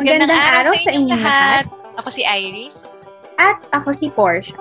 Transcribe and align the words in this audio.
Magandang, 0.00 0.32
araw, 0.32 0.72
sa 0.80 0.96
inyong 0.96 1.20
lahat. 1.20 1.64
Ako 2.00 2.08
si 2.08 2.24
Iris. 2.24 2.88
At 3.36 3.60
ako 3.68 3.92
si 3.92 4.08
Porsche. 4.08 4.56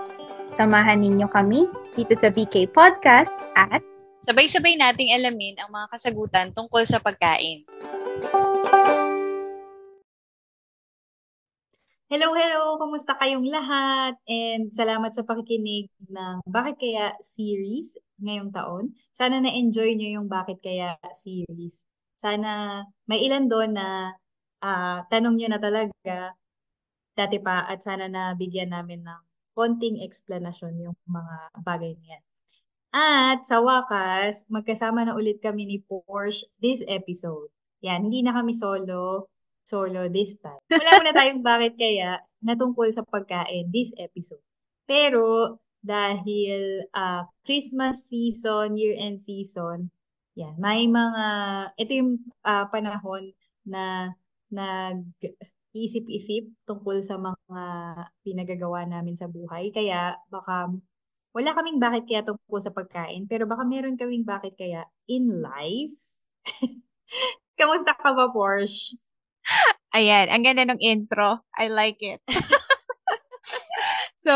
Samahan 0.60 1.00
ninyo 1.00 1.32
kami 1.32 1.64
dito 1.96 2.12
sa 2.20 2.28
BK 2.28 2.76
Podcast 2.76 3.32
at 3.56 3.80
sabay-sabay 4.20 4.76
nating 4.76 5.16
alamin 5.16 5.56
ang 5.64 5.72
mga 5.72 5.96
kasagutan 5.96 6.52
tungkol 6.52 6.84
sa 6.84 7.00
pagkain. 7.00 7.64
Hello, 12.12 12.36
hello! 12.36 12.76
Kumusta 12.76 13.16
kayong 13.16 13.48
lahat? 13.48 14.20
And 14.28 14.76
salamat 14.76 15.16
sa 15.16 15.24
pakikinig 15.24 15.88
ng 16.04 16.44
Bakit 16.52 16.76
Kaya 16.76 17.16
series 17.24 17.96
ngayong 18.20 18.52
taon. 18.52 18.92
Sana 19.16 19.40
na-enjoy 19.40 19.96
nyo 19.96 20.20
yung 20.20 20.28
Bakit 20.28 20.60
Kaya 20.60 21.00
series. 21.16 21.88
Sana 22.20 22.84
may 23.08 23.24
ilan 23.24 23.48
doon 23.48 23.80
na 23.80 24.20
uh, 24.64 25.04
tanong 25.12 25.36
nyo 25.36 25.48
na 25.52 25.60
talaga 25.60 26.36
dati 27.16 27.38
pa 27.44 27.68
at 27.68 27.84
sana 27.84 28.08
na 28.08 28.32
bigyan 28.36 28.72
namin 28.72 29.04
ng 29.04 29.22
konting 29.52 30.00
explanation 30.00 30.72
yung 30.80 30.96
mga 31.04 31.36
bagay 31.68 31.92
niyan. 32.00 32.24
At 32.90 33.46
sa 33.46 33.62
wakas, 33.62 34.48
magkasama 34.50 35.06
na 35.06 35.14
ulit 35.14 35.44
kami 35.44 35.68
ni 35.68 35.78
Porsche 35.84 36.48
this 36.58 36.82
episode. 36.88 37.52
Yan, 37.86 38.08
hindi 38.08 38.24
na 38.26 38.34
kami 38.34 38.56
solo, 38.56 39.30
solo 39.68 40.10
this 40.10 40.40
time. 40.42 40.64
Wala 40.72 40.98
muna 40.98 41.14
tayong 41.14 41.44
bakit 41.46 41.78
kaya 41.78 42.18
natungkol 42.42 42.90
sa 42.90 43.06
pagkain 43.06 43.70
this 43.70 43.94
episode. 44.00 44.42
Pero 44.90 45.60
dahil 45.86 46.90
uh, 46.96 47.30
Christmas 47.46 48.10
season, 48.10 48.74
year-end 48.74 49.22
season, 49.22 49.94
yan, 50.34 50.58
may 50.58 50.90
mga, 50.90 51.26
ito 51.78 51.92
yung 51.94 52.12
uh, 52.42 52.66
panahon 52.74 53.36
na 53.68 54.16
nag-isip-isip 54.50 56.50
tungkol 56.66 57.02
sa 57.02 57.18
mga 57.18 57.62
pinagagawa 58.26 58.86
namin 58.86 59.18
sa 59.18 59.30
buhay. 59.30 59.74
Kaya 59.74 60.18
baka 60.30 60.70
wala 61.34 61.54
kaming 61.54 61.78
bakit 61.78 62.10
kaya 62.10 62.22
tungkol 62.26 62.60
sa 62.60 62.74
pagkain, 62.74 63.30
pero 63.30 63.46
baka 63.46 63.64
meron 63.64 63.96
kaming 63.96 64.26
bakit 64.26 64.58
kaya 64.58 64.90
in 65.06 65.46
life. 65.46 66.02
Kamusta 67.60 67.94
ka 67.94 68.16
ba, 68.16 68.34
Porsche? 68.34 68.98
Ayan, 69.94 70.30
ang 70.30 70.46
ganda 70.46 70.66
ng 70.70 70.82
intro. 70.82 71.42
I 71.58 71.70
like 71.70 72.02
it. 72.06 72.22
so, 74.26 74.34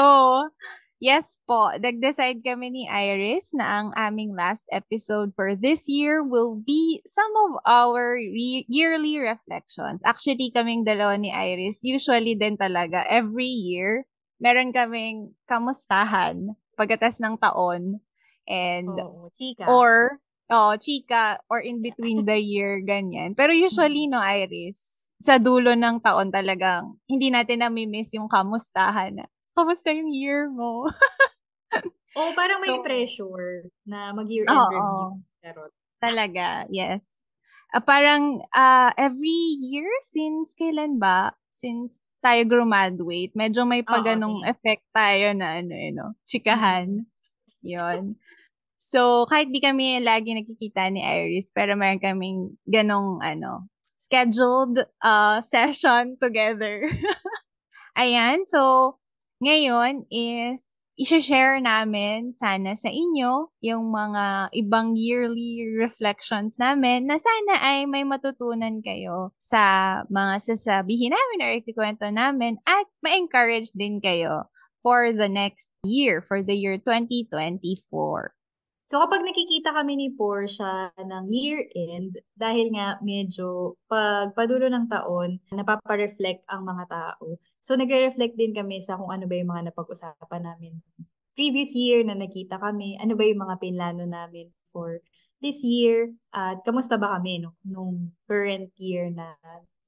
Yes 1.02 1.36
po, 1.44 1.74
nag-decide 1.76 2.40
kami 2.46 2.72
ni 2.72 2.84
Iris 2.88 3.52
na 3.58 3.66
ang 3.82 3.88
aming 3.98 4.38
last 4.38 4.64
episode 4.72 5.36
for 5.36 5.52
this 5.52 5.90
year 5.90 6.24
will 6.24 6.56
be 6.56 7.02
some 7.04 7.34
of 7.50 7.60
our 7.68 8.16
re- 8.16 8.64
yearly 8.72 9.20
reflections. 9.20 10.00
Actually, 10.08 10.54
kaming 10.54 10.88
dalawa 10.88 11.20
ni 11.20 11.34
Iris, 11.34 11.84
usually 11.84 12.40
din 12.40 12.56
talaga, 12.56 13.04
every 13.12 13.52
year, 13.52 14.08
meron 14.40 14.72
kaming 14.72 15.36
kamustahan 15.44 16.56
pagkatas 16.80 17.20
ng 17.20 17.36
taon. 17.36 18.00
And, 18.48 18.88
oh, 18.88 19.32
chika. 19.36 19.68
or, 19.68 20.20
oh, 20.52 20.76
chika, 20.80 21.40
or 21.52 21.60
in 21.60 21.84
between 21.84 22.24
the 22.24 22.40
year, 22.40 22.80
ganyan. 22.80 23.36
Pero 23.36 23.52
usually, 23.52 24.08
no, 24.08 24.24
Iris, 24.24 25.12
sa 25.20 25.36
dulo 25.36 25.76
ng 25.76 26.00
taon 26.00 26.32
talagang, 26.32 26.96
hindi 27.08 27.28
natin 27.28 27.64
nami-miss 27.64 28.16
yung 28.16 28.32
kamustahan 28.32 29.20
kamusta 29.54 29.94
yung 29.94 30.12
year 30.14 30.50
mo? 30.50 30.90
oh, 32.18 32.32
parang 32.38 32.60
may 32.62 32.74
so, 32.74 32.84
pressure 32.84 33.70
na 33.86 34.14
mag-year 34.14 34.46
end 34.50 34.58
oh, 34.58 34.68
review. 34.70 34.84
Oh. 34.84 35.72
Talaga, 36.04 36.68
yes. 36.68 37.34
Uh, 37.74 37.82
parang 37.82 38.44
uh, 38.54 38.92
every 39.00 39.58
year 39.64 39.90
since 40.04 40.54
kailan 40.54 41.02
ba? 41.02 41.34
Since 41.50 42.18
tayo 42.22 42.46
graduate, 42.46 43.34
medyo 43.34 43.66
may 43.66 43.82
pa 43.82 44.02
ganong 44.02 44.46
okay. 44.46 44.52
effect 44.54 44.86
tayo 44.94 45.34
na 45.34 45.62
ano, 45.62 45.74
you 45.74 45.94
know, 45.94 46.12
chikahan. 46.26 47.06
Mm-hmm. 47.06 47.66
Yon. 47.66 48.04
So, 48.84 49.24
kahit 49.32 49.50
di 49.50 49.64
kami 49.64 50.04
lagi 50.04 50.36
nakikita 50.36 50.92
ni 50.92 51.00
Iris, 51.00 51.56
pero 51.56 51.80
meron 51.80 52.04
kaming 52.04 52.60
ganong, 52.68 53.24
ano, 53.24 53.72
scheduled 53.96 54.84
uh, 55.00 55.40
session 55.40 56.20
together. 56.20 56.92
Ayan, 58.02 58.44
so, 58.44 58.94
ngayon 59.44 60.08
is 60.08 60.80
i-share 60.96 61.60
namin 61.60 62.32
sana 62.32 62.78
sa 62.80 62.88
inyo 62.88 63.50
yung 63.60 63.90
mga 63.90 64.54
ibang 64.56 64.94
yearly 64.94 65.66
reflections 65.76 66.62
namin 66.62 67.10
na 67.10 67.18
sana 67.18 67.60
ay 67.60 67.90
may 67.90 68.06
matutunan 68.08 68.80
kayo 68.80 69.34
sa 69.42 70.06
mga 70.08 70.40
sasabihin 70.40 71.12
namin 71.12 71.44
or 71.44 71.52
ikikwento 71.60 72.08
namin 72.14 72.62
at 72.64 72.88
ma-encourage 73.04 73.74
din 73.76 73.98
kayo 73.98 74.48
for 74.86 75.16
the 75.16 75.28
next 75.32 75.72
year, 75.84 76.22
for 76.22 76.44
the 76.44 76.54
year 76.54 76.78
2024. 76.78 78.36
So 78.92 79.02
kapag 79.02 79.26
nakikita 79.26 79.74
kami 79.74 79.98
ni 79.98 80.08
Portia 80.14 80.94
ng 81.00 81.26
year-end, 81.26 82.22
dahil 82.38 82.70
nga 82.78 83.02
medyo 83.02 83.80
pag 83.90 84.38
padulo 84.38 84.70
ng 84.70 84.86
taon, 84.86 85.42
napapa-reflect 85.50 86.46
ang 86.52 86.68
mga 86.68 86.86
tao. 86.92 87.42
So 87.64 87.80
nagre-reflect 87.80 88.36
din 88.36 88.52
kami 88.52 88.84
sa 88.84 89.00
kung 89.00 89.10
ano 89.10 89.24
ba 89.26 89.40
yung 89.40 89.50
mga 89.50 89.72
napag-usapan 89.72 90.44
namin 90.44 90.84
previous 91.34 91.74
year 91.74 92.06
na 92.06 92.14
nakita 92.14 92.62
kami, 92.62 92.98
ano 93.02 93.18
ba 93.18 93.26
yung 93.26 93.42
mga 93.42 93.58
pinlano 93.58 94.06
namin 94.06 94.50
for 94.70 95.02
this 95.42 95.60
year, 95.66 96.14
at 96.32 96.64
kamusta 96.64 96.96
ba 96.96 97.20
kami 97.20 97.44
no, 97.44 97.58
nung 97.68 98.14
current 98.30 98.72
year 98.80 99.12
na 99.12 99.36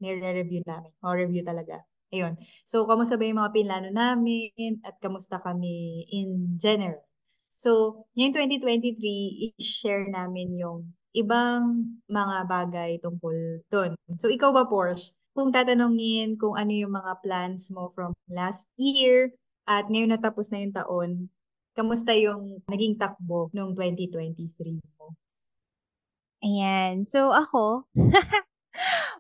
nire-review 0.04 0.66
namin, 0.68 0.92
o 1.00 1.16
review 1.16 1.46
talaga. 1.46 1.80
Ayun. 2.12 2.36
So, 2.68 2.84
kamusta 2.86 3.16
ba 3.16 3.24
yung 3.24 3.40
mga 3.40 3.54
pinlano 3.56 3.90
namin 3.90 4.84
at 4.84 5.00
kamusta 5.00 5.40
kami 5.40 6.06
in 6.12 6.60
general. 6.60 7.02
So, 7.56 8.04
ngayong 8.20 8.60
2023, 8.60 9.56
i-share 9.56 10.12
namin 10.12 10.52
yung 10.60 10.92
ibang 11.16 11.96
mga 12.12 12.38
bagay 12.52 12.92
tungkol 13.00 13.64
doon. 13.72 13.96
So, 14.20 14.28
ikaw 14.28 14.52
ba, 14.52 14.68
Porsche, 14.68 15.16
kung 15.36 15.52
tatanungin 15.52 16.40
kung 16.40 16.56
ano 16.56 16.72
yung 16.72 16.96
mga 16.96 17.20
plans 17.20 17.68
mo 17.70 17.92
from 17.92 18.16
last 18.32 18.66
year 18.80 19.36
at 19.68 19.92
ngayon 19.92 20.16
natapos 20.16 20.50
na 20.50 20.64
yung 20.64 20.74
taon, 20.74 21.10
kamusta 21.76 22.16
yung 22.16 22.64
naging 22.72 22.96
takbo 22.96 23.52
noong 23.52 23.76
2023 23.76 24.80
mo? 24.96 25.12
Ayan. 26.40 27.04
So, 27.04 27.36
ako, 27.36 27.84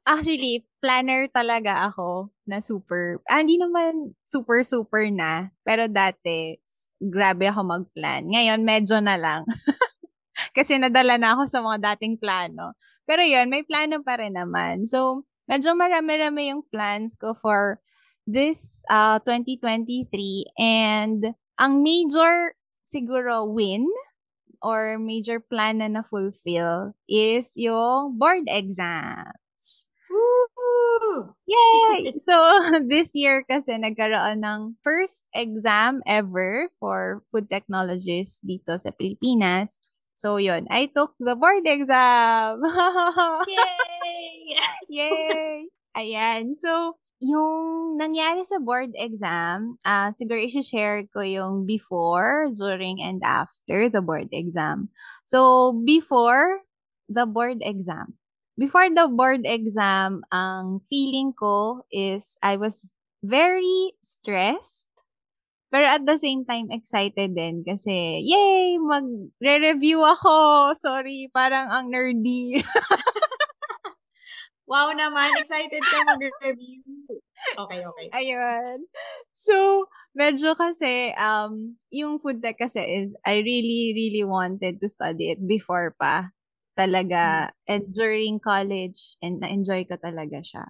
Actually, 0.06 0.62
planner 0.84 1.26
talaga 1.31 1.90
ako 1.90 2.30
na 2.46 2.62
super, 2.62 3.18
ah, 3.26 3.42
hindi 3.42 3.58
naman 3.58 4.14
super 4.22 4.62
super 4.62 5.09
na, 5.09 5.50
pero 5.66 5.90
dati, 5.90 6.62
grabe 7.02 7.50
ako 7.50 7.66
mag-plan. 7.66 8.22
Ngayon, 8.30 8.62
medyo 8.62 9.02
na 9.02 9.18
lang. 9.18 9.42
Kasi 10.58 10.78
nadala 10.78 11.18
na 11.18 11.34
ako 11.34 11.50
sa 11.50 11.59
mga 11.66 11.78
dating 11.94 12.22
plano. 12.22 12.78
Pero 13.09 13.26
yun, 13.26 13.50
may 13.50 13.66
plano 13.66 14.06
pa 14.06 14.20
rin 14.22 14.38
naman. 14.38 14.86
So, 14.86 15.26
medyo 15.46 15.74
marami-rami 15.78 16.54
yung 16.54 16.64
plans 16.70 17.16
ko 17.16 17.34
for 17.34 17.80
this 18.26 18.82
uh, 18.90 19.22
2023. 19.22 20.58
And 20.58 21.34
ang 21.58 21.82
major 21.86 22.58
siguro 22.82 23.50
win 23.50 23.88
or 24.62 24.98
major 24.98 25.40
plan 25.40 25.80
na 25.82 25.90
na-fulfill 25.90 26.98
is 27.06 27.54
yung 27.56 28.18
board 28.18 28.50
exams. 28.50 29.86
Woo! 30.10 31.34
Yay! 31.46 32.14
so, 32.28 32.36
this 32.92 33.14
year 33.14 33.46
kasi 33.46 33.78
nagkaroon 33.78 34.42
ng 34.42 34.76
first 34.82 35.26
exam 35.38 36.02
ever 36.10 36.70
for 36.82 37.22
food 37.30 37.50
technologists 37.50 38.42
dito 38.42 38.78
sa 38.82 38.90
Pilipinas. 38.94 39.82
So, 40.16 40.40
yun. 40.40 40.66
I 40.72 40.88
took 40.88 41.14
the 41.20 41.36
board 41.36 41.68
exam! 41.68 42.64
Yay! 43.52 43.95
Yay! 44.90 45.67
Ayan. 45.96 46.53
So, 46.55 46.97
yung 47.23 47.96
nangyari 47.97 48.43
sa 48.43 48.59
board 48.59 48.91
exam, 48.99 49.79
uh, 49.87 50.11
siguro 50.11 50.37
i-share 50.37 51.07
ko 51.09 51.23
yung 51.23 51.66
before, 51.66 52.52
during, 52.52 52.99
and 53.02 53.23
after 53.23 53.87
the 53.90 54.03
board 54.03 54.29
exam. 54.35 54.91
So, 55.23 55.72
before 55.85 56.61
the 57.07 57.25
board 57.25 57.63
exam. 57.63 58.19
Before 58.57 58.87
the 58.87 59.07
board 59.11 59.43
exam, 59.43 60.23
ang 60.31 60.79
feeling 60.87 61.35
ko 61.35 61.84
is 61.91 62.40
I 62.40 62.55
was 62.55 62.87
very 63.23 63.91
stressed. 63.99 64.87
Pero 65.73 65.91
at 65.91 66.07
the 66.07 66.16
same 66.16 66.47
time, 66.47 66.72
excited 66.72 67.35
din 67.35 67.59
kasi, 67.66 68.23
yay! 68.23 68.79
Magre-review 68.79 69.99
ako! 70.07 70.72
Sorry, 70.79 71.28
parang 71.35 71.67
ang 71.67 71.91
nerdy. 71.91 72.63
Wow 74.66 74.90
naman, 74.97 75.29
excited 75.38 75.85
ka 75.85 75.97
mag-review. 76.09 76.82
Okay, 77.53 77.82
okay. 77.85 78.08
Ayun. 78.17 78.90
So, 79.29 79.85
medyo 80.17 80.58
kasi, 80.58 81.14
um, 81.22 81.78
yung 81.94 82.17
food 82.17 82.41
tech 82.41 82.58
kasi 82.58 82.82
is, 82.82 83.14
I 83.22 83.46
really, 83.46 83.94
really 83.94 84.26
wanted 84.26 84.82
to 84.82 84.90
study 84.90 85.38
it 85.38 85.41
before 85.46 85.94
pa. 86.02 86.34
Talaga. 86.73 87.53
Hmm. 87.53 87.56
And 87.70 87.84
during 87.94 88.41
college, 88.41 89.16
and 89.22 89.38
na-enjoy 89.40 89.85
ko 89.85 90.02
talaga 90.02 90.41
siya. 90.41 90.66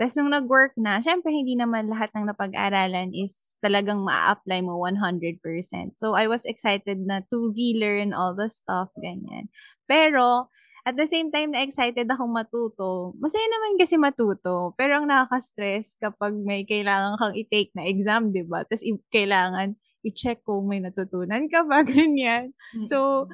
Tapos 0.00 0.16
nung 0.18 0.32
nag-work 0.32 0.74
na, 0.80 0.98
syempre 1.04 1.30
hindi 1.30 1.54
naman 1.54 1.88
lahat 1.92 2.10
ng 2.16 2.26
napag-aralan 2.28 3.12
is 3.14 3.54
talagang 3.62 4.02
ma-apply 4.04 4.60
mo 4.64 4.80
100%. 4.80 5.94
So 6.00 6.16
I 6.16 6.26
was 6.28 6.44
excited 6.48 7.04
na 7.04 7.22
to 7.30 7.52
relearn 7.54 8.12
all 8.16 8.34
the 8.34 8.48
stuff, 8.48 8.90
ganyan. 8.98 9.52
Pero 9.86 10.48
at 10.82 10.94
the 10.98 11.06
same 11.06 11.30
time 11.30 11.54
na 11.54 11.62
excited 11.62 12.06
akong 12.10 12.34
matuto. 12.34 13.14
Masaya 13.22 13.46
naman 13.46 13.78
kasi 13.78 13.94
matuto. 13.98 14.74
Pero 14.74 14.98
ang 14.98 15.06
nakaka-stress 15.06 15.94
kapag 16.02 16.34
may 16.34 16.66
kailangan 16.66 17.14
kang 17.20 17.34
i-take 17.38 17.70
na 17.78 17.86
exam, 17.86 18.34
di 18.34 18.42
ba? 18.42 18.66
Tapos 18.66 18.82
i- 18.82 18.98
kailangan 19.14 19.78
i-check 20.02 20.42
kung 20.42 20.66
may 20.66 20.82
natutunan 20.82 21.46
ka 21.46 21.62
ba, 21.62 21.86
ganyan. 21.86 22.50
So, 22.82 23.30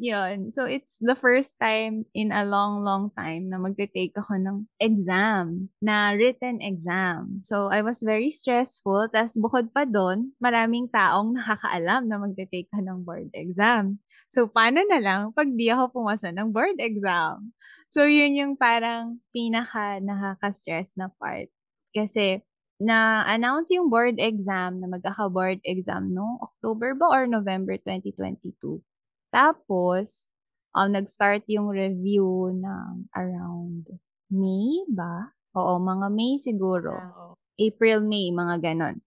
yun. 0.00 0.48
So, 0.48 0.64
it's 0.64 0.96
the 1.04 1.12
first 1.12 1.60
time 1.60 2.08
in 2.16 2.32
a 2.32 2.48
long, 2.48 2.80
long 2.80 3.12
time 3.12 3.52
na 3.52 3.60
magte-take 3.60 4.16
ako 4.16 4.40
ng 4.40 4.58
exam, 4.80 5.68
na 5.84 6.16
written 6.16 6.64
exam. 6.64 7.44
So, 7.44 7.68
I 7.68 7.84
was 7.84 8.00
very 8.00 8.32
stressful. 8.32 9.12
Tapos, 9.12 9.36
bukod 9.36 9.76
pa 9.76 9.84
doon, 9.84 10.32
maraming 10.40 10.88
taong 10.88 11.34
nakakaalam 11.38 12.08
na 12.08 12.16
magte-take 12.16 12.72
ka 12.72 12.80
ng 12.80 13.04
board 13.04 13.28
exam. 13.36 14.00
So, 14.32 14.48
paano 14.48 14.80
na 14.88 15.04
lang 15.04 15.36
pag 15.36 15.52
di 15.52 15.68
ako 15.68 16.00
pumasa 16.00 16.32
ng 16.32 16.48
board 16.48 16.80
exam? 16.80 17.52
So, 17.92 18.08
yun 18.08 18.32
yung 18.40 18.54
parang 18.56 19.20
pinaka 19.36 20.00
nakaka-stress 20.00 20.96
na 20.96 21.12
part. 21.20 21.52
Kasi, 21.92 22.40
na-announce 22.80 23.68
yung 23.76 23.92
board 23.92 24.16
exam 24.16 24.80
na 24.80 24.88
magkaka-board 24.88 25.60
exam 25.68 26.16
no 26.16 26.40
October 26.40 26.96
ba 26.96 27.12
or 27.12 27.28
November 27.28 27.76
2022. 27.76 28.80
Tapos, 29.30 30.26
um, 30.74 30.90
nag-start 30.90 31.46
yung 31.50 31.70
review 31.70 32.50
ng 32.54 33.10
around 33.14 33.86
May 34.30 34.86
ba? 34.90 35.34
Oo, 35.58 35.78
mga 35.82 36.06
May 36.14 36.38
siguro. 36.38 36.94
Ah, 36.94 37.34
April, 37.58 38.02
May, 38.06 38.30
mga 38.30 38.62
ganon. 38.62 39.02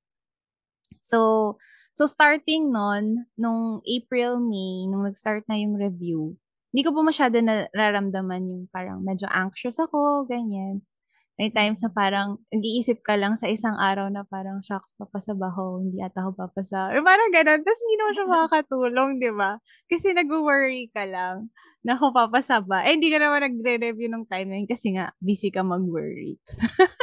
So, 1.04 1.58
so 1.92 2.08
starting 2.08 2.72
nun, 2.72 3.28
nung 3.36 3.84
April, 3.88 4.40
May, 4.40 4.88
nung 4.88 5.04
nag-start 5.08 5.44
na 5.48 5.60
yung 5.60 5.76
review, 5.80 6.36
hindi 6.74 6.82
ko 6.88 6.96
po 6.96 7.04
masyado 7.06 7.38
nararamdaman 7.44 8.44
yung 8.50 8.64
parang 8.74 9.04
medyo 9.04 9.28
anxious 9.30 9.78
ako, 9.78 10.26
ganyan. 10.26 10.82
May 11.34 11.50
times 11.50 11.82
na 11.82 11.90
parang 11.90 12.38
nag-iisip 12.54 13.02
ka 13.02 13.18
lang 13.18 13.34
sa 13.34 13.50
isang 13.50 13.74
araw 13.74 14.06
na 14.14 14.22
parang, 14.22 14.62
shocks, 14.62 14.94
ba 15.02 15.10
ako? 15.50 15.82
Hindi 15.82 15.98
ata 15.98 16.30
ako 16.30 16.38
papasa. 16.38 16.94
Or 16.94 17.02
parang 17.02 17.34
ganun. 17.34 17.66
Tapos 17.66 17.82
hindi 17.90 17.96
naman 17.98 18.14
siya 18.14 18.28
makakatulong, 18.30 19.10
di 19.18 19.32
ba? 19.34 19.52
Kasi 19.90 20.14
nag-worry 20.14 20.94
ka 20.94 21.10
lang 21.10 21.50
na 21.82 21.98
kung 21.98 22.14
papasa 22.14 22.62
ba. 22.62 22.86
Eh, 22.86 22.94
hindi 22.94 23.10
ka 23.10 23.18
naman 23.18 23.50
nagre-review 23.50 24.14
ng 24.14 24.30
time 24.30 24.48
na 24.54 24.58
yun 24.62 24.70
kasi 24.70 24.94
nga, 24.94 25.10
busy 25.18 25.50
ka 25.50 25.66
mag-worry. 25.66 26.38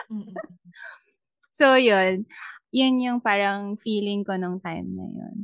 so, 1.59 1.75
yun. 1.75 2.23
Yun 2.71 3.03
yung 3.03 3.19
parang 3.19 3.75
feeling 3.83 4.23
ko 4.23 4.39
nung 4.39 4.63
time 4.63 4.95
na 4.95 5.11
yun. 5.11 5.37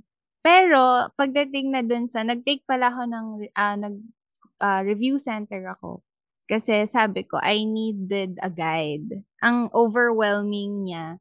Pero, 0.47 1.11
pagdating 1.19 1.75
na 1.75 1.83
dun 1.83 2.07
sa, 2.07 2.23
nag-take 2.23 2.63
pala 2.71 2.95
ako 2.95 3.03
ng, 3.11 3.27
uh, 3.51 3.77
nag, 3.83 3.99
uh, 4.63 4.81
review 4.87 5.19
center 5.19 5.75
ako. 5.75 6.06
Kasi 6.47 6.87
sabi 6.87 7.27
ko, 7.27 7.43
I 7.43 7.67
needed 7.67 8.39
a 8.39 8.51
guide. 8.51 9.23
Ang 9.43 9.71
overwhelming 9.75 10.87
niya 10.87 11.19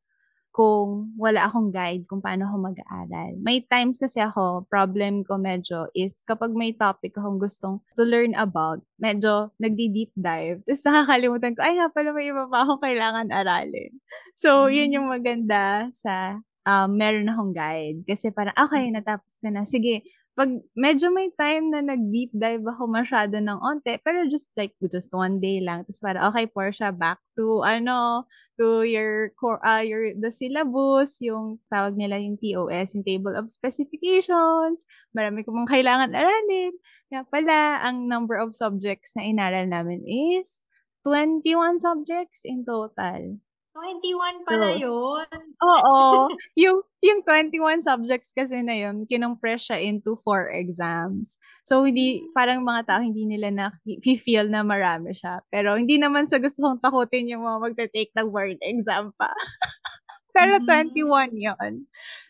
kung 0.55 1.11
wala 1.19 1.51
akong 1.51 1.67
guide 1.75 2.07
kung 2.07 2.23
paano 2.23 2.47
ako 2.47 2.71
mag-aaral. 2.71 3.35
May 3.43 3.59
times 3.67 3.99
kasi 3.99 4.23
ako, 4.23 4.63
problem 4.71 5.27
ko 5.27 5.35
medyo 5.35 5.91
is 5.91 6.23
kapag 6.23 6.55
may 6.55 6.71
topic 6.71 7.11
akong 7.19 7.43
gustong 7.43 7.83
to 7.99 8.07
learn 8.07 8.31
about, 8.39 8.79
medyo 8.95 9.51
nagdi-deep 9.59 10.15
dive. 10.15 10.63
Tapos 10.63 10.87
nakakalimutan 10.87 11.59
ko, 11.59 11.59
ay 11.59 11.75
nga 11.75 11.91
pala 11.91 12.15
may 12.15 12.31
iba 12.31 12.47
pa 12.47 12.63
akong 12.63 12.79
kailangan 12.79 13.27
aralin. 13.35 13.91
So, 14.39 14.71
yun 14.71 14.95
yung 14.95 15.11
maganda 15.11 15.91
sa 15.91 16.39
um, 16.63 16.89
meron 16.95 17.27
akong 17.27 17.51
guide. 17.51 17.99
Kasi 18.07 18.31
parang, 18.31 18.55
okay, 18.55 18.87
natapos 18.95 19.35
ko 19.43 19.51
na. 19.51 19.67
Sige, 19.67 20.07
pag 20.35 20.51
medyo 20.75 21.15
may 21.15 21.31
time 21.39 21.71
na 21.71 21.79
nag-deep 21.79 22.27
dive 22.35 22.67
ako 22.67 22.91
masyado 22.91 23.39
ng 23.39 23.55
onte, 23.63 23.95
pero 24.03 24.27
just 24.27 24.51
like, 24.59 24.75
just 24.91 25.15
one 25.15 25.39
day 25.39 25.63
lang. 25.63 25.87
Tapos 25.87 26.03
para, 26.03 26.19
okay, 26.27 26.43
Portia, 26.43 26.91
back 26.91 27.23
to, 27.39 27.63
ano, 27.63 28.27
to 28.59 28.83
your 28.83 29.31
core, 29.39 29.63
uh, 29.63 29.79
your, 29.79 30.11
the 30.19 30.27
syllabus, 30.27 31.23
yung 31.23 31.55
tawag 31.71 31.95
nila 31.95 32.19
yung 32.19 32.35
TOS, 32.35 32.99
yung 32.99 33.07
Table 33.07 33.31
of 33.31 33.47
Specifications. 33.47 34.83
Marami 35.15 35.47
ko 35.47 35.55
mong 35.55 35.71
kailangan 35.71 36.11
aralin. 36.11 36.75
Kaya 37.07 37.23
pala, 37.31 37.87
ang 37.87 38.11
number 38.11 38.35
of 38.35 38.51
subjects 38.51 39.15
na 39.15 39.23
inaral 39.23 39.71
namin 39.71 40.03
is 40.03 40.59
21 41.07 41.79
subjects 41.79 42.43
in 42.43 42.67
total. 42.67 43.39
21 43.75 44.47
pala 44.47 44.71
So, 44.71 44.79
yun. 44.79 45.39
Oo. 45.59 46.31
yung, 46.63 46.79
yung 47.03 47.19
21 47.27 47.83
subjects 47.83 48.31
kasi 48.31 48.63
na 48.63 48.71
yun, 48.71 49.03
kinumpress 49.03 49.67
siya 49.67 49.83
into 49.83 50.15
four 50.15 50.47
exams. 50.47 51.35
So, 51.67 51.83
hindi, 51.83 52.23
parang 52.31 52.63
mga 52.63 52.87
tao, 52.87 53.01
hindi 53.03 53.27
nila 53.27 53.51
na-feel 53.51 54.47
na 54.47 54.63
marami 54.63 55.11
siya. 55.11 55.43
Pero, 55.51 55.75
hindi 55.75 55.99
naman 55.99 56.23
sa 56.23 56.39
gusto 56.39 56.63
kong 56.63 56.79
takutin 56.79 57.27
yung 57.27 57.43
mga 57.43 57.59
magte-take 57.67 58.15
ng 58.15 58.31
board 58.31 58.55
exam 58.63 59.11
pa. 59.19 59.35
Pero, 60.35 60.63
21 60.63 61.35
yon 61.35 61.83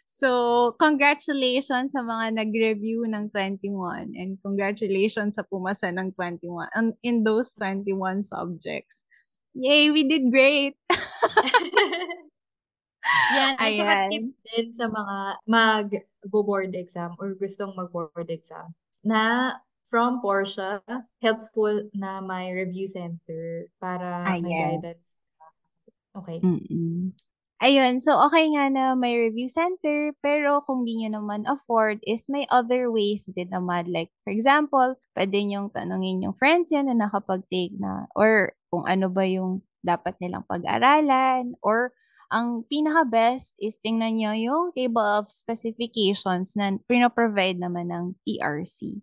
So, 0.05 0.71
congratulations 0.81 1.93
sa 1.93 2.01
mga 2.01 2.39
nag-review 2.41 3.05
ng 3.05 3.29
21 3.33 4.15
and 4.15 4.39
congratulations 4.41 5.35
sa 5.37 5.43
pumasa 5.43 5.91
ng 5.91 6.13
21 6.13 6.71
in 7.03 7.25
those 7.25 7.53
21 7.59 8.23
subjects. 8.23 9.05
Yay, 9.55 9.87
we 9.91 10.03
did 10.03 10.27
great! 10.27 10.75
Yan, 13.35 13.55
at 13.55 13.71
saka 13.79 13.93
Ayan. 13.95 14.09
tip 14.11 14.25
din 14.43 14.67
sa 14.75 14.91
mga 14.91 15.17
mag-board 15.47 16.75
exam 16.75 17.15
or 17.15 17.39
gustong 17.39 17.71
mag-board 17.71 18.27
exam 18.27 18.75
na 19.05 19.55
from 19.87 20.19
Portia, 20.19 20.83
helpful 21.23 21.87
na 21.95 22.19
may 22.19 22.51
review 22.51 22.89
center 22.89 23.71
para 23.79 24.27
may 24.27 24.43
guidance. 24.43 25.05
Okay. 26.15 26.43
Mm-mm. 26.43 27.15
Ayun, 27.63 28.03
so 28.03 28.19
okay 28.27 28.51
nga 28.51 28.67
na 28.67 28.99
may 28.99 29.15
review 29.15 29.47
center, 29.47 30.11
pero 30.19 30.59
kung 30.67 30.83
di 30.83 30.99
nyo 30.99 31.23
naman 31.23 31.47
afford 31.47 32.03
is 32.03 32.27
may 32.27 32.43
other 32.51 32.91
ways 32.91 33.31
din 33.31 33.47
naman. 33.47 33.87
Like, 33.87 34.11
for 34.27 34.35
example, 34.35 34.99
pwede 35.15 35.39
nyong 35.39 35.71
tanungin 35.71 36.19
yung 36.19 36.35
friends 36.35 36.75
yan 36.75 36.91
na 36.91 36.99
nakapag-take 36.99 37.79
na 37.79 38.11
or 38.11 38.51
kung 38.75 38.83
ano 38.83 39.07
ba 39.07 39.23
yung 39.23 39.63
dapat 39.79 40.19
nilang 40.19 40.43
pag-aralan 40.43 41.55
or 41.63 41.95
ang 42.27 42.67
pinaka-best 42.67 43.55
is 43.63 43.79
tingnan 43.79 44.19
nyo 44.19 44.35
yung 44.35 44.63
table 44.75 44.99
of 44.99 45.31
specifications 45.31 46.59
na 46.59 46.75
pinoprovide 46.91 47.55
naman 47.55 47.87
ng 47.87 48.05
PRC. 48.27 48.99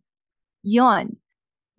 Yon. 0.67 1.17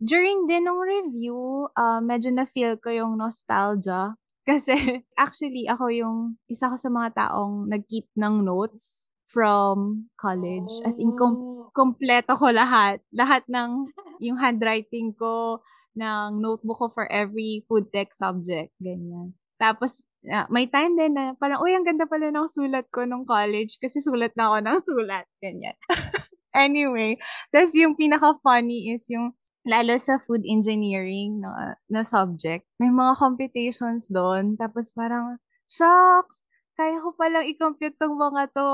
During 0.01 0.49
din 0.49 0.65
ng 0.65 0.79
review, 0.81 1.69
uh, 1.77 2.01
medyo 2.01 2.33
na-feel 2.33 2.79
ko 2.81 2.89
yung 2.89 3.21
nostalgia 3.21 4.17
kasi 4.49 5.05
actually 5.15 5.69
ako 5.69 5.93
yung 5.93 6.17
isa 6.49 6.67
ko 6.67 6.75
sa 6.75 6.89
mga 6.89 7.09
taong 7.15 7.69
nag-keep 7.69 8.09
ng 8.17 8.43
notes 8.43 9.13
from 9.23 10.07
college. 10.19 10.71
As 10.83 10.97
in, 10.97 11.13
com- 11.15 11.37
Oh. 11.39 11.71
kompleto 11.75 12.35
ko 12.35 12.51
lahat. 12.51 12.99
Lahat 13.15 13.43
ng 13.47 13.87
yung 14.19 14.37
handwriting 14.37 15.15
ko, 15.15 15.63
ng 15.93 16.41
notebook 16.41 16.79
ko 16.81 16.87
for 16.89 17.05
every 17.09 17.65
food 17.69 17.89
tech 17.93 18.13
subject. 18.13 18.73
Ganyan. 18.81 19.33
Tapos, 19.61 20.03
uh, 20.27 20.47
may 20.49 20.67
time 20.67 20.97
din 20.97 21.13
na 21.15 21.37
parang, 21.37 21.61
uy, 21.61 21.71
ang 21.71 21.85
ganda 21.85 22.09
pala 22.09 22.33
ng 22.33 22.49
sulat 22.49 22.89
ko 22.89 23.05
nung 23.05 23.23
college 23.23 23.77
kasi 23.79 24.01
sulat 24.01 24.33
na 24.35 24.51
ako 24.51 24.57
ng 24.59 24.79
sulat. 24.89 25.25
Ganyan. 25.39 25.77
anyway, 26.65 27.15
tapos 27.53 27.73
yung 27.77 27.95
pinaka-funny 27.95 28.91
is 28.91 29.07
yung 29.09 29.31
lalo 29.63 29.95
sa 29.95 30.19
food 30.19 30.43
engineering 30.43 31.39
na, 31.39 31.79
na 31.87 32.03
subject, 32.03 32.67
may 32.83 32.91
mga 32.91 33.15
computations 33.15 34.11
doon. 34.11 34.59
Tapos 34.59 34.91
parang, 34.91 35.39
shocks! 35.69 36.43
Kaya 36.73 36.97
ko 37.05 37.13
palang 37.13 37.45
i-compute 37.45 37.93
tong 38.01 38.17
mga 38.17 38.49
to 38.49 38.65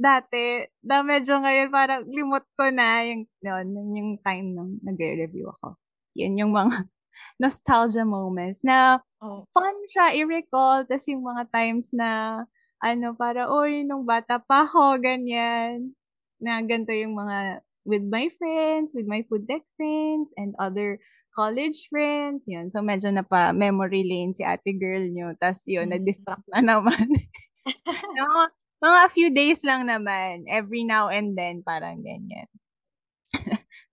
dati. 0.00 0.64
Na 0.80 1.04
medyo 1.04 1.36
ngayon 1.38 1.68
parang 1.68 2.02
limot 2.08 2.44
ko 2.56 2.72
na 2.72 3.04
yung, 3.04 3.28
yun, 3.44 3.66
yung 3.92 4.10
time 4.24 4.56
nung 4.56 4.80
nagre-review 4.80 5.52
ako. 5.52 5.76
Yun 6.16 6.38
yung 6.40 6.52
mga 6.54 6.86
nostalgia 7.42 8.04
moments 8.06 8.62
na 8.66 9.00
Oh. 9.22 9.46
fun 9.54 9.74
siya 9.90 10.14
i-recall. 10.18 10.84
Tapos 10.88 11.06
yung 11.10 11.24
mga 11.26 11.48
times 11.52 11.90
na, 11.96 12.42
ano, 12.82 13.14
para, 13.16 13.48
oy, 13.50 13.82
nung 13.86 14.04
bata 14.08 14.38
pa 14.42 14.66
ako, 14.68 14.98
ganyan. 15.02 15.94
Na 16.42 16.60
ganito 16.64 16.92
yung 16.94 17.14
mga 17.18 17.62
with 17.88 18.04
my 18.08 18.28
friends, 18.40 18.92
with 18.96 19.06
my 19.08 19.24
food 19.28 19.44
tech 19.48 19.64
friends, 19.76 20.32
and 20.40 20.52
other 20.60 20.98
college 21.36 21.88
friends. 21.92 22.44
Yun. 22.48 22.68
So, 22.72 22.80
medyo 22.84 23.12
na 23.12 23.24
pa 23.24 23.52
memory 23.56 24.04
lane 24.08 24.32
si 24.36 24.44
ate 24.44 24.72
girl 24.76 25.04
nyo. 25.12 25.32
Tapos 25.40 25.64
yun, 25.68 25.90
Mm. 25.90 25.94
na-distract 25.94 26.44
na 26.52 26.60
naman. 26.64 27.08
mga, 28.20 28.42
mga 28.84 29.02
few 29.14 29.28
days 29.34 29.62
lang 29.66 29.86
naman. 29.90 30.46
Every 30.50 30.84
now 30.86 31.08
and 31.12 31.34
then, 31.38 31.62
parang 31.66 32.02
ganyan. 32.04 32.48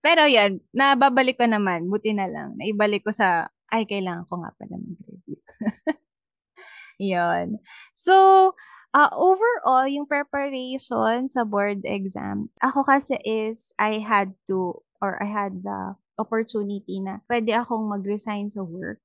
Pero 0.04 0.26
yan, 0.26 0.58
nababalik 0.74 1.38
ko 1.38 1.46
naman. 1.46 1.86
Buti 1.86 2.10
na 2.10 2.26
lang. 2.26 2.58
Naibalik 2.58 3.06
ko 3.06 3.14
sa, 3.14 3.46
ay, 3.70 3.86
kailangan 3.86 4.26
ko 4.26 4.42
nga 4.42 4.50
pala 4.58 4.74
mag-review. 4.76 5.38
Yun. 7.12 7.62
So, 7.94 8.14
uh, 8.94 9.10
overall, 9.14 9.86
yung 9.86 10.10
preparation 10.10 11.30
sa 11.30 11.42
board 11.46 11.86
exam, 11.86 12.50
ako 12.60 12.82
kasi 12.82 13.16
is, 13.22 13.70
I 13.78 14.02
had 14.02 14.34
to, 14.50 14.82
or 14.98 15.18
I 15.22 15.26
had 15.26 15.62
the 15.62 15.94
opportunity 16.18 17.00
na 17.00 17.22
pwede 17.30 17.54
akong 17.54 17.86
mag-resign 17.88 18.50
sa 18.50 18.66
work. 18.66 19.00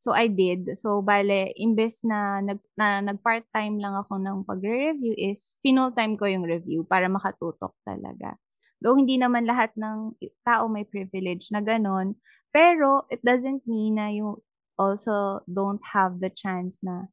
So, 0.00 0.16
I 0.16 0.32
did. 0.32 0.72
So, 0.80 1.04
bale, 1.04 1.52
imbes 1.60 2.08
na, 2.08 2.40
nag, 2.40 2.64
na 2.72 3.04
nag-part-time 3.04 3.76
lang 3.76 3.92
ako 3.92 4.16
ng 4.16 4.48
pagre-review 4.48 5.12
is, 5.12 5.60
finul-time 5.60 6.16
ko 6.16 6.24
yung 6.24 6.48
review 6.48 6.88
para 6.88 7.04
makatutok 7.12 7.76
talaga. 7.84 8.40
Though 8.80 8.96
hindi 8.96 9.16
naman 9.20 9.44
lahat 9.48 9.76
ng 9.76 10.16
tao 10.44 10.64
may 10.68 10.84
privilege 10.88 11.52
na 11.52 11.60
ganun, 11.60 12.16
pero 12.52 13.04
it 13.12 13.20
doesn't 13.24 13.64
mean 13.68 13.96
na 14.00 14.08
you 14.12 14.40
also 14.80 15.44
don't 15.48 15.80
have 15.92 16.20
the 16.24 16.32
chance 16.32 16.80
na 16.84 17.08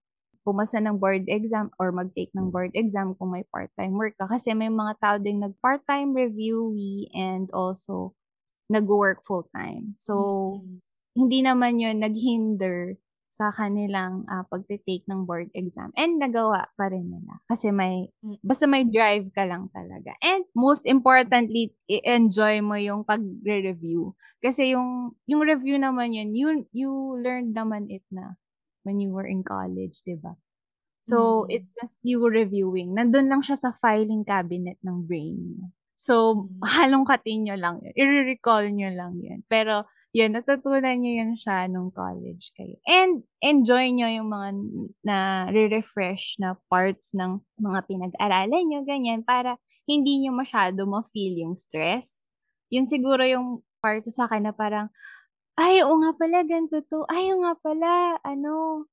pumasa 0.48 0.80
ng 0.80 0.96
board 0.98 1.28
exam 1.28 1.68
or 1.80 1.92
mag-take 1.92 2.32
ng 2.32 2.48
board 2.56 2.72
exam 2.74 3.14
kung 3.20 3.36
may 3.36 3.44
part-time 3.52 3.94
work 4.00 4.16
ka. 4.16 4.26
Kasi 4.32 4.56
may 4.56 4.72
mga 4.72 4.96
tao 5.04 5.16
din 5.20 5.44
nag-part-time 5.44 6.16
reviewee 6.16 7.12
and 7.12 7.52
also 7.52 8.16
nag-work 8.72 9.24
full-time. 9.24 9.94
So, 9.96 10.16
Mm. 10.64 10.80
hindi 11.18 11.40
naman 11.44 11.80
yun 11.82 12.00
naghinder 12.04 12.96
sa 13.28 13.52
kanilang 13.52 14.24
uh, 14.32 14.44
pagte-take 14.48 15.04
ng 15.12 15.28
board 15.28 15.52
exam. 15.54 15.92
And 16.00 16.18
nagawa 16.20 16.68
pa 16.80 16.88
rin 16.90 17.12
nila. 17.12 17.40
Kasi 17.52 17.70
may, 17.76 18.08
Mm. 18.24 18.40
basta 18.42 18.66
may 18.66 18.88
drive 18.88 19.30
ka 19.36 19.44
lang 19.46 19.68
talaga. 19.76 20.16
And 20.24 20.48
most 20.56 20.88
importantly, 20.88 21.76
i-enjoy 21.92 22.64
mo 22.64 22.80
yung 22.80 23.04
pag-review. 23.04 24.16
Kasi 24.40 24.74
yung, 24.74 25.14
yung 25.28 25.44
review 25.44 25.76
naman 25.78 26.16
yun, 26.16 26.32
you, 26.34 26.66
you 26.72 26.92
learned 27.20 27.52
naman 27.54 27.92
it 27.92 28.04
na 28.10 28.36
when 28.88 29.00
you 29.04 29.12
were 29.12 29.28
in 29.28 29.44
college, 29.44 30.02
di 30.08 30.16
ba? 30.16 30.34
So, 31.02 31.48
Mm. 31.48 31.56
it's 31.56 31.72
just 31.76 32.04
you 32.04 32.20
reviewing. 32.28 32.96
Nandun 32.96 33.32
lang 33.32 33.42
siya 33.44 33.56
sa 33.60 33.72
filing 33.72 34.26
cabinet 34.28 34.78
ng 34.84 35.08
brain 35.08 35.40
mo. 35.60 35.72
So, 35.96 36.48
Mm. 36.52 36.62
halongkatin 36.64 37.40
nyo 37.48 37.56
lang 37.58 37.80
yun. 37.84 37.94
I-recall 37.96 38.70
nyo 38.76 38.90
lang 38.94 39.14
yun. 39.24 39.42
Pero, 39.48 39.88
yun, 40.18 40.34
natutunan 40.34 40.98
nyo 40.98 41.12
yun 41.22 41.34
siya 41.38 41.70
nung 41.70 41.94
college 41.94 42.50
kayo. 42.58 42.74
And, 42.90 43.22
enjoy 43.46 43.94
nyo 43.94 44.10
yung 44.10 44.30
mga 44.34 44.50
na 45.06 45.18
re-refresh 45.54 46.42
na 46.42 46.58
parts 46.74 47.14
ng 47.14 47.38
mga 47.62 47.80
pinag-aralan 47.86 48.64
nyo, 48.66 48.82
ganyan, 48.82 49.22
para 49.22 49.62
hindi 49.86 50.26
nyo 50.26 50.34
masyado 50.34 50.90
ma-feel 50.90 51.38
yung 51.46 51.54
stress. 51.54 52.26
Yun 52.74 52.90
siguro 52.90 53.22
yung 53.30 53.62
part 53.78 54.02
sa 54.10 54.26
akin 54.26 54.50
na 54.50 54.54
parang, 54.58 54.90
ay, 55.62 55.86
oo 55.86 55.96
nga 56.02 56.14
pala, 56.18 56.42
ganito 56.46 56.82
to. 56.90 57.06
Ay, 57.10 57.30
oo 57.34 57.42
nga 57.46 57.54
pala, 57.62 58.18
ano, 58.26 58.86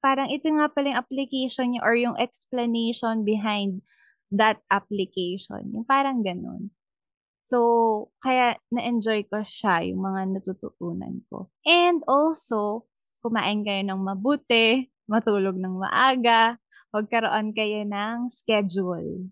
parang 0.00 0.28
ito 0.32 0.48
nga 0.48 0.68
pala 0.72 0.96
yung 0.96 1.00
application 1.04 1.66
niya 1.76 1.82
or 1.84 1.94
yung 1.96 2.16
explanation 2.16 3.24
behind 3.24 3.84
that 4.32 4.60
application. 4.72 5.60
Yung 5.76 5.84
parang 5.84 6.24
ganun. 6.24 6.72
So, 7.40 7.58
kaya 8.20 8.56
na-enjoy 8.68 9.28
ko 9.32 9.40
siya, 9.40 9.84
yung 9.88 10.04
mga 10.04 10.20
natututunan 10.38 11.24
ko. 11.32 11.48
And 11.64 12.04
also, 12.04 12.84
kumain 13.24 13.64
kayo 13.64 13.80
ng 13.84 14.00
mabuti, 14.00 14.88
matulog 15.08 15.56
ng 15.56 15.80
maaga, 15.80 16.60
magkaroon 16.92 17.56
kayo 17.56 17.84
ng 17.88 18.28
schedule. 18.28 19.28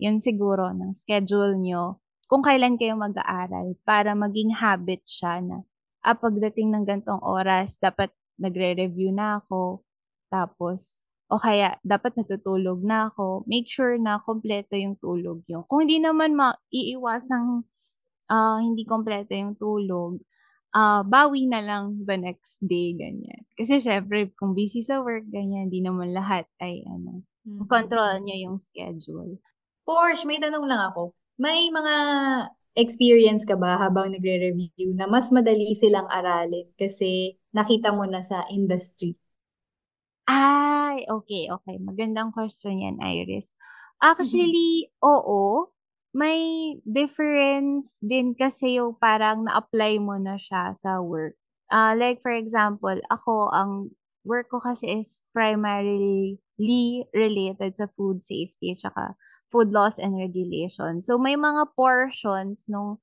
Yun 0.00 0.16
siguro, 0.16 0.72
ng 0.72 0.96
schedule 0.96 1.56
nyo 1.60 2.00
kung 2.30 2.46
kailan 2.46 2.78
kayo 2.78 2.94
mag-aaral 2.94 3.74
para 3.82 4.14
maging 4.14 4.54
habit 4.54 5.02
siya 5.02 5.42
na 5.42 5.66
ah, 6.06 6.14
pagdating 6.16 6.72
ng 6.72 6.84
gantong 6.86 7.20
oras, 7.20 7.76
dapat 7.82 8.08
nagre-review 8.40 9.12
na 9.12 9.42
ako. 9.42 9.84
Tapos, 10.32 11.04
o 11.30 11.38
kaya, 11.38 11.78
dapat 11.86 12.18
natutulog 12.18 12.82
na 12.82 13.06
ako. 13.06 13.46
Make 13.46 13.70
sure 13.70 13.94
na 13.96 14.18
kompleto 14.18 14.74
yung 14.74 14.98
tulog 14.98 15.46
nyo. 15.46 15.62
Kung 15.70 15.86
hindi 15.86 16.02
naman 16.02 16.34
maiiwasang 16.34 17.62
uh, 18.26 18.58
hindi 18.58 18.82
kompleto 18.82 19.30
yung 19.38 19.54
tulog, 19.54 20.18
uh, 20.74 21.06
bawi 21.06 21.46
na 21.46 21.62
lang 21.62 22.02
the 22.02 22.18
next 22.18 22.58
day, 22.66 22.94
ganyan. 22.98 23.46
Kasi 23.54 23.78
syempre, 23.78 24.34
kung 24.34 24.58
busy 24.58 24.82
sa 24.82 25.02
work, 25.02 25.26
ganyan, 25.30 25.70
hindi 25.70 25.82
naman 25.82 26.10
lahat 26.10 26.50
ay, 26.58 26.82
ano, 26.86 27.22
Mm. 27.40 27.64
control 27.72 28.20
nyo 28.20 28.36
yung 28.36 28.58
schedule. 28.60 29.40
Porsche, 29.88 30.28
may 30.28 30.36
tanong 30.36 30.68
lang 30.68 30.92
ako. 30.92 31.16
May 31.40 31.72
mga 31.72 31.94
experience 32.76 33.48
ka 33.48 33.56
ba 33.56 33.80
habang 33.80 34.12
nagre-review 34.12 34.92
na 34.92 35.08
mas 35.08 35.32
madali 35.32 35.72
silang 35.72 36.04
aralin 36.12 36.68
kasi 36.76 37.40
nakita 37.56 37.96
mo 37.96 38.04
na 38.04 38.20
sa 38.20 38.44
industry? 38.52 39.16
Ay, 40.30 41.02
okay, 41.10 41.50
okay. 41.50 41.76
Magandang 41.82 42.30
question 42.30 42.78
yan, 42.78 43.02
Iris. 43.02 43.58
Actually, 43.98 44.86
oo. 45.02 45.66
May 46.14 46.38
difference 46.86 47.98
din 48.02 48.34
kasi 48.34 48.78
yung 48.78 48.94
parang 48.98 49.46
na-apply 49.46 49.98
mo 50.02 50.18
na 50.22 50.38
siya 50.38 50.70
sa 50.74 51.02
work. 51.02 51.34
Uh, 51.70 51.94
like 51.98 52.18
for 52.22 52.34
example, 52.34 52.94
ako, 53.10 53.50
ang 53.50 53.90
work 54.26 54.50
ko 54.50 54.58
kasi 54.62 55.02
is 55.02 55.22
primarily 55.34 56.38
related 57.14 57.74
sa 57.78 57.86
food 57.90 58.18
safety 58.22 58.74
at 58.74 59.14
food 59.50 59.70
laws 59.70 59.98
and 59.98 60.14
regulations. 60.18 61.06
So, 61.06 61.18
may 61.18 61.38
mga 61.38 61.74
portions 61.78 62.66
nung 62.70 62.98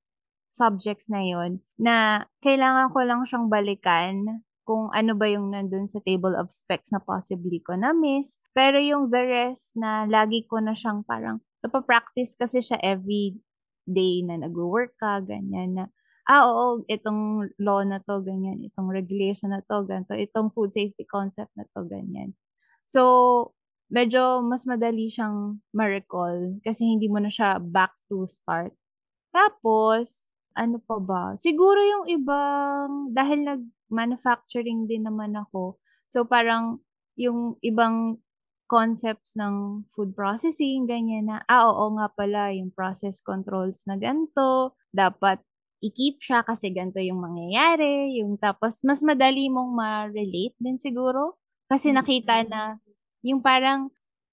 subjects 0.48 1.12
na 1.12 1.24
yon 1.24 1.60
na 1.80 2.28
kailangan 2.44 2.92
ko 2.96 3.00
lang 3.04 3.22
siyang 3.28 3.48
balikan 3.52 4.44
kung 4.68 4.92
ano 4.92 5.16
ba 5.16 5.32
yung 5.32 5.56
nandun 5.56 5.88
sa 5.88 6.04
table 6.04 6.36
of 6.36 6.52
specs 6.52 6.92
na 6.92 7.00
possibly 7.00 7.64
ko 7.64 7.80
na 7.80 7.96
miss. 7.96 8.44
Pero 8.52 8.76
yung 8.78 9.08
the 9.08 9.24
rest 9.24 9.80
na 9.80 10.04
lagi 10.04 10.44
ko 10.44 10.60
na 10.60 10.76
siyang 10.76 11.08
parang 11.08 11.40
napapractice 11.64 12.36
kasi 12.36 12.60
siya 12.60 12.78
every 12.84 13.40
day 13.88 14.20
na 14.28 14.36
nag-work 14.44 15.00
ka, 15.00 15.24
ganyan 15.24 15.80
na, 15.80 15.84
ah, 16.28 16.44
oo, 16.52 16.84
itong 16.92 17.48
law 17.64 17.82
na 17.88 18.04
to, 18.04 18.20
ganyan, 18.20 18.60
itong 18.68 18.92
regulation 18.92 19.56
na 19.56 19.64
to, 19.64 19.88
ganito, 19.88 20.12
itong 20.12 20.52
food 20.52 20.70
safety 20.70 21.08
concept 21.08 21.56
na 21.56 21.64
to, 21.72 21.88
ganyan. 21.88 22.36
So, 22.84 23.02
medyo 23.88 24.44
mas 24.44 24.68
madali 24.68 25.08
siyang 25.08 25.64
ma-recall 25.72 26.60
kasi 26.68 26.84
hindi 26.84 27.08
mo 27.08 27.24
na 27.24 27.32
siya 27.32 27.64
back 27.64 27.96
to 28.12 28.28
start. 28.28 28.76
Tapos, 29.32 30.28
ano 30.58 30.82
pa 30.84 30.98
ba? 31.00 31.24
Siguro 31.40 31.80
yung 31.80 32.06
ibang, 32.12 33.14
dahil 33.16 33.46
nag-manufacturing 33.88 34.86
din 34.92 35.08
naman 35.08 35.34
ako, 35.40 35.80
so 36.12 36.28
parang 36.28 36.84
yung 37.16 37.56
ibang 37.64 38.20
concepts 38.68 39.40
ng 39.40 39.88
food 39.96 40.12
processing, 40.12 40.84
ganyan 40.84 41.32
na, 41.32 41.40
ah, 41.48 41.72
oo 41.72 41.96
nga 41.96 42.12
pala, 42.12 42.52
yung 42.52 42.70
process 42.76 43.24
controls 43.24 43.88
na 43.88 43.96
ganito, 43.96 44.76
dapat 44.92 45.40
i-keep 45.80 46.20
siya 46.20 46.44
kasi 46.44 46.76
ganito 46.76 47.00
yung 47.00 47.24
mangyayari, 47.24 48.20
yung 48.20 48.36
tapos 48.36 48.84
mas 48.84 49.00
madali 49.08 49.48
mong 49.48 49.72
ma-relate 49.72 50.58
din 50.60 50.76
siguro. 50.76 51.40
Kasi 51.72 51.96
nakita 51.96 52.44
na 52.44 52.76
yung 53.24 53.40
parang 53.40 53.88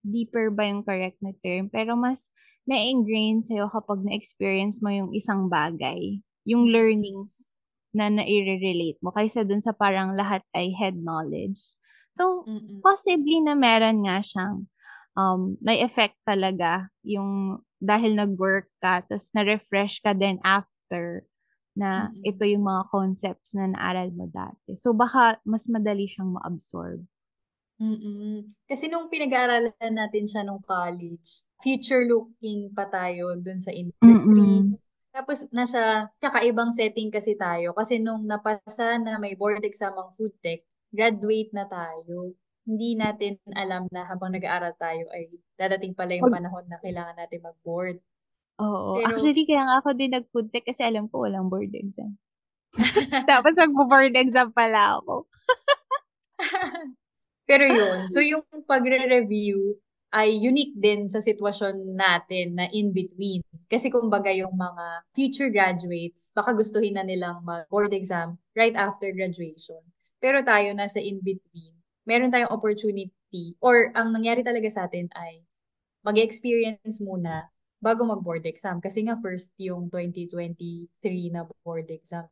deeper 0.04 0.50
ba 0.50 0.66
yung 0.66 0.82
correct 0.82 1.16
na 1.23 1.32
term, 1.40 1.70
pero 1.70 1.94
mas 1.94 2.28
na-ingrain 2.66 3.40
sa'yo 3.40 3.70
kapag 3.70 4.02
na-experience 4.02 4.82
mo 4.82 4.90
yung 4.92 5.11
isang 5.14 5.46
bagay, 5.49 6.20
yung 6.44 6.68
learnings 6.68 7.63
na 7.96 8.10
na-relate 8.10 8.98
mo, 9.00 9.14
kaysa 9.14 9.46
dun 9.46 9.62
sa 9.62 9.72
parang 9.72 10.12
lahat 10.18 10.42
ay 10.52 10.74
head 10.74 10.98
knowledge. 10.98 11.78
So, 12.12 12.50
Mm-mm. 12.50 12.82
possibly 12.82 13.40
na 13.40 13.54
meron 13.56 14.04
nga 14.04 14.18
siyang 14.20 14.66
um, 15.16 15.56
may 15.62 15.80
effect 15.80 16.18
talaga 16.26 16.90
yung 17.06 17.62
dahil 17.78 18.16
nag-work 18.16 18.68
ka, 18.82 19.04
tapos 19.06 19.30
na-refresh 19.36 20.00
ka 20.02 20.12
din 20.16 20.40
after 20.42 21.24
na 21.74 22.08
Mm-mm. 22.10 22.22
ito 22.22 22.42
yung 22.46 22.64
mga 22.64 22.82
concepts 22.90 23.54
na 23.58 23.70
naaral 23.70 24.10
mo 24.14 24.26
dati. 24.30 24.78
So, 24.78 24.94
baka 24.94 25.38
mas 25.46 25.66
madali 25.70 26.06
siyang 26.06 26.34
ma-absorb. 26.38 27.02
Mm-mm. 27.82 28.54
Kasi 28.70 28.86
nung 28.86 29.10
pinag-aaralan 29.10 29.94
natin 29.94 30.24
siya 30.30 30.46
nung 30.46 30.62
college, 30.62 31.42
future-looking 31.58 32.70
pa 32.70 32.86
tayo 32.86 33.34
dun 33.34 33.58
sa 33.58 33.74
industry. 33.74 34.62
Mm-mm. 34.62 34.78
Tapos 35.14 35.47
nasa 35.54 36.11
kakaibang 36.18 36.75
setting 36.75 37.14
kasi 37.14 37.38
tayo. 37.38 37.71
Kasi 37.71 38.02
nung 38.02 38.26
napasa 38.26 38.99
na 38.99 39.14
may 39.14 39.38
board 39.38 39.62
exam 39.62 39.94
ang 39.94 40.11
food 40.18 40.35
tech, 40.42 40.66
graduate 40.90 41.54
na 41.54 41.71
tayo. 41.71 42.35
Hindi 42.66 42.99
natin 42.99 43.38
alam 43.54 43.87
na 43.94 44.11
habang 44.11 44.35
nag-aaral 44.35 44.75
tayo 44.75 45.06
ay 45.14 45.30
dadating 45.54 45.94
pala 45.94 46.18
yung 46.18 46.35
panahon 46.35 46.66
na 46.66 46.83
kailangan 46.83 47.14
natin 47.14 47.47
mag-board. 47.47 48.02
Oo. 48.59 48.99
Pero- 48.99 49.06
Actually, 49.06 49.47
kaya 49.47 49.62
nga 49.62 49.78
ako 49.78 49.88
din 49.94 50.11
nag-food 50.18 50.50
tech 50.50 50.66
kasi 50.66 50.83
alam 50.83 51.06
ko 51.06 51.23
walang 51.23 51.47
board 51.47 51.71
exam. 51.78 52.18
Tapos 53.30 53.54
mag-board 53.54 54.18
exam 54.18 54.50
pala 54.50 54.99
ako. 54.99 55.30
Pero 57.49 57.64
yun, 57.68 58.09
so 58.09 58.25
yung 58.25 58.42
pagre-review 58.64 59.76
ay 60.14 60.38
unique 60.38 60.78
din 60.78 61.11
sa 61.11 61.18
sitwasyon 61.18 61.99
natin 61.99 62.54
na 62.54 62.71
in 62.71 62.94
between. 62.94 63.42
Kasi 63.66 63.90
kumbaga 63.90 64.30
yung 64.30 64.54
mga 64.54 64.87
future 65.11 65.50
graduates, 65.50 66.30
baka 66.30 66.54
gustuhin 66.54 66.94
na 66.94 67.02
nilang 67.02 67.42
mag-board 67.42 67.90
exam 67.90 68.38
right 68.54 68.78
after 68.78 69.11
graduation. 69.11 69.83
Pero 70.23 70.47
tayo 70.47 70.71
nasa 70.73 71.02
in 71.02 71.18
between. 71.18 71.75
Meron 72.06 72.30
tayong 72.30 72.54
opportunity 72.54 73.11
50. 73.35 73.59
Or 73.59 73.90
ang 73.99 74.14
nangyari 74.14 74.47
talaga 74.47 74.71
sa 74.71 74.87
atin 74.87 75.11
ay 75.18 75.42
mag-experience 76.06 77.02
muna 77.02 77.50
bago 77.83 78.06
mag-board 78.06 78.47
exam. 78.47 78.78
Kasi 78.78 79.02
nga 79.02 79.18
first 79.18 79.50
yung 79.59 79.90
2023 79.90 81.35
na 81.35 81.42
board 81.66 81.90
exam. 81.90 82.30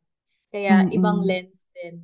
Kaya 0.49 0.87
Mm-mm. 0.87 0.95
ibang 0.95 1.19
lens 1.27 1.51
din 1.75 1.99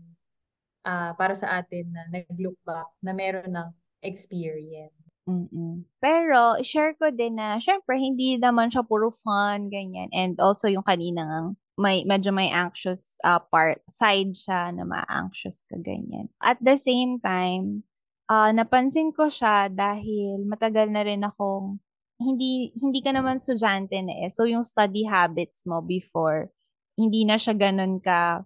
ah, 0.84 1.16
para 1.16 1.34
sa 1.38 1.64
atin 1.64 1.88
na 1.96 2.04
nag-look 2.12 2.60
back 2.68 2.92
na 3.00 3.16
meron 3.16 3.50
ng 3.56 3.70
experience. 4.04 4.94
Mm-mm. 5.30 5.86
Pero, 6.02 6.58
share 6.66 6.98
ko 6.98 7.14
din 7.14 7.38
na, 7.38 7.62
syempre, 7.62 8.02
hindi 8.02 8.42
naman 8.42 8.74
siya 8.74 8.82
puro 8.82 9.14
fun, 9.14 9.70
ganyan. 9.70 10.10
And 10.10 10.34
also, 10.42 10.66
yung 10.66 10.82
kanina 10.82 11.54
may, 11.78 12.02
medyo 12.04 12.34
may 12.34 12.50
anxious 12.50 13.22
uh, 13.22 13.38
part, 13.38 13.78
side 13.86 14.34
siya 14.34 14.74
na 14.74 14.90
ma-anxious 14.90 15.62
ka, 15.70 15.78
ganyan. 15.78 16.34
At 16.42 16.58
the 16.66 16.82
same 16.82 17.22
time, 17.22 17.86
uh, 18.26 18.50
napansin 18.50 19.14
ko 19.14 19.30
siya 19.30 19.70
dahil 19.70 20.50
matagal 20.50 20.90
na 20.90 21.06
rin 21.06 21.22
akong, 21.22 21.78
hindi, 22.18 22.74
hindi 22.82 23.00
ka 23.00 23.14
naman 23.14 23.38
estudyante 23.38 24.02
na 24.02 24.26
eh. 24.26 24.34
So, 24.34 24.50
yung 24.50 24.66
study 24.66 25.06
habits 25.06 25.70
mo 25.70 25.86
before, 25.86 26.50
hindi 26.98 27.24
na 27.24 27.38
siya 27.38 27.54
ganun 27.56 28.02
ka 28.02 28.44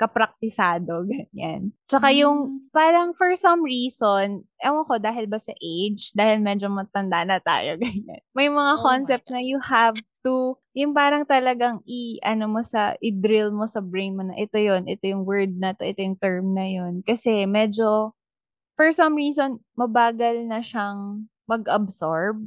kapraktisado, 0.00 1.04
ganyan. 1.12 1.76
Tsaka 1.84 2.08
yung, 2.16 2.64
parang 2.72 3.12
for 3.12 3.36
some 3.36 3.60
reason, 3.60 4.40
ewan 4.64 4.84
ko, 4.88 4.96
dahil 4.96 5.28
ba 5.28 5.36
sa 5.36 5.52
age, 5.60 6.16
dahil 6.16 6.40
medyo 6.40 6.72
matanda 6.72 7.20
na 7.28 7.36
tayo, 7.36 7.76
ganyan. 7.82 8.24
May 8.32 8.48
mga 8.48 8.80
Oh 8.80 8.82
concepts 8.82 9.28
na 9.28 9.44
you 9.44 9.60
have 9.60 9.92
to, 10.24 10.56
yung 10.72 10.96
parang 10.96 11.28
talagang 11.28 11.84
i, 11.84 12.16
ano 12.24 12.48
mo 12.48 12.64
sa, 12.64 12.96
i-drill 13.04 13.52
mo 13.52 13.68
sa 13.68 13.84
brain 13.84 14.16
mo 14.16 14.24
na 14.24 14.36
ito 14.40 14.56
yon 14.56 14.88
ito 14.88 15.04
yung 15.04 15.28
word 15.28 15.52
na 15.60 15.76
to, 15.76 15.84
ito 15.84 16.00
yung 16.00 16.16
term 16.16 16.56
na 16.56 16.64
yon 16.64 17.04
Kasi 17.04 17.44
medyo, 17.44 18.16
for 18.80 18.88
some 18.96 19.12
reason, 19.12 19.60
mabagal 19.76 20.48
na 20.48 20.64
siyang 20.64 21.28
mag-absorb 21.44 22.40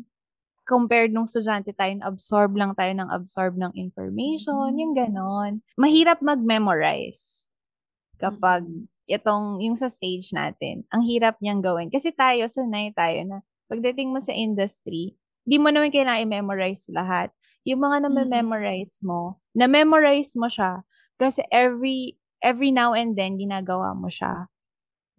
compared 0.64 1.12
nung 1.12 1.28
estudyante 1.28 1.76
tayo, 1.76 2.00
absorb 2.04 2.56
lang 2.56 2.72
tayo 2.76 2.92
ng 2.96 3.10
absorb 3.12 3.56
ng 3.60 3.72
information, 3.76 4.76
yung 4.80 4.96
ganon. 4.96 5.60
Mahirap 5.76 6.24
mag-memorize 6.24 7.52
kapag 8.20 8.64
itong, 9.12 9.60
yung 9.60 9.76
sa 9.76 9.92
stage 9.92 10.32
natin. 10.32 10.88
Ang 10.96 11.04
hirap 11.04 11.36
niyang 11.44 11.60
gawin. 11.60 11.92
Kasi 11.92 12.16
tayo, 12.16 12.48
sanay 12.48 12.96
tayo 12.96 13.20
na 13.28 13.38
pagdating 13.68 14.12
mo 14.16 14.20
sa 14.24 14.32
industry, 14.32 15.16
di 15.44 15.60
mo 15.60 15.68
naman 15.68 15.92
kailangan 15.92 16.24
i-memorize 16.24 16.88
lahat. 16.92 17.30
Yung 17.68 17.84
mga 17.84 18.08
na-memorize 18.08 19.04
mo, 19.04 19.40
na-memorize 19.52 20.40
mo 20.40 20.48
siya 20.48 20.84
kasi 21.20 21.44
every 21.52 22.16
every 22.44 22.72
now 22.72 22.92
and 22.96 23.16
then 23.16 23.40
ginagawa 23.40 23.96
mo 23.96 24.12
siya. 24.12 24.48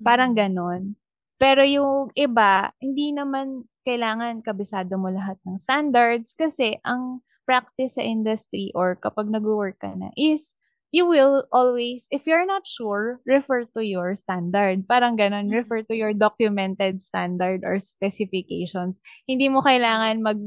Parang 0.01 0.37
ganon. 0.37 0.97
Pero 1.41 1.65
yung 1.65 2.13
iba, 2.17 2.73
hindi 2.81 3.13
naman 3.13 3.65
kailangan 3.85 4.41
kabisado 4.43 4.97
mo 4.97 5.13
lahat 5.13 5.39
ng 5.47 5.61
standards 5.61 6.33
kasi 6.35 6.81
ang 6.85 7.21
practice 7.45 8.01
sa 8.01 8.05
industry 8.05 8.73
or 8.75 8.97
kapag 8.97 9.29
nag-work 9.29 9.77
ka 9.81 9.93
na 9.95 10.09
is 10.17 10.57
you 10.95 11.05
will 11.11 11.45
always, 11.51 12.07
if 12.15 12.25
you're 12.25 12.47
not 12.47 12.63
sure, 12.65 13.19
refer 13.27 13.67
to 13.75 13.83
your 13.83 14.15
standard. 14.15 14.87
Parang 14.87 15.19
ganon, 15.19 15.51
refer 15.51 15.83
to 15.83 15.95
your 15.95 16.15
documented 16.15 17.03
standard 17.03 17.67
or 17.67 17.83
specifications. 17.83 19.03
Hindi 19.27 19.51
mo 19.51 19.59
kailangan 19.61 20.23
mag, 20.23 20.39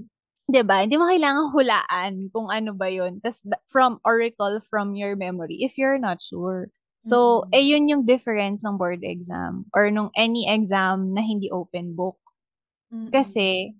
'di 0.47 0.63
ba? 0.63 0.87
Hindi 0.87 0.95
mo 0.95 1.05
kailangan 1.11 1.45
hulaan 1.51 2.13
kung 2.31 2.47
ano 2.47 2.71
ba 2.71 2.87
'yun. 2.87 3.19
Tas 3.19 3.43
from 3.67 3.99
or 4.07 4.15
recall 4.23 4.59
from 4.63 4.95
your 4.95 5.19
memory 5.19 5.59
if 5.61 5.75
you're 5.75 5.99
not 5.99 6.23
sure. 6.23 6.71
So, 7.03 7.43
Mm-mm. 7.43 7.53
eh 7.53 7.61
yun 7.61 7.91
yung 7.91 8.03
difference 8.07 8.63
ng 8.65 8.79
board 8.79 9.03
exam 9.05 9.67
or 9.75 9.91
nung 9.91 10.09
any 10.17 10.47
exam 10.49 11.13
na 11.13 11.21
hindi 11.21 11.51
open 11.51 11.93
book. 11.93 12.17
Kasi 13.11 13.75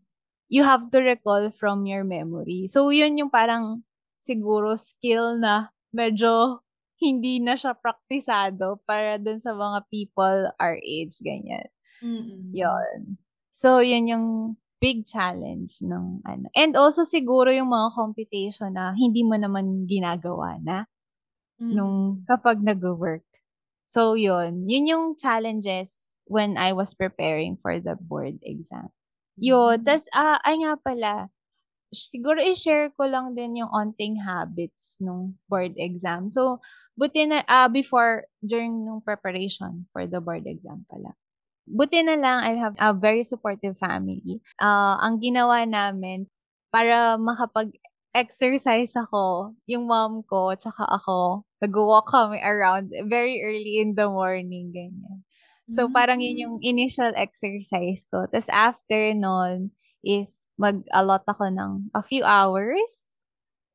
you 0.48 0.64
have 0.64 0.92
to 0.92 1.00
recall 1.00 1.52
from 1.52 1.86
your 1.86 2.04
memory. 2.04 2.68
So, 2.68 2.90
yun 2.90 3.20
yung 3.20 3.32
parang 3.32 3.84
siguro 4.20 4.76
skill 4.80 5.40
na 5.40 5.72
medyo 5.92 6.64
hindi 7.04 7.38
na 7.38 7.54
siya 7.54 7.78
praktisado 7.78 8.82
para 8.90 9.22
dun 9.22 9.38
sa 9.38 9.54
mga 9.54 9.86
people 9.94 10.50
our 10.58 10.82
age, 10.82 11.22
ganyan. 11.22 11.70
Mm-mm. 12.02 12.50
Yun. 12.54 13.22
So, 13.54 13.86
yun 13.86 14.10
yung 14.10 14.28
big 14.82 15.06
challenge 15.06 15.82
ng 15.82 16.22
ano. 16.26 16.46
And 16.54 16.78
also 16.78 17.02
siguro 17.02 17.50
yung 17.50 17.70
mga 17.70 17.94
computation 17.98 18.78
na 18.78 18.94
hindi 18.94 19.26
mo 19.26 19.34
naman 19.38 19.90
ginagawa 19.90 20.62
na 20.62 20.86
nung 21.58 22.22
kapag 22.30 22.62
nag-work. 22.62 23.26
So, 23.88 24.14
yun. 24.14 24.68
Yun 24.70 24.86
yung 24.90 25.06
challenges 25.18 26.14
when 26.28 26.60
I 26.60 26.74
was 26.74 26.94
preparing 26.94 27.58
for 27.58 27.80
the 27.80 27.96
board 27.98 28.38
exam. 28.44 28.92
Yun. 29.38 29.86
Tas, 29.86 30.10
ah, 30.18 30.42
ay 30.42 30.66
nga 30.66 30.74
pala, 30.82 31.30
siguro 31.94 32.40
i-share 32.42 32.92
ko 32.96 33.06
lang 33.10 33.36
din 33.38 33.60
yung 33.64 33.72
onting 33.74 34.18
habits 34.22 34.98
nung 35.04 35.38
board 35.52 35.74
exam. 35.80 36.30
So, 36.30 36.60
buti 37.00 37.28
na, 37.30 37.44
ah, 37.50 37.70
before, 37.72 38.26
during 38.46 38.86
nung 38.86 39.02
preparation 39.06 39.86
for 39.94 40.06
the 40.08 40.20
board 40.24 40.46
exam 40.50 40.86
pala. 40.90 41.14
Buti 41.68 42.04
na 42.06 42.18
lang, 42.20 42.40
I 42.46 42.54
have 42.60 42.76
a 42.80 42.94
very 42.96 43.24
supportive 43.28 43.78
family. 43.80 44.42
Ah, 44.62 44.98
ang 45.04 45.20
ginawa 45.22 45.64
namin, 45.68 46.28
para 46.74 47.18
makapag-exercise 47.22 48.96
ako, 49.00 49.54
yung 49.70 49.86
mom 49.92 50.24
ko, 50.28 50.56
tsaka 50.58 50.86
ako, 50.90 51.44
nag-walk 51.64 52.08
kami 52.10 52.40
around 52.44 52.90
very 53.12 53.42
early 53.44 53.80
in 53.84 53.94
the 54.00 54.08
morning, 54.10 54.72
ganyan. 54.74 55.27
So, 55.68 55.92
parang 55.92 56.24
yun 56.24 56.40
yung 56.40 56.56
initial 56.64 57.12
exercise 57.16 58.08
ko. 58.08 58.24
Tapos 58.32 58.48
after 58.52 59.12
nun 59.12 59.72
is 60.00 60.48
mag-allot 60.56 61.28
ako 61.28 61.52
ng 61.52 61.72
a 61.92 62.02
few 62.02 62.24
hours. 62.24 63.20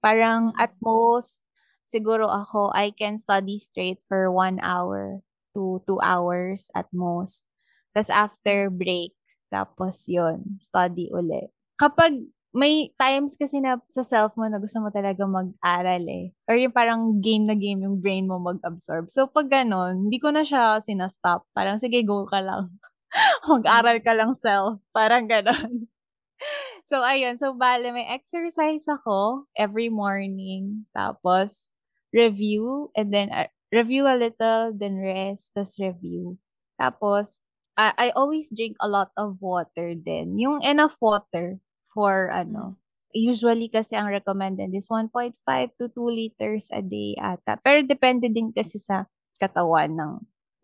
Parang 0.00 0.56
at 0.58 0.72
most, 0.80 1.44
siguro 1.84 2.26
ako, 2.26 2.72
I 2.72 2.90
can 2.96 3.20
study 3.20 3.60
straight 3.60 4.00
for 4.08 4.32
one 4.32 4.58
hour 4.64 5.20
to 5.54 5.84
two 5.86 6.00
hours 6.00 6.72
at 6.74 6.88
most. 6.96 7.44
Tapos 7.92 8.10
after 8.10 8.72
break, 8.72 9.12
tapos 9.52 10.08
yun, 10.08 10.56
study 10.58 11.12
ulit. 11.12 11.52
Kapag 11.76 12.24
may 12.52 12.92
times 13.00 13.40
kasi 13.40 13.64
na 13.64 13.80
sa 13.88 14.04
self 14.04 14.36
mo 14.36 14.44
na 14.44 14.60
gusto 14.60 14.76
mo 14.84 14.92
talaga 14.92 15.24
mag-aral 15.24 16.04
eh. 16.04 16.36
Or 16.44 16.54
yung 16.56 16.76
parang 16.76 17.16
game 17.24 17.48
na 17.48 17.56
game 17.56 17.80
yung 17.80 17.96
brain 18.04 18.28
mo 18.28 18.36
mag-absorb. 18.36 19.08
So, 19.08 19.24
pag 19.24 19.48
ganun, 19.48 20.08
hindi 20.08 20.20
ko 20.20 20.28
na 20.28 20.44
siya 20.44 20.84
sinastop. 20.84 21.48
Parang, 21.56 21.80
sige, 21.80 22.04
go 22.04 22.28
ka 22.28 22.44
lang. 22.44 22.68
mag-aral 23.52 24.04
ka 24.04 24.12
lang 24.12 24.36
self. 24.36 24.84
Parang 24.92 25.24
ganun. 25.24 25.88
so, 26.88 27.00
ayun. 27.00 27.40
So, 27.40 27.56
bale, 27.56 27.88
may 27.88 28.04
exercise 28.04 28.84
ako 28.84 29.48
every 29.56 29.88
morning. 29.88 30.84
Tapos, 30.92 31.72
review. 32.12 32.92
And 32.92 33.08
then, 33.08 33.32
uh, 33.32 33.48
review 33.72 34.04
a 34.04 34.20
little, 34.20 34.76
then 34.76 35.00
rest, 35.00 35.56
tas 35.56 35.80
review. 35.80 36.36
Tapos, 36.76 37.40
I, 37.80 37.96
I 37.96 38.08
always 38.12 38.52
drink 38.52 38.76
a 38.84 38.92
lot 38.92 39.08
of 39.16 39.40
water 39.40 39.96
din. 39.96 40.36
Yung 40.36 40.60
enough 40.60 41.00
water 41.00 41.56
for 41.92 42.32
ano. 42.32 42.76
Usually 43.12 43.68
kasi 43.68 43.92
ang 43.92 44.08
recommended 44.08 44.72
is 44.72 44.88
1.5 44.88 45.36
to 45.76 45.92
2 45.92 45.94
liters 46.08 46.72
a 46.72 46.80
day 46.80 47.12
ata. 47.20 47.60
Pero 47.60 47.84
depende 47.84 48.32
din 48.32 48.50
kasi 48.56 48.80
sa 48.80 49.04
katawan 49.36 49.92
ng 49.92 50.12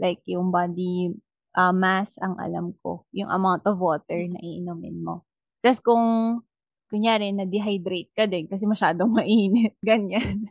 like 0.01 0.25
yung 0.25 0.49
body 0.49 1.13
uh, 1.55 1.77
mass 1.77 2.17
ang 2.25 2.41
alam 2.41 2.73
ko. 2.81 3.05
Yung 3.13 3.29
amount 3.29 3.69
of 3.69 3.77
water 3.77 4.17
na 4.17 4.41
iinumin 4.41 5.05
mo. 5.05 5.29
Tapos 5.61 5.85
kung 5.85 6.05
kunyari 6.89 7.31
na-dehydrate 7.37 8.13
ka 8.17 8.25
din 8.25 8.49
kasi 8.49 8.65
masyadong 8.65 9.13
mainit. 9.17 9.77
Ganyan. 9.85 10.49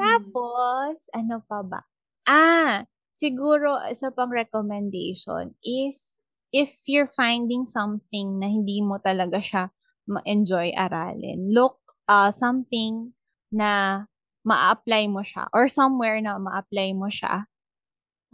Tapos, 0.00 1.12
ano 1.12 1.44
pa 1.44 1.60
ba? 1.60 1.84
Ah, 2.24 2.88
siguro 3.12 3.76
isa 3.92 4.08
pang 4.16 4.32
recommendation 4.32 5.52
is 5.60 6.23
if 6.54 6.86
you're 6.86 7.10
finding 7.10 7.66
something 7.66 8.38
na 8.38 8.46
hindi 8.46 8.78
mo 8.78 9.02
talaga 9.02 9.42
siya 9.42 9.74
ma-enjoy 10.06 10.70
aralin, 10.78 11.50
look 11.50 11.82
uh, 12.06 12.30
something 12.30 13.10
na 13.50 14.04
ma-apply 14.46 15.10
mo 15.10 15.26
siya 15.26 15.50
or 15.50 15.66
somewhere 15.66 16.22
na 16.22 16.38
ma-apply 16.38 16.94
mo 16.94 17.10
siya. 17.10 17.50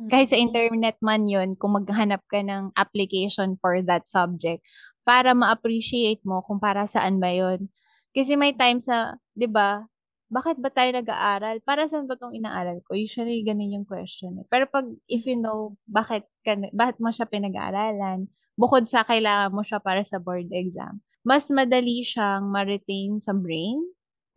Kahit 0.00 0.32
sa 0.32 0.40
internet 0.40 0.96
man 1.00 1.28
yun, 1.28 1.56
kung 1.56 1.76
maghanap 1.76 2.24
ka 2.28 2.40
ng 2.44 2.72
application 2.76 3.56
for 3.60 3.80
that 3.84 4.04
subject 4.04 4.64
para 5.04 5.32
ma-appreciate 5.32 6.20
mo 6.24 6.44
kung 6.44 6.60
para 6.60 6.84
saan 6.84 7.20
ba 7.20 7.32
yun. 7.32 7.72
Kasi 8.12 8.36
may 8.36 8.52
times 8.52 8.88
na, 8.88 9.16
di 9.32 9.48
ba, 9.48 9.89
bakit 10.30 10.62
ba 10.62 10.70
tayo 10.70 10.94
nag-aaral? 10.94 11.58
Para 11.66 11.90
saan 11.90 12.06
ba 12.06 12.14
itong 12.14 12.38
inaaral 12.38 12.78
ko? 12.86 12.94
Usually, 12.94 13.42
ganun 13.42 13.74
yung 13.74 13.86
question. 13.86 14.38
Eh. 14.38 14.46
Pero 14.46 14.70
pag, 14.70 14.86
if 15.10 15.26
you 15.26 15.34
know, 15.34 15.74
bakit, 15.90 16.24
ka, 16.46 16.54
bakit 16.70 17.02
mo 17.02 17.10
siya 17.10 17.26
pinag-aaralan, 17.26 18.30
bukod 18.54 18.86
sa 18.86 19.02
kailangan 19.02 19.50
mo 19.50 19.66
siya 19.66 19.82
para 19.82 20.06
sa 20.06 20.22
board 20.22 20.54
exam, 20.54 21.02
mas 21.26 21.50
madali 21.50 22.06
siyang 22.06 22.46
ma-retain 22.46 23.18
sa 23.18 23.34
brain, 23.34 23.82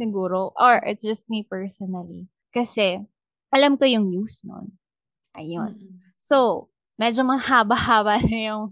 siguro. 0.02 0.52
Or, 0.58 0.82
it's 0.82 1.06
just 1.06 1.30
me 1.30 1.46
personally. 1.46 2.26
Kasi, 2.50 2.98
alam 3.54 3.78
ko 3.78 3.86
yung 3.86 4.10
use 4.10 4.42
nun. 4.50 4.74
Ayun. 5.38 5.78
So, 6.18 6.70
medyo 6.98 7.22
mahaba-haba 7.22 8.18
na 8.30 8.40
yung 8.54 8.64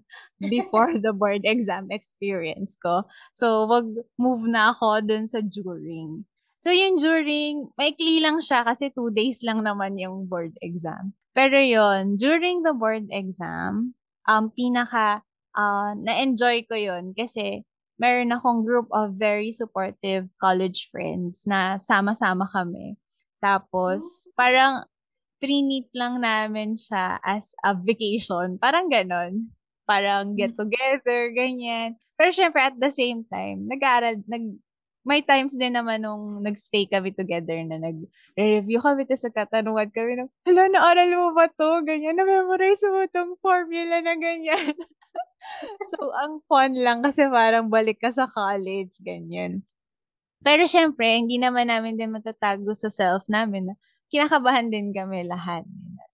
before 0.42 0.98
the 0.98 1.14
board 1.14 1.46
exam 1.46 1.90
experience 1.94 2.78
ko. 2.82 3.06
So, 3.34 3.70
wag 3.70 3.86
move 4.18 4.50
na 4.50 4.74
ako 4.74 5.06
dun 5.06 5.30
sa 5.30 5.46
during. 5.46 6.26
So, 6.62 6.70
yung 6.70 7.02
during, 7.02 7.74
maikli 7.74 8.22
lang 8.22 8.38
siya 8.38 8.62
kasi 8.62 8.94
two 8.94 9.10
days 9.10 9.42
lang 9.42 9.66
naman 9.66 9.98
yung 9.98 10.30
board 10.30 10.54
exam. 10.62 11.18
Pero 11.34 11.58
yon 11.58 12.22
during 12.22 12.62
the 12.62 12.78
board 12.78 13.10
exam, 13.10 13.98
um, 14.30 14.54
pinaka, 14.54 15.26
uh, 15.58 15.98
na-enjoy 15.98 16.62
ko 16.70 16.78
yon 16.78 17.18
kasi 17.18 17.66
meron 17.98 18.30
akong 18.30 18.62
group 18.62 18.86
of 18.94 19.18
very 19.18 19.50
supportive 19.50 20.30
college 20.38 20.86
friends 20.94 21.50
na 21.50 21.82
sama-sama 21.82 22.46
kami. 22.54 22.94
Tapos, 23.42 24.30
parang 24.38 24.86
trinit 25.42 25.90
lang 25.98 26.22
namin 26.22 26.78
siya 26.78 27.18
as 27.26 27.58
a 27.66 27.74
vacation. 27.74 28.62
Parang 28.62 28.86
ganon. 28.86 29.50
Parang 29.90 30.38
get 30.38 30.54
together, 30.54 31.34
ganyan. 31.34 31.98
Pero 32.22 32.30
syempre, 32.30 32.62
at 32.62 32.78
the 32.78 32.94
same 32.94 33.26
time, 33.34 33.66
nag-aaral, 33.66 34.22
nag, 34.30 34.62
may 35.08 35.22
times 35.26 35.58
din 35.58 35.74
naman 35.78 36.04
nung 36.06 36.42
nag-stay 36.46 36.86
kami 36.90 37.12
together 37.16 37.58
na 37.66 37.82
nag-review 37.82 38.80
kami, 38.82 39.06
tapos 39.10 39.26
nagkatanungan 39.32 39.90
kami 39.94 40.12
ng, 40.22 40.30
hala, 40.48 40.64
naaral 40.72 41.12
mo 41.16 41.28
ba 41.36 41.48
to? 41.52 41.82
Ganyan, 41.86 42.18
na-memorize 42.20 42.84
mo 42.90 43.04
tong 43.10 43.36
formula 43.42 44.00
na 44.06 44.16
ganyan. 44.20 44.74
so, 45.92 45.98
ang 46.26 46.42
fun 46.50 46.74
lang 46.78 47.02
kasi 47.06 47.28
parang 47.30 47.70
balik 47.72 48.00
ka 48.04 48.12
sa 48.14 48.28
college, 48.30 49.00
ganyan. 49.06 49.64
Pero 50.46 50.66
syempre, 50.70 51.06
hindi 51.22 51.38
naman 51.42 51.70
namin 51.70 51.98
din 52.00 52.14
matatago 52.16 52.74
sa 52.78 52.90
self 52.90 53.26
namin 53.30 53.74
na 53.74 53.76
kinakabahan 54.14 54.70
din 54.74 54.92
kami 54.96 55.26
lahat. 55.28 55.66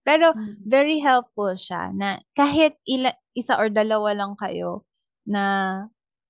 Pero 0.08 0.36
Mm. 0.36 0.68
very 0.68 1.00
helpful 1.04 1.54
siya 1.56 1.92
na 1.96 2.20
kahit 2.38 2.76
ila, 2.90 3.12
isa 3.38 3.56
or 3.60 3.70
dalawa 3.72 4.14
lang 4.18 4.34
kayo 4.40 4.84
na 5.28 5.44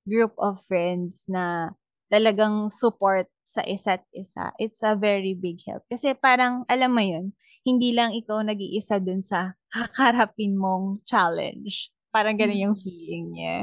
group 0.10 0.34
of 0.40 0.60
friends 0.66 1.26
na 1.32 1.74
talagang 2.08 2.72
support 2.72 3.28
sa 3.48 3.64
isa't 3.64 4.04
isa, 4.12 4.52
it's 4.60 4.84
a 4.84 4.96
very 4.96 5.32
big 5.36 5.60
help. 5.64 5.84
Kasi 5.88 6.16
parang, 6.16 6.68
alam 6.68 6.92
mo 6.92 7.04
yun, 7.04 7.32
hindi 7.64 7.96
lang 7.96 8.12
ikaw 8.16 8.44
nag-iisa 8.44 9.00
dun 9.00 9.24
sa 9.24 9.56
hakarapin 9.78 10.56
mong 10.56 11.04
challenge. 11.08 11.92
Parang 12.12 12.36
ganun 12.36 12.72
yung 12.72 12.78
feeling 12.80 13.36
niya. 13.36 13.58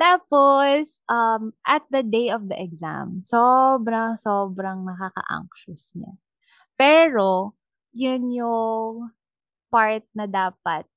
Tapos, 0.00 1.04
um, 1.12 1.52
at 1.68 1.84
the 1.92 2.00
day 2.00 2.32
of 2.32 2.48
the 2.48 2.56
exam, 2.56 3.20
sobrang, 3.20 4.16
sobrang 4.16 4.80
nakaka-anxious 4.88 5.92
niya. 5.92 6.16
Pero, 6.80 7.52
yun 7.92 8.32
yung 8.32 9.12
part 9.68 10.08
na 10.16 10.24
dapat 10.24 10.88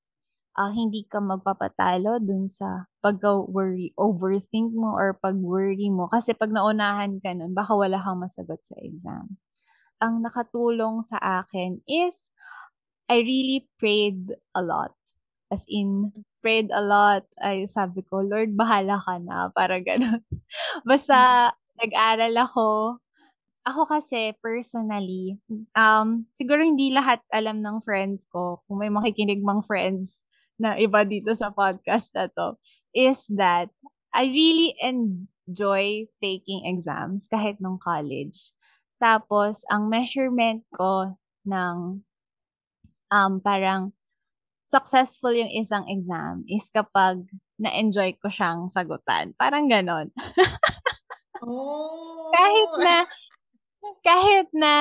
uh, 0.57 0.71
hindi 0.73 1.05
ka 1.09 1.19
magpapatalo 1.21 2.21
dun 2.21 2.45
sa 2.45 2.85
pag-worry, 3.01 3.91
overthink 3.97 4.73
mo 4.73 4.93
or 4.95 5.17
pag-worry 5.17 5.89
mo. 5.89 6.07
Kasi 6.09 6.37
pag 6.37 6.53
naunahan 6.53 7.19
ka 7.19 7.33
nun, 7.33 7.51
baka 7.57 7.73
wala 7.73 7.97
kang 7.99 8.21
masagot 8.21 8.61
sa 8.61 8.77
exam. 8.79 9.37
Ang 10.01 10.21
nakatulong 10.23 11.01
sa 11.01 11.43
akin 11.43 11.81
is, 11.89 12.29
I 13.09 13.23
really 13.25 13.67
prayed 13.77 14.31
a 14.55 14.61
lot. 14.63 14.95
As 15.51 15.65
in, 15.69 16.11
prayed 16.41 16.71
a 16.73 16.81
lot. 16.81 17.25
Ay, 17.39 17.69
sabi 17.69 18.01
ko, 18.07 18.23
Lord, 18.23 18.55
bahala 18.57 18.99
ka 19.01 19.19
na. 19.21 19.47
Para 19.57 19.79
ganun. 19.81 20.23
Basta, 20.87 21.51
nag-aral 21.79 22.33
ako. 22.37 22.97
Ako 23.63 23.87
kasi, 23.87 24.35
personally, 24.43 25.39
um, 25.79 26.27
siguro 26.35 26.59
hindi 26.63 26.91
lahat 26.91 27.23
alam 27.31 27.63
ng 27.63 27.79
friends 27.79 28.27
ko, 28.27 28.59
kung 28.67 28.83
may 28.83 28.91
makikinig 28.91 29.39
mang 29.39 29.63
friends 29.63 30.27
na 30.61 30.77
iba 30.77 31.01
dito 31.03 31.33
sa 31.33 31.49
podcast 31.49 32.13
na 32.13 32.29
to, 32.29 32.57
is 32.93 33.25
that 33.33 33.69
I 34.13 34.29
really 34.29 34.77
enjoy 34.79 36.05
taking 36.21 36.69
exams 36.69 37.25
kahit 37.27 37.57
nung 37.57 37.81
college. 37.81 38.53
Tapos, 39.01 39.65
ang 39.73 39.89
measurement 39.89 40.61
ko 40.71 41.17
ng 41.43 41.99
um, 43.11 43.33
parang 43.41 43.91
successful 44.63 45.35
yung 45.35 45.51
isang 45.51 45.85
exam 45.91 46.41
is 46.47 46.71
kapag 46.71 47.21
na-enjoy 47.59 48.15
ko 48.17 48.31
siyang 48.31 48.71
sagutan. 48.71 49.35
Parang 49.35 49.67
ganon. 49.67 50.09
oh. 51.45 52.31
kahit 52.33 52.71
na, 52.79 52.95
kahit 54.01 54.47
na 54.55 54.73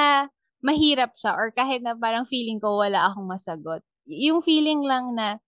mahirap 0.63 1.13
siya 1.19 1.35
or 1.35 1.51
kahit 1.51 1.83
na 1.83 1.99
parang 1.99 2.25
feeling 2.25 2.63
ko 2.63 2.79
wala 2.79 3.11
akong 3.11 3.27
masagot. 3.27 3.83
Yung 4.07 4.41
feeling 4.41 4.87
lang 4.87 5.13
na 5.19 5.43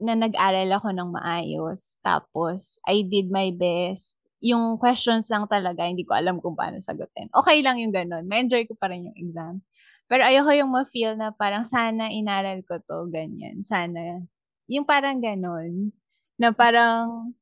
na 0.00 0.14
nag-aral 0.14 0.68
ako 0.76 0.92
ng 0.92 1.08
maayos. 1.16 1.96
Tapos, 2.04 2.76
I 2.84 3.04
did 3.06 3.32
my 3.32 3.52
best. 3.56 4.20
Yung 4.44 4.76
questions 4.76 5.32
lang 5.32 5.48
talaga, 5.48 5.88
hindi 5.88 6.04
ko 6.04 6.12
alam 6.14 6.38
kung 6.44 6.54
paano 6.54 6.78
sagutin. 6.78 7.32
Okay 7.32 7.64
lang 7.64 7.80
yung 7.80 7.92
ganun. 7.94 8.28
May-enjoy 8.28 8.68
ko 8.68 8.76
pa 8.76 8.92
rin 8.92 9.08
yung 9.08 9.16
exam. 9.16 9.64
Pero 10.06 10.22
ayoko 10.22 10.52
yung 10.54 10.70
ma-feel 10.70 11.18
na 11.18 11.34
parang 11.34 11.66
sana 11.66 12.12
inaral 12.12 12.62
ko 12.62 12.78
to, 12.84 13.10
ganyan. 13.10 13.64
Sana. 13.66 14.22
Yung 14.70 14.86
parang 14.86 15.18
ganun. 15.18 15.90
Na 16.38 16.52
parang 16.52 17.32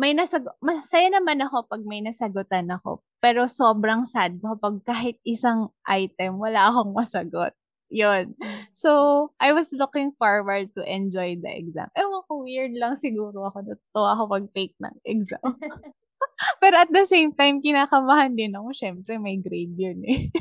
may 0.00 0.16
nasag 0.16 0.48
masaya 0.64 1.12
naman 1.12 1.44
ako 1.44 1.68
pag 1.68 1.82
may 1.84 2.00
nasagutan 2.00 2.68
ako. 2.72 3.04
Pero 3.20 3.44
sobrang 3.46 4.08
sad 4.08 4.40
ko 4.40 4.56
pag 4.56 4.80
kahit 4.88 5.20
isang 5.22 5.68
item 5.84 6.40
wala 6.40 6.72
akong 6.72 6.96
masagot. 6.96 7.52
Yun. 7.92 8.32
So, 8.72 9.30
I 9.36 9.52
was 9.52 9.76
looking 9.76 10.16
forward 10.16 10.72
to 10.74 10.82
enjoy 10.82 11.36
the 11.36 11.52
exam. 11.52 11.92
Ewan 11.92 12.24
ko, 12.24 12.40
weird 12.40 12.72
lang 12.72 12.96
siguro 12.96 13.52
ako. 13.52 13.68
Natutuwa 13.68 14.10
ako 14.16 14.22
pag-take 14.32 14.72
ng 14.80 14.96
exam. 15.04 15.44
Pero 16.64 16.74
at 16.80 16.88
the 16.88 17.04
same 17.04 17.36
time, 17.36 17.60
kinakabahan 17.60 18.32
din 18.32 18.56
ako. 18.56 18.72
Siyempre, 18.72 19.20
may 19.20 19.36
grade 19.36 19.76
yun 19.76 20.00
eh. 20.08 20.32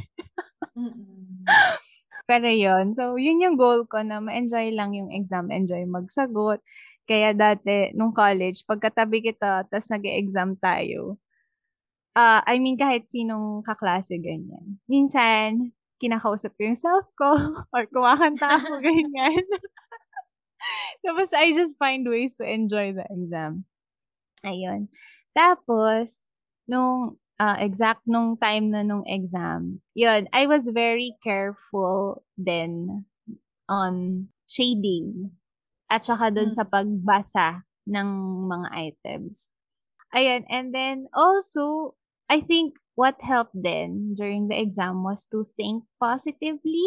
Pero 2.31 2.47
yun. 2.47 2.95
So, 2.95 3.19
yun 3.19 3.43
yung 3.43 3.59
goal 3.59 3.83
ko 3.83 3.99
na 3.99 4.23
ma-enjoy 4.23 4.71
lang 4.71 4.95
yung 4.95 5.11
exam, 5.11 5.51
enjoy 5.51 5.83
magsagot. 5.83 6.63
Kaya 7.03 7.35
dati, 7.35 7.91
nung 7.99 8.15
college, 8.15 8.63
pagkatabi 8.63 9.19
kita, 9.27 9.67
tas 9.67 9.91
nag 9.91 10.07
exam 10.07 10.55
tayo, 10.55 11.19
uh, 12.15 12.39
I 12.47 12.63
mean, 12.63 12.79
kahit 12.79 13.11
sinong 13.11 13.67
kaklase, 13.67 14.15
ganyan. 14.23 14.79
Minsan, 14.87 15.75
kinakausap 16.01 16.57
ko 16.57 16.61
yung 16.65 16.79
self 16.79 17.05
ko 17.13 17.29
or 17.77 17.85
kumakanta 17.85 18.57
ako, 18.57 18.81
ganyan. 18.85 19.45
Tapos, 21.05 21.29
I 21.33 21.53
just 21.53 21.77
find 21.77 22.05
ways 22.05 22.37
to 22.37 22.45
enjoy 22.45 22.93
the 22.93 23.05
exam. 23.09 23.65
Ayun. 24.41 24.89
Tapos, 25.37 26.29
nung 26.65 27.21
uh, 27.37 27.57
exact 27.61 28.05
nung 28.09 28.37
time 28.37 28.73
na 28.73 28.81
nung 28.81 29.05
exam, 29.05 29.81
yun, 29.93 30.25
I 30.33 30.49
was 30.49 30.69
very 30.73 31.13
careful 31.21 32.25
then 32.37 33.05
on 33.69 34.25
shading 34.49 35.33
at 35.89 36.05
saka 36.05 36.33
dun 36.33 36.49
mm. 36.49 36.57
sa 36.57 36.65
pagbasa 36.65 37.61
ng 37.85 38.09
mga 38.49 38.67
items. 38.73 39.53
Ayun, 40.13 40.43
and 40.49 40.73
then 40.73 41.07
also, 41.13 41.95
I 42.27 42.41
think 42.41 42.80
what 42.95 43.19
helped 43.21 43.55
then 43.55 44.13
during 44.13 44.47
the 44.47 44.57
exam 44.59 45.03
was 45.03 45.25
to 45.31 45.43
think 45.43 45.83
positively. 45.99 46.85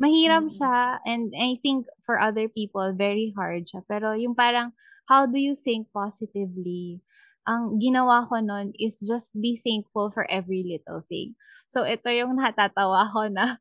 Mahirap 0.00 0.48
mm-hmm. 0.48 0.56
siya 0.56 0.98
and 1.04 1.28
I 1.36 1.60
think 1.60 1.84
for 2.00 2.16
other 2.16 2.48
people 2.48 2.88
very 2.96 3.36
hard 3.36 3.68
siya. 3.68 3.84
Pero 3.84 4.16
yung 4.16 4.32
parang 4.32 4.72
how 5.04 5.28
do 5.28 5.36
you 5.36 5.52
think 5.52 5.92
positively? 5.92 7.04
Ang 7.44 7.76
ginawa 7.80 8.24
ko 8.24 8.40
nun 8.40 8.72
is 8.80 9.00
just 9.04 9.36
be 9.36 9.60
thankful 9.60 10.08
for 10.08 10.24
every 10.32 10.64
little 10.64 11.04
thing. 11.04 11.36
So 11.68 11.84
ito 11.84 12.08
yung 12.08 12.36
natatawa 12.40 13.12
ko 13.12 13.28
na 13.28 13.60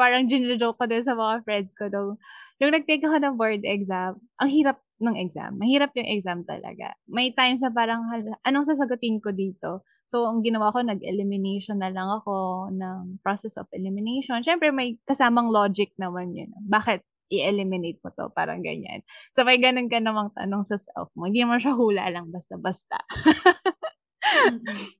parang 0.00 0.24
joke 0.32 0.80
ko 0.80 0.88
din 0.88 1.04
sa 1.04 1.12
mga 1.12 1.44
friends 1.44 1.76
ko 1.76 1.92
nung, 1.92 2.16
nung 2.56 2.72
nag-take 2.72 3.04
ako 3.04 3.20
ng 3.20 3.36
board 3.36 3.60
exam, 3.68 4.16
ang 4.40 4.48
hirap 4.48 4.80
ng 5.00 5.16
exam. 5.20 5.60
Mahirap 5.60 5.92
yung 5.92 6.08
exam 6.08 6.40
talaga. 6.48 6.96
May 7.04 7.32
times 7.36 7.60
na 7.60 7.68
parang, 7.68 8.04
anong 8.48 8.64
sasagutin 8.64 9.20
ko 9.20 9.32
dito? 9.32 9.84
So, 10.10 10.26
ang 10.26 10.42
ginawa 10.42 10.74
ko, 10.74 10.82
nag-elimination 10.82 11.78
na 11.78 11.94
lang 11.94 12.10
ako 12.10 12.66
ng 12.74 13.22
process 13.22 13.54
of 13.54 13.70
elimination. 13.70 14.42
Siyempre, 14.42 14.74
may 14.74 14.98
kasamang 15.06 15.54
logic 15.54 15.94
naman 16.02 16.34
yun. 16.34 16.50
Bakit 16.66 17.06
i-eliminate 17.30 18.02
mo 18.02 18.10
to? 18.18 18.26
Parang 18.34 18.58
ganyan. 18.58 19.06
So, 19.30 19.46
may 19.46 19.62
ganun 19.62 19.86
ka 19.86 20.02
namang 20.02 20.34
tanong 20.34 20.66
sa 20.66 20.82
self 20.82 21.14
mo. 21.14 21.30
Hindi 21.30 21.46
naman 21.46 21.62
siya 21.62 21.78
hula 21.78 22.10
lang 22.10 22.34
basta-basta. 22.34 22.98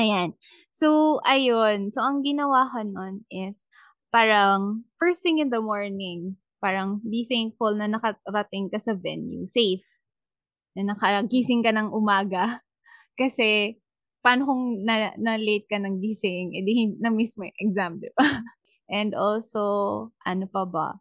Ayan. 0.00 0.32
So, 0.72 1.20
ayun. 1.28 1.92
So, 1.92 2.00
ang 2.00 2.24
ginawa 2.24 2.64
ko 2.72 2.80
nun 2.80 3.28
is, 3.28 3.68
parang, 4.08 4.80
first 4.96 5.20
thing 5.20 5.36
in 5.36 5.52
the 5.52 5.60
morning, 5.60 6.40
parang 6.64 7.04
be 7.04 7.28
thankful 7.28 7.76
na 7.76 7.92
nakarating 7.92 8.72
ka 8.72 8.80
sa 8.80 8.96
venue, 8.96 9.44
safe. 9.44 9.84
Na 10.72 10.96
nakagising 10.96 11.60
ka 11.60 11.76
ng 11.76 11.92
umaga. 11.92 12.64
Kasi, 13.20 13.76
paano 14.20 14.48
kung 14.48 14.84
na, 14.84 15.12
na 15.16 15.40
late 15.40 15.66
ka 15.68 15.80
ng 15.80 16.00
gising, 16.00 16.56
edi 16.56 16.94
na-miss 17.00 17.36
mo 17.40 17.48
yung 17.48 17.60
exam, 17.60 17.92
di 17.96 18.08
ba? 18.14 18.24
And 18.92 19.14
also, 19.14 20.10
ano 20.26 20.44
pa 20.50 20.64
ba? 20.66 20.98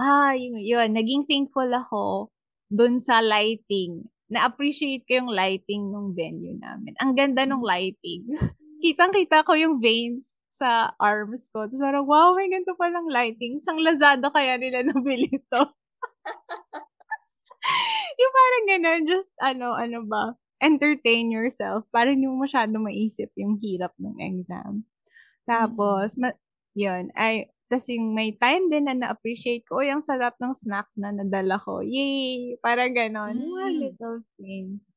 ah, 0.00 0.32
yun, 0.32 0.56
yun, 0.56 0.88
naging 0.96 1.28
thankful 1.28 1.68
ako 1.68 2.32
dun 2.72 2.96
sa 2.96 3.20
lighting. 3.20 4.08
Na-appreciate 4.32 5.04
ko 5.04 5.20
yung 5.20 5.30
lighting 5.30 5.92
ng 5.92 6.16
venue 6.16 6.56
namin. 6.56 6.96
Ang 7.02 7.12
ganda 7.12 7.44
ng 7.44 7.60
lighting. 7.60 8.24
Kitang-kita 8.84 9.44
ko 9.44 9.52
yung 9.52 9.76
veins 9.76 10.40
sa 10.48 10.96
arms 10.96 11.52
ko. 11.52 11.68
Tapos 11.68 11.84
parang, 11.84 12.06
wow, 12.08 12.32
may 12.32 12.48
ganito 12.48 12.72
palang 12.80 13.10
lighting. 13.12 13.60
Isang 13.60 13.84
Lazada 13.84 14.32
kaya 14.32 14.56
nila 14.56 14.80
nabili 14.88 15.28
to. 15.52 15.62
yung 18.16 18.32
parang 18.32 18.64
ganun, 18.72 19.02
just 19.04 19.36
ano, 19.42 19.76
ano 19.76 20.00
ba, 20.08 20.32
entertain 20.62 21.32
yourself 21.32 21.84
para 21.90 22.12
hindi 22.12 22.28
mo 22.28 22.40
masyado 22.44 22.76
maisip 22.80 23.32
yung 23.36 23.56
hirap 23.60 23.92
ng 24.00 24.16
exam. 24.20 24.84
Tapos, 25.48 26.16
ma- 26.20 26.36
yun, 26.76 27.10
ay, 27.16 27.50
tas 27.70 27.86
yung 27.90 28.14
may 28.14 28.34
time 28.38 28.66
din 28.70 28.86
na 28.86 28.94
na-appreciate 28.98 29.64
ko, 29.66 29.82
uy, 29.82 29.90
ang 29.90 30.02
sarap 30.02 30.34
ng 30.42 30.54
snack 30.54 30.88
na 30.98 31.10
nadala 31.14 31.56
ko. 31.58 31.82
Yay! 31.82 32.58
Parang 32.62 32.92
ganon. 32.94 33.36
Mga 33.38 33.66
Mm. 33.68 33.80
little 33.80 34.18
things. 34.38 34.94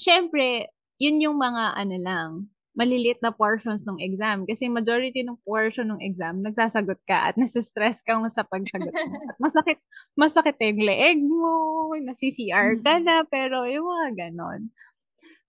Siyempre, 0.00 0.66
yun 0.98 1.20
yung 1.22 1.38
mga 1.38 1.76
ano 1.78 1.96
lang, 2.00 2.30
malilit 2.76 3.18
na 3.20 3.34
portions 3.34 3.84
ng 3.86 3.98
exam. 3.98 4.46
Kasi 4.46 4.70
majority 4.70 5.26
ng 5.26 5.38
portion 5.42 5.90
ng 5.90 6.00
exam, 6.02 6.38
nagsasagot 6.40 6.98
ka 7.04 7.32
at 7.32 7.34
nasa-stress 7.40 8.02
ka 8.06 8.16
sa 8.30 8.46
pagsagot 8.46 8.94
mo. 9.04 9.14
At 9.26 9.36
masakit, 9.42 9.78
masakit 10.14 10.56
yung 10.62 10.80
leeg 10.86 11.20
mo, 11.22 11.52
nasi-CR 11.98 12.78
ka 12.80 13.02
na, 13.02 13.26
pero 13.26 13.66
yung 13.66 13.86
mga 13.86 14.08
ganon. 14.30 14.70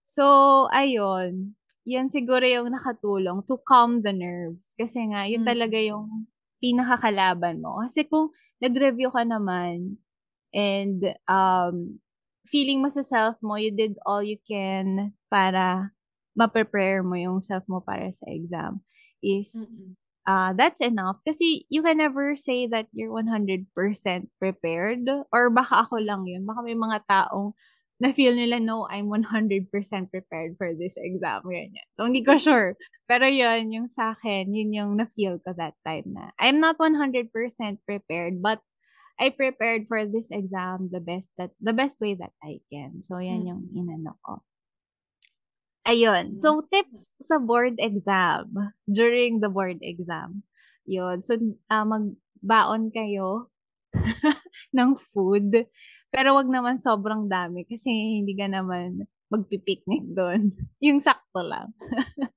So, 0.01 0.67
ayun. 0.73 1.55
Yan 1.87 2.09
siguro 2.11 2.45
yung 2.45 2.73
nakatulong 2.73 3.41
to 3.49 3.57
calm 3.65 4.05
the 4.05 4.13
nerves. 4.13 4.73
Kasi 4.77 5.01
nga, 5.09 5.25
yun 5.25 5.41
Mm. 5.45 5.49
talaga 5.49 5.77
yung 5.81 6.29
pinakakalaban 6.61 7.57
mo. 7.61 7.81
Kasi 7.81 8.05
kung 8.05 8.29
nag-review 8.61 9.09
ka 9.09 9.25
naman 9.25 9.97
and 10.53 11.01
um, 11.25 11.97
feeling 12.45 12.81
mo 12.81 12.89
sa 12.89 13.01
self 13.01 13.37
mo, 13.41 13.57
you 13.57 13.73
did 13.73 13.97
all 14.05 14.21
you 14.21 14.37
can 14.45 15.13
para 15.31 15.89
ma-prepare 16.41 17.05
mo 17.05 17.13
yung 17.13 17.37
self 17.37 17.61
mo 17.69 17.85
para 17.85 18.09
sa 18.09 18.25
exam 18.33 18.81
is 19.21 19.69
uh, 20.25 20.53
that's 20.57 20.81
enough. 20.81 21.21
Kasi 21.21 21.65
you 21.69 21.85
can 21.85 22.01
never 22.01 22.33
say 22.33 22.65
that 22.67 22.89
you're 22.93 23.13
100% 23.13 23.69
prepared. 24.41 25.05
Or 25.29 25.53
baka 25.53 25.85
ako 25.85 26.01
lang 26.01 26.25
yun. 26.25 26.49
Baka 26.49 26.65
may 26.65 26.77
mga 26.77 27.05
taong 27.05 27.53
na 28.01 28.09
feel 28.09 28.33
nila, 28.33 28.57
no, 28.57 28.89
I'm 28.89 29.13
100% 29.13 29.69
prepared 30.09 30.57
for 30.57 30.73
this 30.73 30.97
exam. 30.97 31.45
Ganyan. 31.45 31.85
So, 31.93 32.09
hindi 32.09 32.25
ko 32.25 32.33
sure. 32.33 32.73
Pero 33.05 33.29
yun, 33.29 33.69
yung 33.69 33.85
sa 33.85 34.17
akin, 34.17 34.49
yun 34.49 34.73
yung 34.73 34.91
na-feel 34.97 35.37
ko 35.45 35.53
that 35.53 35.77
time 35.85 36.09
na 36.09 36.33
I'm 36.41 36.57
not 36.57 36.81
100% 36.81 37.29
prepared, 37.85 38.41
but 38.41 38.57
I 39.21 39.29
prepared 39.29 39.85
for 39.85 40.01
this 40.09 40.33
exam 40.33 40.89
the 40.89 40.97
best 40.97 41.37
that 41.37 41.53
the 41.61 41.77
best 41.77 42.01
way 42.01 42.17
that 42.17 42.33
I 42.41 42.65
can. 42.73 43.05
So, 43.05 43.21
yan 43.21 43.45
yung 43.45 43.69
inano 43.69 44.17
ko. 44.25 44.41
Ayun. 45.89 46.37
So, 46.37 46.61
tips 46.69 47.17
sa 47.17 47.41
board 47.41 47.81
exam. 47.81 48.53
During 48.85 49.41
the 49.41 49.49
board 49.49 49.81
exam. 49.81 50.45
Yun. 50.85 51.25
So, 51.25 51.41
ah, 51.73 51.85
magbaon 51.85 52.93
kayo 52.93 53.49
ng 54.77 54.93
food. 54.93 55.65
Pero 56.13 56.37
wag 56.37 56.49
naman 56.51 56.77
sobrang 56.77 57.25
dami 57.25 57.65
kasi 57.65 58.21
hindi 58.21 58.37
ka 58.37 58.45
naman 58.45 59.09
magpipiknik 59.33 60.05
doon. 60.13 60.53
Yung 60.85 61.01
sakto 61.01 61.41
lang. 61.41 61.73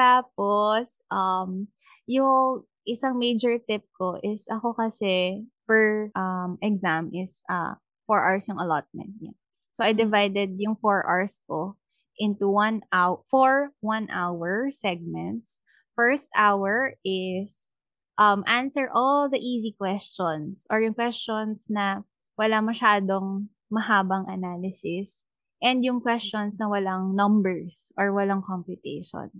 Tapos, 0.00 1.04
um, 1.06 1.70
yung 2.10 2.66
isang 2.82 3.14
major 3.14 3.62
tip 3.62 3.86
ko 3.94 4.18
is 4.26 4.50
ako 4.50 4.74
kasi 4.74 5.46
per 5.70 6.10
um, 6.18 6.58
exam 6.66 7.14
is 7.14 7.46
uh, 7.46 7.78
4 8.10 8.18
hours 8.20 8.44
yung 8.50 8.58
allotment 8.58 9.14
niya. 9.22 9.32
So, 9.70 9.86
I 9.86 9.94
divided 9.94 10.58
yung 10.58 10.74
4 10.74 11.06
hours 11.06 11.38
ko 11.46 11.78
into 12.18 12.50
one 12.50 12.82
hour, 12.92 13.22
four 13.30 13.72
one 13.80 14.08
hour 14.10 14.70
segments. 14.70 15.60
First 15.94 16.30
hour 16.34 16.94
is 17.04 17.70
um, 18.18 18.42
answer 18.46 18.90
all 18.92 19.30
the 19.30 19.38
easy 19.38 19.72
questions 19.74 20.66
or 20.70 20.80
yung 20.80 20.94
questions 20.94 21.66
na 21.70 22.02
wala 22.34 22.58
masyadong 22.62 23.46
mahabang 23.70 24.26
analysis 24.26 25.26
and 25.62 25.82
yung 25.82 26.02
questions 26.02 26.58
na 26.58 26.66
walang 26.66 27.14
numbers 27.14 27.94
or 27.96 28.10
walang 28.10 28.42
computation. 28.42 29.30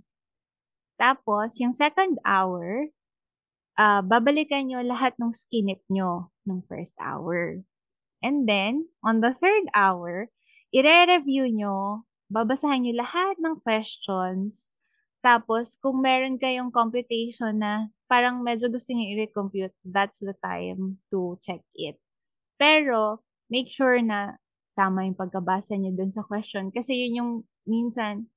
Tapos, 0.95 1.59
yung 1.59 1.75
second 1.75 2.17
hour, 2.23 2.87
uh, 3.75 3.99
babalikan 3.99 4.71
nyo 4.71 4.79
lahat 4.79 5.13
ng 5.19 5.31
skinip 5.35 5.83
nyo 5.91 6.31
ng 6.47 6.63
first 6.71 6.95
hour. 7.03 7.59
And 8.23 8.47
then, 8.47 8.87
on 9.03 9.19
the 9.19 9.35
third 9.35 9.67
hour, 9.75 10.31
ire-review 10.71 11.51
nyo 11.51 12.07
babasahin 12.31 12.85
nyo 12.85 12.93
lahat 13.01 13.35
ng 13.41 13.61
questions. 13.61 14.73
Tapos, 15.25 15.73
kung 15.81 16.05
meron 16.05 16.37
kayong 16.37 16.69
computation 16.69 17.57
na 17.57 17.89
parang 18.05 18.45
medyo 18.45 18.69
gusto 18.69 18.93
nyo 18.93 19.05
i-recompute, 19.17 19.73
that's 19.81 20.21
the 20.21 20.37
time 20.41 21.01
to 21.09 21.33
check 21.41 21.65
it. 21.73 21.97
Pero, 22.61 23.25
make 23.49 23.69
sure 23.69 23.97
na 24.01 24.37
tama 24.77 25.07
yung 25.07 25.17
pagkabasa 25.17 25.73
nyo 25.79 25.95
dun 25.97 26.13
sa 26.13 26.21
question. 26.21 26.69
Kasi 26.69 26.93
yun 27.07 27.17
yung 27.17 27.31
minsan 27.65 28.29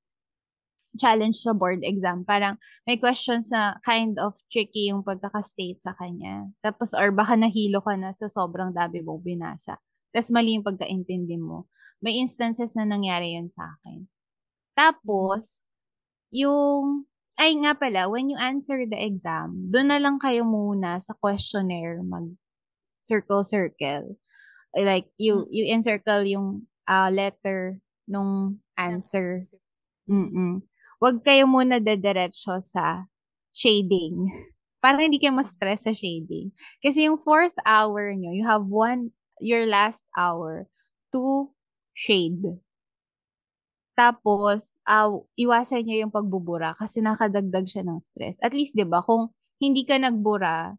challenge 0.97 1.37
sa 1.45 1.53
board 1.53 1.85
exam. 1.85 2.25
Parang 2.25 2.57
may 2.89 2.97
questions 2.97 3.53
na 3.53 3.77
kind 3.85 4.17
of 4.17 4.33
tricky 4.49 4.89
yung 4.89 5.05
pagkakastate 5.05 5.77
sa 5.83 5.93
kanya. 5.93 6.49
Tapos, 6.65 6.97
or 6.97 7.13
baka 7.13 7.37
nahilo 7.37 7.83
ka 7.85 7.93
na 7.93 8.09
sa 8.09 8.25
sobrang 8.25 8.73
dami 8.73 9.05
mong 9.05 9.21
binasa. 9.21 9.77
Tapos, 10.09 10.29
mali 10.33 10.57
yung 10.57 10.65
pagkaintindi 10.65 11.37
mo. 11.37 11.69
May 11.99 12.17
instances 12.17 12.73
na 12.79 12.87
nangyari 12.87 13.35
yun 13.35 13.51
sa 13.51 13.65
akin. 13.77 14.07
Tapos, 14.73 15.67
yung, 16.31 17.05
ay 17.35 17.55
nga 17.59 17.75
pala, 17.75 18.07
when 18.07 18.31
you 18.31 18.37
answer 18.39 18.83
the 18.87 18.97
exam, 18.97 19.69
doon 19.69 19.91
na 19.91 19.99
lang 19.99 20.17
kayo 20.17 20.47
muna 20.47 20.97
sa 20.99 21.13
questionnaire 21.19 21.99
mag 22.01 22.31
circle-circle. 22.99 24.15
Like, 24.75 25.09
you, 25.17 25.47
you 25.49 25.71
encircle 25.73 26.23
yung 26.27 26.69
uh, 26.85 27.09
letter 27.09 27.79
nung 28.05 28.61
answer. 28.77 29.45
Mm-mm. 30.09 30.61
Huwag 30.99 31.23
kayo 31.23 31.47
muna 31.47 31.79
dediretso 31.79 32.59
sa 32.59 33.05
shading. 33.53 34.27
Para 34.83 34.99
hindi 35.03 35.19
kayo 35.19 35.35
ma-stress 35.35 35.87
sa 35.87 35.93
shading. 35.93 36.55
Kasi 36.79 37.07
yung 37.07 37.19
fourth 37.19 37.55
hour 37.67 38.15
nyo, 38.15 38.31
you 38.31 38.47
have 38.47 38.63
one, 38.63 39.11
your 39.39 39.65
last 39.65 40.05
hour 40.15 40.67
to 41.11 41.49
shade. 41.95 42.43
Tapos, 43.99 44.79
uh, 44.87 45.19
iwasan 45.35 45.83
nyo 45.83 46.07
yung 46.07 46.13
pagbubura 46.15 46.71
kasi 46.79 47.03
nakadagdag 47.03 47.67
siya 47.67 47.83
ng 47.83 47.99
stress. 47.99 48.39
At 48.39 48.55
least, 48.55 48.79
di 48.79 48.87
ba, 48.87 49.03
kung 49.03 49.35
hindi 49.59 49.83
ka 49.83 49.99
nagbura, 49.99 50.71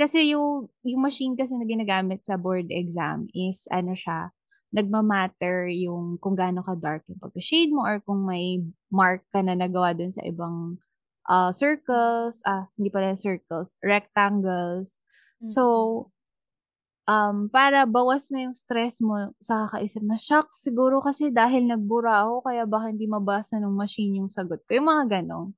kasi 0.00 0.32
yung, 0.32 0.72
yung 0.80 1.02
machine 1.04 1.36
kasi 1.36 1.52
na 1.52 1.68
ginagamit 1.68 2.24
sa 2.24 2.40
board 2.40 2.72
exam 2.72 3.28
is, 3.36 3.68
ano 3.68 3.92
siya, 3.92 4.32
nagmamatter 4.72 5.68
yung 5.68 6.16
kung 6.16 6.32
gaano 6.32 6.64
ka 6.64 6.72
dark 6.80 7.04
yung 7.12 7.20
pag-shade 7.20 7.68
mo 7.68 7.84
or 7.84 8.00
kung 8.00 8.24
may 8.24 8.64
mark 8.88 9.20
ka 9.28 9.44
na 9.44 9.52
nagawa 9.52 9.92
dun 9.92 10.08
sa 10.08 10.24
ibang 10.24 10.80
uh, 11.28 11.52
circles, 11.52 12.40
ah, 12.48 12.66
hindi 12.80 12.88
pala 12.88 13.12
circles, 13.12 13.76
rectangles. 13.84 15.04
So, 15.44 16.08
um, 17.06 17.50
para 17.50 17.82
bawas 17.88 18.30
na 18.30 18.46
yung 18.46 18.56
stress 18.56 19.02
mo 19.02 19.34
sa 19.42 19.66
kakaisip 19.66 20.02
na, 20.06 20.18
shucks, 20.18 20.62
siguro 20.62 21.02
kasi 21.02 21.34
dahil 21.34 21.66
nagbura 21.66 22.22
ako, 22.26 22.46
kaya 22.46 22.62
baka 22.66 22.94
hindi 22.94 23.06
mabasa 23.10 23.58
ng 23.58 23.74
machine 23.74 24.22
yung 24.22 24.30
sagot 24.30 24.62
ko. 24.66 24.78
Yung 24.78 24.88
mga 24.90 25.22
ganong 25.22 25.54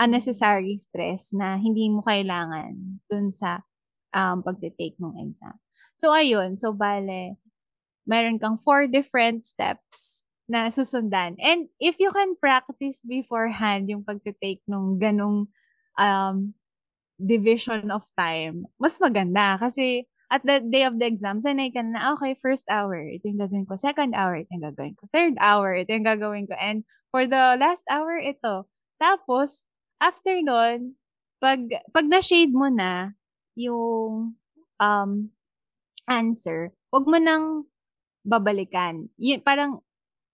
unnecessary 0.00 0.76
stress 0.76 1.36
na 1.36 1.56
hindi 1.60 1.88
mo 1.92 2.00
kailangan 2.04 2.74
dun 3.08 3.28
sa 3.28 3.60
um, 4.16 4.40
pagte-take 4.44 4.96
ng 5.00 5.16
exam. 5.20 5.56
So, 5.96 6.12
ayun. 6.12 6.56
So, 6.56 6.72
bale, 6.72 7.36
meron 8.08 8.40
kang 8.40 8.58
four 8.60 8.88
different 8.88 9.44
steps 9.44 10.24
na 10.50 10.68
susundan. 10.68 11.38
And 11.40 11.70
if 11.80 11.96
you 11.96 12.12
can 12.12 12.36
practice 12.36 13.00
beforehand 13.00 13.88
yung 13.88 14.04
pagte-take 14.04 14.60
ng 14.68 15.00
ganong 15.00 15.48
um, 15.96 16.52
division 17.16 17.88
of 17.88 18.04
time, 18.18 18.68
mas 18.76 18.98
maganda. 18.98 19.56
Kasi 19.56 20.04
at 20.32 20.40
the 20.48 20.64
day 20.64 20.88
of 20.88 20.96
the 20.96 21.04
exam, 21.04 21.44
sanay 21.44 21.68
ka 21.68 21.84
na, 21.84 22.16
okay, 22.16 22.32
first 22.32 22.64
hour, 22.72 22.96
ito 22.96 23.28
yung 23.28 23.36
gagawin 23.36 23.68
ko. 23.68 23.76
Second 23.76 24.16
hour, 24.16 24.40
ito 24.40 24.48
yung 24.48 24.64
gagawin 24.64 24.96
ko. 24.96 25.04
Third 25.12 25.36
hour, 25.36 25.76
ito 25.76 25.92
yung 25.92 26.08
gagawin 26.08 26.48
ko. 26.48 26.56
And 26.56 26.88
for 27.12 27.28
the 27.28 27.60
last 27.60 27.84
hour, 27.92 28.16
ito. 28.16 28.64
Tapos, 28.96 29.68
after 30.00 30.40
nun, 30.40 30.96
pag, 31.36 31.60
pag 31.92 32.08
na-shade 32.08 32.56
mo 32.56 32.72
na 32.72 33.12
yung 33.60 34.32
um, 34.80 35.10
answer, 36.08 36.72
wag 36.88 37.04
mo 37.04 37.20
nang 37.20 37.68
babalikan. 38.24 39.12
Yun, 39.20 39.44
parang, 39.44 39.84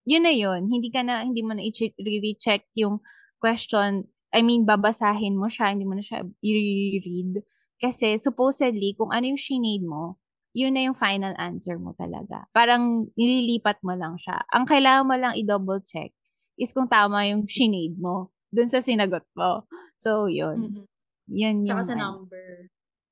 yun 0.06 0.22
na 0.22 0.30
yun. 0.30 0.70
Hindi 0.70 0.94
ka 0.94 1.02
na, 1.02 1.26
hindi 1.26 1.42
mo 1.42 1.58
na 1.58 1.66
i-recheck 1.66 2.70
yung 2.78 3.02
question. 3.42 4.06
I 4.30 4.46
mean, 4.46 4.62
babasahin 4.62 5.34
mo 5.34 5.50
siya, 5.50 5.74
hindi 5.74 5.90
mo 5.90 5.98
na 5.98 6.06
siya 6.06 6.22
i-read. 6.22 7.42
Kasi 7.78 8.18
supposedly, 8.18 8.94
kung 8.98 9.14
ano 9.14 9.30
yung 9.30 9.40
shinade 9.40 9.86
mo, 9.86 10.18
yun 10.50 10.74
na 10.74 10.90
yung 10.90 10.98
final 10.98 11.34
answer 11.38 11.78
mo 11.78 11.94
talaga. 11.94 12.42
Parang 12.50 13.06
nililipat 13.14 13.78
mo 13.86 13.94
lang 13.94 14.18
siya. 14.18 14.42
Ang 14.50 14.66
kailangan 14.66 15.06
mo 15.06 15.14
lang 15.14 15.38
i-double 15.38 15.78
check 15.86 16.10
is 16.58 16.74
kung 16.74 16.90
tama 16.90 17.22
yung 17.30 17.46
shinade 17.46 17.94
mo 17.94 18.34
dun 18.50 18.66
sa 18.66 18.82
sinagot 18.82 19.22
mo. 19.38 19.68
So, 19.94 20.26
yun. 20.26 20.58
Mhm. 20.58 20.84
Yun 21.28 21.56
yung... 21.62 21.78
Tsaka 21.78 21.84
sa 21.86 21.94
ano. 21.94 22.02
number. 22.02 22.46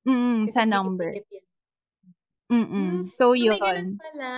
Mm, 0.07 0.39
sa 0.51 0.63
number. 0.67 1.11
Mm-mm. 2.47 3.03
Hmm, 3.03 3.11
So, 3.11 3.35
may 3.35 3.43
yun. 3.43 3.59
ganun 3.59 3.99
pala. 3.99 4.33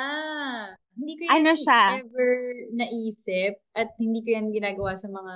Hindi 0.98 1.14
ko 1.16 1.22
yan 1.26 1.32
Ano 1.32 1.52
siya? 1.56 1.82
ever 2.04 2.34
naisip 2.74 3.54
at 3.72 3.94
hindi 4.02 4.20
ko 4.26 4.30
yan 4.34 4.50
ginagawa 4.52 4.98
sa 4.98 5.08
mga 5.08 5.36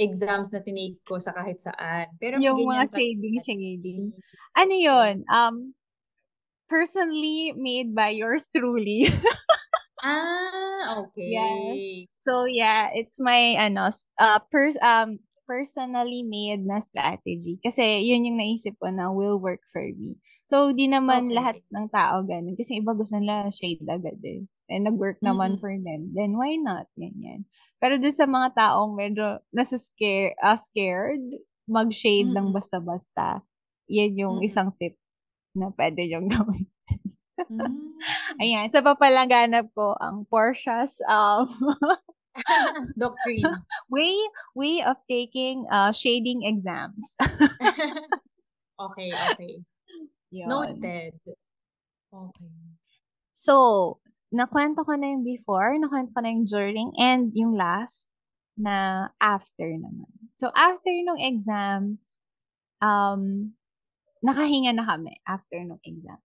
exams 0.00 0.48
na 0.50 0.64
tinake 0.64 0.98
ko 1.04 1.20
sa 1.20 1.36
kahit 1.36 1.60
saan. 1.60 2.08
Pero 2.16 2.40
Yung 2.40 2.64
mga 2.64 2.84
pala 2.88 2.96
shading, 2.96 3.36
shading. 3.42 4.02
Ano 4.56 4.74
yun? 4.74 5.14
Um, 5.28 5.74
personally 6.68 7.52
made 7.56 7.94
by 7.94 8.10
yours 8.10 8.48
truly. 8.54 9.08
Ah, 10.02 10.96
okay. 11.04 11.82
So 12.20 12.44
yeah, 12.44 12.90
it's 12.92 13.20
my 13.20 13.56
ano 13.60 13.88
uh 14.20 14.40
pers 14.52 14.76
um 14.84 15.18
personally 15.48 16.22
made 16.22 16.62
na 16.62 16.78
strategy 16.78 17.58
kasi 17.64 18.06
yun 18.06 18.22
yung 18.28 18.38
naisip 18.38 18.78
ko 18.78 18.88
na 18.92 19.10
will 19.10 19.40
work 19.40 19.60
for 19.72 19.82
me. 19.82 20.16
So 20.46 20.70
di 20.72 20.86
naman 20.88 21.32
Okay. 21.32 21.34
lahat 21.34 21.58
ng 21.74 21.88
tao 21.92 22.22
ganun 22.24 22.54
kasi 22.56 22.78
iba 22.80 22.92
gusto 22.94 23.16
nila 23.18 23.50
shade 23.52 23.82
agad 23.88 24.20
eh. 24.24 24.46
And 24.70 24.86
nag-work 24.88 25.18
naman 25.26 25.56
Mm-mm. 25.56 25.60
for 25.60 25.72
them. 25.74 26.12
Then 26.14 26.36
why 26.38 26.54
not? 26.56 26.86
Ganyan. 26.96 27.44
Pero 27.80 27.96
doon 27.96 28.14
sa 28.14 28.28
mga 28.28 28.48
taong 28.56 28.92
medyo 28.94 29.40
nasa 29.50 29.76
scare, 29.80 30.36
uh, 30.40 30.56
scared 30.56 31.24
mag-shade 31.66 32.28
ng 32.30 32.50
Mm-mm. 32.50 32.54
basta-basta, 32.54 33.40
yan 33.88 34.14
yung 34.18 34.36
Mm-mm. 34.38 34.46
isang 34.46 34.70
tip 34.76 34.94
na 35.56 35.72
pwede 35.74 36.04
yung 36.08 36.28
gawin. 36.30 36.66
Mm. 37.50 37.96
Ayan, 38.38 38.68
sa 38.70 38.78
papalaganap 38.84 39.72
ko 39.74 39.96
ang 39.98 40.28
Portia's 40.28 41.00
um 41.08 41.48
Doctrine. 43.00 43.64
way 43.90 44.14
way 44.54 44.84
of 44.84 44.96
taking 45.08 45.64
uh 45.72 45.90
shading 45.90 46.44
exams. 46.44 47.16
Okay, 48.80 49.10
okay. 49.12 49.60
Yun. 50.32 50.48
Noted. 50.48 51.12
Okay. 52.08 52.52
So, 53.32 54.00
nakwento 54.30 54.86
ko 54.86 54.94
na 54.94 55.10
yung 55.14 55.26
before, 55.26 55.74
nakwento 55.78 56.14
ko 56.14 56.20
na 56.22 56.30
yung 56.30 56.46
during, 56.46 56.90
and 56.98 57.34
yung 57.34 57.54
last 57.58 58.10
na 58.54 59.08
after 59.18 59.66
naman. 59.66 60.10
So, 60.38 60.50
after 60.54 60.90
nung 61.04 61.20
exam, 61.20 61.98
um, 62.82 63.52
nakahinga 64.24 64.72
na 64.76 64.84
kami 64.84 65.16
after 65.24 65.60
nung 65.64 65.82
exam. 65.84 66.18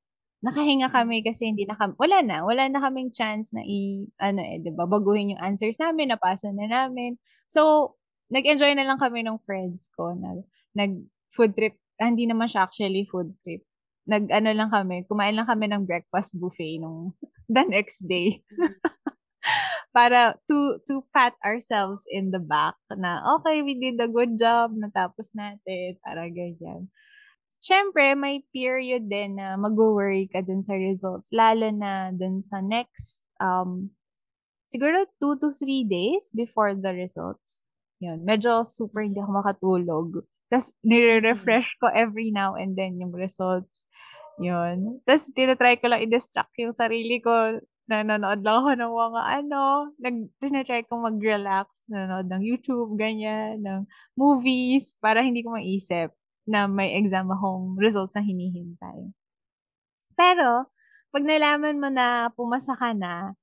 Nakahinga 0.46 0.92
kami 0.94 1.26
kasi 1.26 1.50
hindi 1.50 1.66
na 1.66 1.74
kami, 1.74 1.98
wala 1.98 2.22
na, 2.22 2.38
wala 2.46 2.70
na 2.70 2.80
kaming 2.84 3.10
chance 3.10 3.50
na 3.56 3.66
i, 3.66 4.06
ano 4.22 4.42
eh, 4.44 4.62
di 4.62 4.70
ba, 4.70 4.86
baguhin 4.86 5.34
yung 5.34 5.42
answers 5.42 5.80
namin, 5.82 6.14
napasa 6.14 6.54
na 6.54 6.70
namin. 6.70 7.18
So, 7.50 7.94
nag-enjoy 8.30 8.78
na 8.78 8.86
lang 8.86 9.02
kami 9.02 9.26
ng 9.26 9.42
friends 9.42 9.90
ko, 9.98 10.14
nag, 10.14 10.46
nag 10.78 11.02
food 11.34 11.58
trip, 11.58 11.80
ah, 11.98 12.12
hindi 12.12 12.30
naman 12.30 12.46
siya 12.46 12.68
actually 12.68 13.08
food 13.10 13.34
trip. 13.42 13.66
Nag, 14.06 14.30
ano 14.30 14.50
lang 14.54 14.70
kami, 14.70 15.06
kumain 15.10 15.34
lang 15.34 15.50
kami 15.50 15.66
ng 15.66 15.86
breakfast 15.90 16.38
buffet 16.38 16.78
nung 16.78 17.14
the 17.56 17.66
next 17.66 18.06
day. 18.06 18.46
Para 19.96 20.38
to, 20.50 20.78
to 20.86 21.02
pat 21.10 21.34
ourselves 21.42 22.06
in 22.12 22.30
the 22.30 22.42
back 22.42 22.76
na, 22.94 23.22
okay, 23.40 23.66
we 23.66 23.80
did 23.80 23.98
a 23.98 24.12
good 24.12 24.38
job, 24.38 24.76
natapos 24.76 25.34
natin, 25.34 25.98
para 26.04 26.28
ganyan. 26.28 26.92
Siyempre, 27.66 28.14
may 28.14 28.46
period 28.54 29.10
din 29.10 29.42
na 29.42 29.58
mag-worry 29.58 30.30
ka 30.30 30.46
dun 30.46 30.62
sa 30.62 30.78
results. 30.78 31.34
Lalo 31.34 31.74
na 31.74 32.14
dun 32.14 32.38
sa 32.44 32.62
next, 32.62 33.26
um, 33.42 33.90
siguro 34.70 35.02
two 35.18 35.34
to 35.42 35.50
three 35.50 35.82
days 35.82 36.30
before 36.30 36.78
the 36.78 36.94
results. 36.94 37.66
Yun. 38.04 38.22
Medyo 38.22 38.62
super 38.62 39.02
hindi 39.02 39.18
ako 39.18 39.32
makatulog. 39.42 40.08
Tapos, 40.52 40.74
nire-refresh 40.86 41.82
ko 41.82 41.90
every 41.90 42.30
now 42.30 42.54
and 42.54 42.78
then 42.78 43.02
yung 43.02 43.14
results. 43.16 43.86
Yun. 44.38 45.02
Tapos, 45.08 45.32
tinatry 45.34 45.80
ko 45.82 45.90
lang 45.90 46.06
i-distract 46.06 46.54
yung 46.62 46.76
sarili 46.76 47.18
ko. 47.24 47.60
Nanonood 47.86 48.42
lang 48.42 48.56
ako 48.62 48.72
ng 48.78 48.94
mga 48.94 49.22
ano. 49.42 49.62
Nag, 50.02 50.16
tinatry 50.42 50.86
ko 50.86 51.02
mag-relax. 51.02 51.86
Nanonood 51.90 52.28
ng 52.30 52.44
YouTube, 52.46 52.98
ganyan, 52.98 53.62
ng 53.62 53.86
movies, 54.18 54.98
para 55.02 55.22
hindi 55.22 55.42
ko 55.42 55.54
maisip 55.54 56.14
na 56.46 56.70
may 56.70 56.94
exam 56.98 57.26
akong 57.34 57.74
results 57.82 58.14
na 58.14 58.22
hinihintay. 58.22 59.10
Pero, 60.14 60.70
pag 61.10 61.24
nalaman 61.26 61.82
mo 61.82 61.90
na 61.90 62.30
pumasa 62.34 62.78
ka 62.78 62.94
na, 62.94 63.34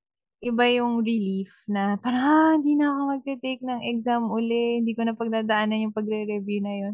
iba 0.43 0.65
yung 0.75 1.01
relief 1.07 1.51
na 1.71 1.95
parang, 2.03 2.23
ah, 2.23 2.51
hindi 2.59 2.75
na 2.75 2.91
ako 2.91 3.01
magte-take 3.17 3.63
ng 3.63 3.81
exam 3.87 4.27
uli, 4.27 4.83
hindi 4.83 4.91
ko 4.97 5.07
na 5.07 5.15
pagdadaanan 5.15 5.87
yung 5.89 5.95
pagre-review 5.95 6.59
na 6.63 6.73
yun. 6.83 6.93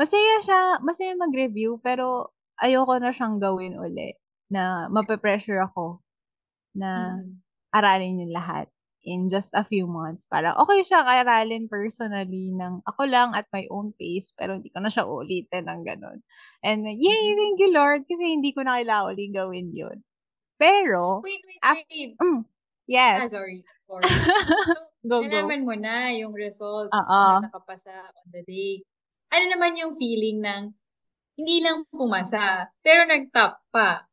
Masaya 0.00 0.34
siya, 0.44 0.60
masaya 0.84 1.14
mag-review, 1.18 1.78
pero 1.82 2.32
ayoko 2.62 2.98
na 3.02 3.10
siyang 3.14 3.38
gawin 3.42 3.76
uli 3.78 4.14
na 4.52 4.88
mape-pressure 4.92 5.60
ako 5.64 6.00
na 6.76 6.90
Mhm. 6.94 7.40
aralin 7.74 8.22
yung 8.24 8.34
lahat 8.34 8.68
in 9.06 9.28
just 9.32 9.52
a 9.56 9.64
few 9.64 9.86
months. 9.88 10.26
Parang 10.28 10.56
okay 10.60 10.82
siya 10.84 11.02
aralin 11.06 11.66
personally 11.70 12.52
ng 12.54 12.82
ako 12.88 13.02
lang 13.08 13.32
at 13.36 13.46
my 13.54 13.64
own 13.72 13.92
pace, 13.98 14.32
pero 14.36 14.58
hindi 14.60 14.70
ko 14.74 14.80
na 14.84 14.90
siya 14.92 15.06
ulitin 15.08 15.66
ng 15.70 15.82
ganun. 15.86 16.20
And 16.64 16.84
yay, 16.88 17.24
Mhm. 17.26 17.38
thank 17.38 17.58
you 17.62 17.70
Lord, 17.74 18.04
kasi 18.10 18.34
hindi 18.36 18.52
ko 18.56 18.64
na 18.66 18.80
kailangan 18.82 19.14
ulit 19.16 19.30
gawin 19.34 19.68
yun. 19.74 19.98
Pero, 20.60 21.24
Wait, 21.24 21.40
wait, 21.46 21.62
wait. 21.90 22.18
mm, 22.22 22.44
yes. 22.88 23.28
Ah, 23.28 23.30
sorry. 23.30 23.60
Sorry. 23.88 24.04
So, 25.08 25.20
go, 25.22 25.22
go. 25.22 25.28
nalaman 25.28 25.62
mo 25.64 25.74
na 25.78 26.10
yung 26.12 26.34
results 26.34 26.92
Oo. 26.92 27.20
na 27.38 27.48
nakapasa 27.48 27.92
on 28.12 28.28
the 28.34 28.42
day. 28.44 28.82
Ano 29.32 29.44
naman 29.52 29.78
yung 29.78 29.94
feeling 29.94 30.42
ng 30.42 30.74
hindi 31.38 31.62
lang 31.62 31.86
pumasa, 31.94 32.66
pero 32.82 33.06
nag-top 33.06 33.62
pa? 33.70 34.08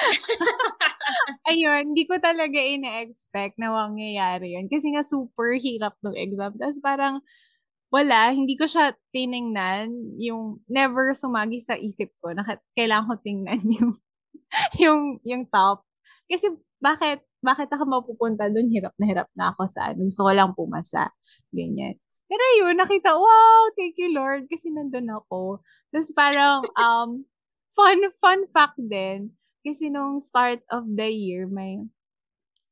Ayun, 1.50 1.92
hindi 1.92 2.08
ko 2.08 2.16
talaga 2.16 2.56
ina-expect 2.56 3.60
na 3.60 3.68
mangyayari 3.68 4.56
yun. 4.56 4.66
Kasi 4.70 4.96
nga 4.96 5.04
super 5.04 5.60
hirap 5.60 5.92
ng 6.00 6.16
exam. 6.16 6.56
Tapos 6.56 6.80
parang, 6.80 7.20
wala, 7.92 8.32
hindi 8.32 8.56
ko 8.56 8.64
siya 8.64 8.96
tiningnan. 9.12 10.16
Yung 10.22 10.64
never 10.70 11.12
sumagi 11.12 11.60
sa 11.60 11.76
isip 11.76 12.08
ko 12.24 12.32
na 12.32 12.46
ka- 12.46 12.64
kailangan 12.72 13.12
ko 13.12 13.14
tingnan 13.20 13.60
yung, 13.76 13.92
yung, 14.80 15.00
yung 15.26 15.44
top. 15.52 15.84
Kasi 16.30 16.48
bakit, 16.80 17.22
bakit 17.44 17.68
ako 17.72 17.84
mapupunta 17.88 18.48
doon? 18.48 18.68
Hirap 18.72 18.96
na 18.96 19.06
hirap 19.08 19.28
na 19.36 19.52
ako 19.52 19.68
sa 19.68 19.92
ano. 19.92 20.08
Gusto 20.08 20.26
ko 20.28 20.32
lang 20.32 20.56
pumasa. 20.56 21.12
Ganyan. 21.52 21.96
Pero 22.30 22.44
yun, 22.62 22.78
nakita, 22.78 23.10
wow, 23.10 23.60
thank 23.74 23.98
you 23.98 24.14
Lord, 24.14 24.46
kasi 24.46 24.70
nandun 24.70 25.10
ako. 25.10 25.58
Tapos 25.90 26.10
parang, 26.14 26.62
um, 26.78 27.26
fun, 27.74 27.98
fun 28.22 28.46
fact 28.46 28.78
din, 28.78 29.34
kasi 29.66 29.90
nung 29.90 30.22
start 30.22 30.62
of 30.70 30.86
the 30.86 31.10
year, 31.10 31.50
may, 31.50 31.82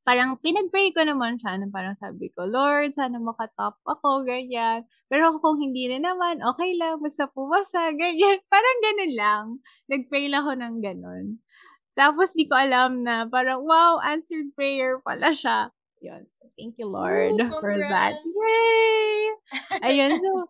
parang 0.07 0.38
pinag-pray 0.38 0.94
ko 0.94 1.03
naman 1.03 1.42
siya, 1.42 1.59
na 1.59 1.66
parang 1.75 1.99
sabi 1.99 2.31
ko, 2.33 2.47
Lord, 2.47 2.94
sana 2.94 3.18
makatop 3.18 3.77
ako, 3.83 4.23
ganyan. 4.25 4.87
Pero 5.11 5.37
kung 5.42 5.59
hindi 5.59 5.90
na 5.90 6.14
naman, 6.14 6.38
okay 6.38 6.79
lang, 6.79 7.03
basta 7.03 7.27
pumasa, 7.27 7.92
ganyan. 7.92 8.40
Parang 8.53 8.79
ganun 8.81 9.12
lang. 9.18 9.44
Nag-pray 9.90 10.33
lang 10.33 10.49
ako 10.49 10.53
ng 10.55 10.77
ganun. 10.81 11.25
Tapos, 11.98 12.38
di 12.38 12.46
ko 12.46 12.54
alam 12.54 13.02
na, 13.02 13.26
parang, 13.26 13.66
wow, 13.66 13.98
answered 14.06 14.54
prayer 14.54 15.02
pala 15.02 15.34
siya. 15.34 15.74
Yun. 15.98 16.22
So, 16.38 16.46
thank 16.54 16.78
you, 16.78 16.87
Lord, 16.87 17.34
Ooh, 17.42 17.50
for 17.58 17.74
that. 17.74 18.14
Yay! 18.14 19.18
Ayun, 19.87 20.14
so, 20.23 20.46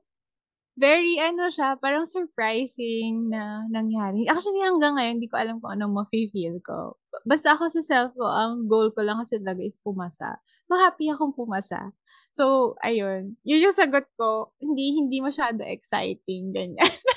very, 0.76 1.16
ano 1.18 1.48
siya, 1.48 1.80
parang 1.80 2.04
surprising 2.04 3.32
na 3.32 3.64
nangyari. 3.72 4.28
Actually, 4.28 4.60
hanggang 4.60 4.94
ngayon, 5.00 5.14
hindi 5.18 5.28
ko 5.32 5.40
alam 5.40 5.56
kung 5.58 5.72
anong 5.72 6.04
mafe-feel 6.04 6.60
ko. 6.60 7.00
Basta 7.24 7.56
ako 7.56 7.72
sa 7.72 7.82
self 7.82 8.10
ko, 8.14 8.28
ang 8.28 8.68
goal 8.68 8.92
ko 8.92 9.00
lang 9.00 9.18
kasi 9.18 9.40
talaga 9.40 9.64
is 9.64 9.80
pumasa. 9.80 10.36
Ma-happy 10.68 11.08
akong 11.08 11.32
pumasa. 11.32 11.96
So, 12.30 12.76
ayun. 12.84 13.40
Yun 13.42 13.64
yung 13.66 13.74
sagot 13.74 14.04
ko. 14.20 14.52
Hindi, 14.60 15.00
hindi 15.00 15.18
masyado 15.24 15.64
exciting, 15.64 16.52
ganyan. 16.52 16.92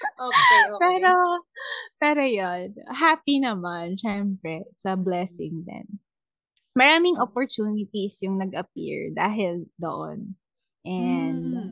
Okay, 0.00 0.62
okay. 0.74 0.80
Pero, 0.82 1.12
pero 2.02 2.22
yun. 2.24 2.74
Happy 2.90 3.38
naman, 3.40 3.94
syempre. 3.98 4.66
Sa 4.74 4.98
blessing 4.98 5.62
din. 5.64 5.86
Maraming 6.74 7.14
opportunities 7.22 8.18
yung 8.26 8.42
nag-appear 8.42 9.14
dahil 9.14 9.70
doon. 9.78 10.34
And, 10.84 11.54
Mm. 11.54 11.70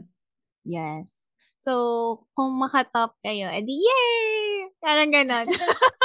yes. 0.64 1.34
So, 1.58 2.26
kung 2.34 2.58
makatop 2.58 3.14
kayo, 3.22 3.50
edi 3.50 3.78
yay! 3.78 4.70
Parang 4.82 5.10
ganon. 5.10 5.46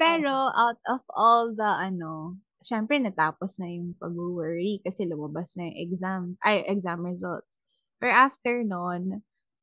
Pero, 0.00 0.32
out 0.54 0.80
of 0.88 1.02
all 1.12 1.52
the, 1.54 1.66
ano, 1.66 2.38
syempre 2.64 2.96
natapos 3.00 3.58
na 3.60 3.68
yung 3.68 3.94
pag-worry 3.98 4.80
kasi 4.84 5.06
lumabas 5.06 5.54
na 5.58 5.68
yung 5.70 5.78
exam, 5.80 6.22
ay, 6.44 6.64
exam 6.66 7.02
results. 7.04 7.58
Pero 8.00 8.12
after 8.14 8.64
nun, 8.64 9.20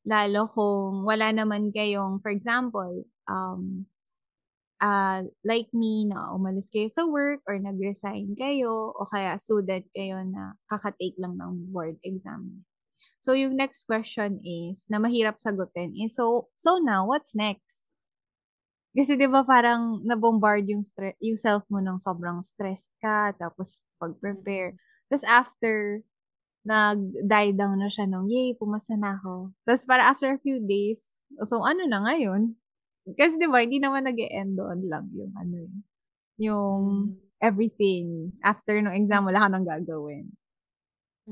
Lalo 0.07 0.47
kung 0.47 1.03
wala 1.03 1.35
naman 1.35 1.75
kayong, 1.75 2.23
for 2.23 2.31
example, 2.31 3.03
um, 3.27 3.83
uh, 4.79 5.27
like 5.43 5.67
me 5.75 6.07
na 6.07 6.31
umalis 6.31 6.71
kayo 6.71 6.87
sa 6.87 7.03
work 7.03 7.43
or 7.43 7.59
nag-resign 7.59 8.33
kayo 8.39 8.95
o 8.95 9.07
kaya 9.11 9.35
student 9.35 9.83
kayo 9.91 10.23
na 10.23 10.55
kakatake 10.71 11.17
lang 11.19 11.35
ng 11.35 11.73
board 11.75 11.99
exam. 12.07 12.63
So, 13.19 13.35
yung 13.35 13.57
next 13.59 13.89
question 13.89 14.39
is, 14.45 14.87
na 14.87 15.01
mahirap 15.01 15.41
sagutin 15.41 15.91
is, 15.97 16.15
so, 16.15 16.47
so 16.55 16.79
now, 16.79 17.03
what's 17.03 17.35
next? 17.35 17.89
Kasi 18.97 19.13
'di 19.13 19.29
ba 19.29 19.45
parang 19.45 20.01
na-bombard 20.01 20.65
yung 20.73 20.81
stre- 20.81 21.13
yung 21.21 21.37
self 21.37 21.61
mo 21.69 21.77
ng 21.77 22.01
sobrang 22.01 22.41
stressed 22.41 22.89
ka 22.97 23.29
tapos 23.37 23.85
pag-prepare. 24.01 24.73
Tapos 25.05 25.21
after 25.29 26.01
nag-die 26.67 27.55
down 27.55 27.79
na 27.79 27.87
siya 27.87 28.05
nung, 28.05 28.27
yay, 28.27 28.51
pumasa 28.59 28.99
na 28.99 29.15
ako. 29.15 29.55
Tapos 29.63 29.87
para 29.87 30.11
after 30.11 30.35
a 30.35 30.43
few 30.43 30.59
days, 30.59 31.15
so 31.47 31.63
ano 31.63 31.87
na 31.87 32.03
ngayon? 32.03 32.51
Kasi 33.15 33.39
'di 33.39 33.47
ba 33.47 33.63
hindi 33.63 33.79
naman 33.79 34.03
nag-e-end 34.03 34.59
on 34.59 34.83
lang 34.83 35.07
yung 35.15 35.31
ano 35.39 35.53
yun, 35.63 35.73
yung 36.35 36.81
everything. 37.39 38.35
After 38.43 38.75
no 38.83 38.91
exam, 38.91 39.23
wala 39.23 39.45
ka 39.45 39.47
nang 39.47 39.63
gagawin. 39.63 40.27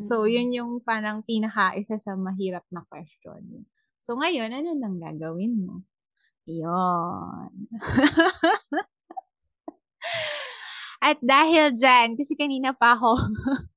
So, 0.04 0.28
yun 0.28 0.52
yung 0.52 0.84
parang 0.84 1.24
pinaka-isa 1.24 1.96
sa 1.96 2.20
mahirap 2.20 2.68
na 2.68 2.84
question. 2.84 3.64
So, 3.96 4.20
ngayon, 4.20 4.52
ano 4.52 4.76
nang 4.76 5.00
gagawin 5.00 5.56
mo? 5.56 5.88
Yun. 6.44 7.72
At 11.08 11.16
dahil 11.24 11.72
dyan, 11.72 12.20
kasi 12.20 12.36
kanina 12.36 12.76
pa 12.76 13.00
ako 13.00 13.16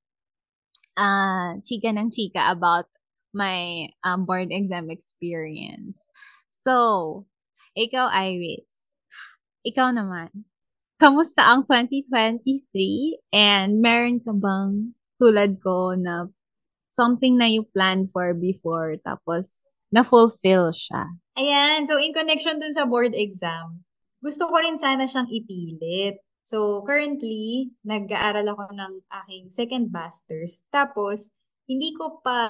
uh, 0.98 1.62
chika 1.62 1.94
ng 1.94 2.10
chika 2.10 2.50
about 2.50 2.90
my 3.30 3.88
um, 4.02 4.26
board 4.26 4.50
exam 4.50 4.90
experience. 4.90 6.02
So, 6.50 7.24
ikaw, 7.78 8.10
Iris. 8.10 8.98
Ikaw 9.62 9.94
naman. 9.94 10.28
Kamusta 10.98 11.46
ang 11.46 11.62
2023? 11.62 13.30
And 13.30 13.78
meron 13.78 14.18
ka 14.18 14.34
bang 14.34 14.98
tulad 15.22 15.62
ko 15.62 15.94
na 15.94 16.26
something 16.90 17.38
na 17.38 17.46
you 17.46 17.62
planned 17.70 18.10
for 18.10 18.34
before 18.34 18.98
tapos 19.06 19.62
na-fulfill 19.94 20.74
siya? 20.74 21.06
Ayan. 21.38 21.86
So, 21.86 22.02
in 22.02 22.10
connection 22.10 22.58
dun 22.58 22.74
sa 22.74 22.84
board 22.84 23.14
exam, 23.14 23.86
gusto 24.18 24.50
ko 24.50 24.58
rin 24.58 24.82
sana 24.82 25.06
siyang 25.06 25.30
ipilit. 25.30 26.18
So, 26.48 26.80
currently, 26.88 27.76
nag-aaral 27.84 28.48
ako 28.48 28.72
ng 28.72 28.92
aking 29.20 29.52
second 29.52 29.92
master's. 29.92 30.64
Tapos, 30.72 31.28
hindi 31.68 31.92
ko 31.92 32.24
pa 32.24 32.48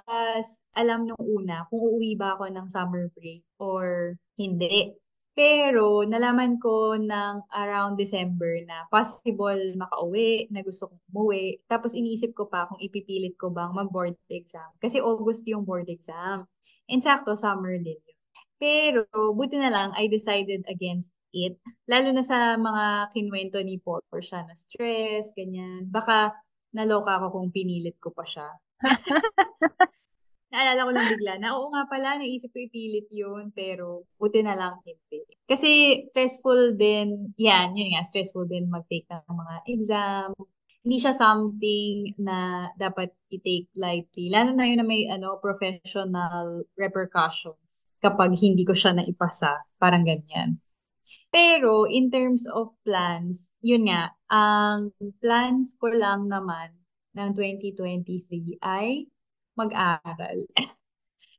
alam 0.78 1.10
nung 1.10 1.18
una 1.18 1.66
kung 1.66 1.82
uuwi 1.82 2.14
ba 2.14 2.38
ako 2.38 2.46
ng 2.46 2.66
summer 2.70 3.10
break 3.18 3.42
or 3.58 4.14
hindi. 4.38 4.94
Pero, 5.34 6.06
nalaman 6.06 6.62
ko 6.62 6.94
ng 6.94 7.50
around 7.50 7.98
December 7.98 8.62
na 8.70 8.86
possible 8.86 9.74
makauwi, 9.74 10.46
na 10.54 10.62
gusto 10.62 10.94
kong 10.94 11.02
umuwi. 11.10 11.58
Tapos, 11.66 11.98
iniisip 11.98 12.38
ko 12.38 12.46
pa 12.46 12.70
kung 12.70 12.78
ipipilit 12.78 13.34
ko 13.34 13.50
bang 13.50 13.74
mag-board 13.74 14.14
exam. 14.30 14.70
Kasi 14.78 15.02
August 15.02 15.42
yung 15.50 15.66
board 15.66 15.90
exam. 15.90 16.46
And 16.86 17.02
summer 17.02 17.74
din 17.82 17.98
yun. 17.98 18.18
Pero, 18.62 19.10
buti 19.34 19.58
na 19.58 19.74
lang, 19.74 19.90
I 19.98 20.06
decided 20.06 20.62
against 20.70 21.10
it. 21.32 21.60
Lalo 21.88 22.12
na 22.12 22.24
sa 22.24 22.56
mga 22.56 23.12
kinwento 23.12 23.58
ni 23.60 23.80
Portia 23.80 24.44
na 24.44 24.54
stress, 24.56 25.32
ganyan. 25.36 25.88
Baka 25.88 26.34
naloka 26.72 27.16
ako 27.16 27.26
kung 27.38 27.48
pinilit 27.54 27.96
ko 28.00 28.12
pa 28.12 28.24
siya. 28.24 28.48
Naalala 30.52 30.88
ko 30.88 30.90
lang 30.96 31.08
bigla 31.12 31.34
na, 31.36 31.60
oo 31.60 31.68
nga 31.68 31.84
pala, 31.84 32.16
naisip 32.16 32.48
ko 32.48 32.58
ipilit 32.64 33.04
yun, 33.12 33.52
pero 33.52 34.08
buti 34.16 34.40
na 34.40 34.56
lang 34.56 34.80
hindi. 34.80 35.28
Kasi 35.44 36.02
stressful 36.08 36.72
din, 36.72 37.36
yan, 37.36 37.76
yun 37.76 37.92
nga, 37.92 38.08
stressful 38.08 38.48
din 38.48 38.72
mag-take 38.72 39.04
ng 39.12 39.28
mga 39.28 39.54
exam. 39.68 40.32
Hindi 40.80 40.96
siya 41.04 41.12
something 41.12 42.16
na 42.16 42.70
dapat 42.80 43.12
i-take 43.28 43.68
lightly. 43.76 44.32
Lalo 44.32 44.56
na 44.56 44.64
yun 44.64 44.80
na 44.80 44.88
may 44.88 45.04
ano, 45.12 45.36
professional 45.36 46.64
repercussions 46.80 47.84
kapag 48.00 48.32
hindi 48.40 48.64
ko 48.64 48.72
siya 48.72 48.96
naipasa. 48.96 49.68
Parang 49.76 50.06
ganyan. 50.08 50.56
Pero 51.32 51.84
in 51.88 52.08
terms 52.08 52.48
of 52.48 52.72
plans, 52.82 53.52
yun 53.60 53.88
nga, 53.88 54.12
ang 54.32 54.92
plans 55.20 55.76
ko 55.76 55.92
lang 55.92 56.28
naman 56.28 56.72
ng 57.16 57.30
2023 57.34 58.60
ay 58.62 59.08
mag-aral. 59.58 60.38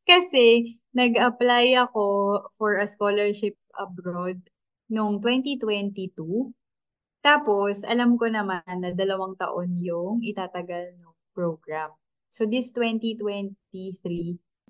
Kasi 0.10 0.78
nag-apply 0.92 1.78
ako 1.86 2.06
for 2.58 2.82
a 2.82 2.88
scholarship 2.90 3.56
abroad 3.78 4.42
noong 4.90 5.22
2022. 5.22 6.52
Tapos, 7.22 7.86
alam 7.86 8.16
ko 8.18 8.32
naman 8.32 8.64
na 8.66 8.96
dalawang 8.96 9.36
taon 9.38 9.76
yung 9.78 10.24
itatagal 10.24 10.98
ng 10.98 11.14
program. 11.36 11.94
So, 12.32 12.48
this 12.50 12.74
2023, 12.74 13.54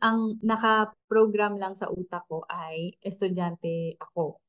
ang 0.03 0.39
naka-program 0.43 1.59
lang 1.59 1.75
sa 1.75 1.91
utak 1.91 2.25
ko 2.27 2.43
ay 2.47 2.95
estudyante 3.03 3.95
ako. 3.99 4.39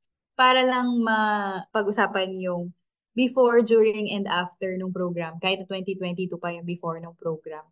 Para 0.41 0.64
lang 0.64 1.05
mapag-usapan 1.05 2.32
yung 2.41 2.72
before, 3.12 3.61
during, 3.61 4.09
and 4.09 4.24
after 4.24 4.72
nung 4.80 4.97
program. 4.97 5.36
Kahit 5.36 5.61
na 5.61 5.68
2022 5.68 6.41
pa 6.41 6.57
yung 6.57 6.64
before 6.64 6.97
nung 6.97 7.18
program. 7.18 7.68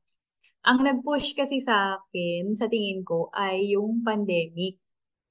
Ang 0.68 0.84
nag-push 0.84 1.32
kasi 1.32 1.64
sa 1.64 1.96
akin, 1.96 2.52
sa 2.52 2.68
tingin 2.68 3.00
ko, 3.08 3.32
ay 3.32 3.72
yung 3.72 4.04
pandemic. 4.04 4.76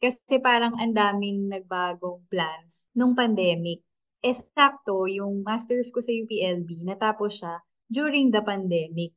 Kasi 0.01 0.41
parang 0.41 0.73
ang 0.81 0.97
daming 0.97 1.45
nagbagong 1.45 2.25
plans 2.25 2.89
nung 2.97 3.13
pandemic. 3.13 3.85
Esakto, 4.17 5.05
yung 5.05 5.45
master's 5.45 5.93
ko 5.93 6.01
sa 6.01 6.09
UPLB, 6.09 6.89
natapos 6.89 7.37
siya 7.37 7.61
during 7.85 8.33
the 8.33 8.41
pandemic. 8.41 9.13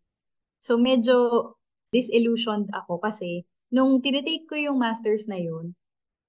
So 0.60 0.76
medyo 0.76 1.56
disillusioned 1.88 2.68
ako 2.76 3.00
kasi 3.00 3.48
nung 3.72 4.04
tinitake 4.04 4.44
ko 4.44 4.60
yung 4.60 4.76
master's 4.76 5.24
na 5.24 5.40
yun, 5.40 5.72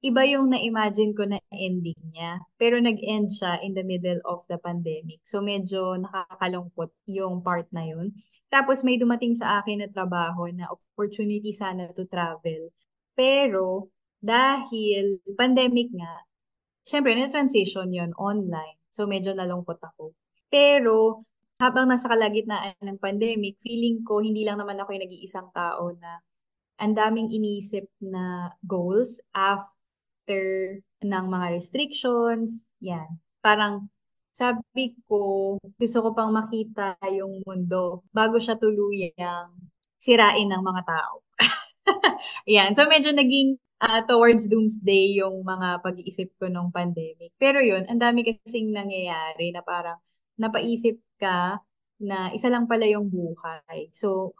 iba 0.01 0.25
yung 0.25 0.49
na-imagine 0.49 1.13
ko 1.13 1.29
na 1.29 1.37
ending 1.53 1.97
niya. 2.09 2.41
Pero 2.57 2.81
nag-end 2.81 3.29
siya 3.29 3.61
in 3.61 3.77
the 3.77 3.85
middle 3.85 4.17
of 4.25 4.41
the 4.49 4.57
pandemic. 4.57 5.21
So 5.21 5.45
medyo 5.45 5.93
nakakalungkot 6.01 6.89
yung 7.05 7.45
part 7.45 7.69
na 7.69 7.85
yun. 7.85 8.17
Tapos 8.49 8.81
may 8.81 8.97
dumating 8.97 9.37
sa 9.37 9.61
akin 9.61 9.85
na 9.85 9.89
trabaho 9.93 10.49
na 10.49 10.67
opportunity 10.73 11.53
sana 11.53 11.93
to 11.93 12.09
travel. 12.09 12.73
Pero 13.13 13.93
dahil 14.17 15.21
pandemic 15.37 15.93
nga, 15.93 16.25
syempre 16.81 17.13
na-transition 17.13 17.93
yon 17.93 18.11
online. 18.17 18.81
So 18.89 19.05
medyo 19.05 19.37
nalungkot 19.37 19.77
ako. 19.81 20.17
Pero 20.49 21.23
habang 21.61 21.85
nasa 21.85 22.09
kalagitnaan 22.09 22.73
ng 22.81 22.97
pandemic, 22.97 23.61
feeling 23.61 24.01
ko 24.01 24.17
hindi 24.17 24.41
lang 24.41 24.57
naman 24.57 24.81
ako 24.81 24.97
yung 24.97 25.05
nag-iisang 25.05 25.53
tao 25.53 25.93
na 25.93 26.25
ang 26.81 26.97
daming 26.97 27.29
inisip 27.29 27.85
na 28.01 28.49
goals 28.65 29.21
after 29.37 29.80
after 30.31 30.79
ng 31.03 31.25
mga 31.27 31.47
restrictions, 31.51 32.71
yan. 32.79 33.19
Parang 33.43 33.91
sabi 34.31 34.95
ko, 35.03 35.57
gusto 35.75 35.97
ko 35.99 36.09
pang 36.15 36.31
makita 36.31 36.95
yung 37.11 37.43
mundo 37.43 38.07
bago 38.15 38.39
siya 38.39 38.55
tuluyang 38.55 39.51
sirain 39.99 40.47
ng 40.47 40.63
mga 40.63 40.81
tao. 40.87 41.15
yan. 42.47 42.71
So 42.71 42.87
medyo 42.87 43.11
naging 43.11 43.59
uh, 43.83 44.01
towards 44.07 44.47
doomsday 44.47 45.19
yung 45.19 45.43
mga 45.43 45.83
pag-iisip 45.83 46.31
ko 46.39 46.47
nung 46.47 46.71
pandemic. 46.71 47.35
Pero 47.35 47.59
yun, 47.59 47.83
ang 47.91 47.99
dami 47.99 48.23
kasing 48.23 48.71
nangyayari 48.71 49.51
na 49.51 49.61
parang 49.65 49.99
napaisip 50.39 50.95
ka 51.19 51.59
na 52.01 52.31
isa 52.31 52.47
lang 52.47 52.65
pala 52.71 52.87
yung 52.87 53.11
buhay. 53.11 53.91
So, 53.93 54.33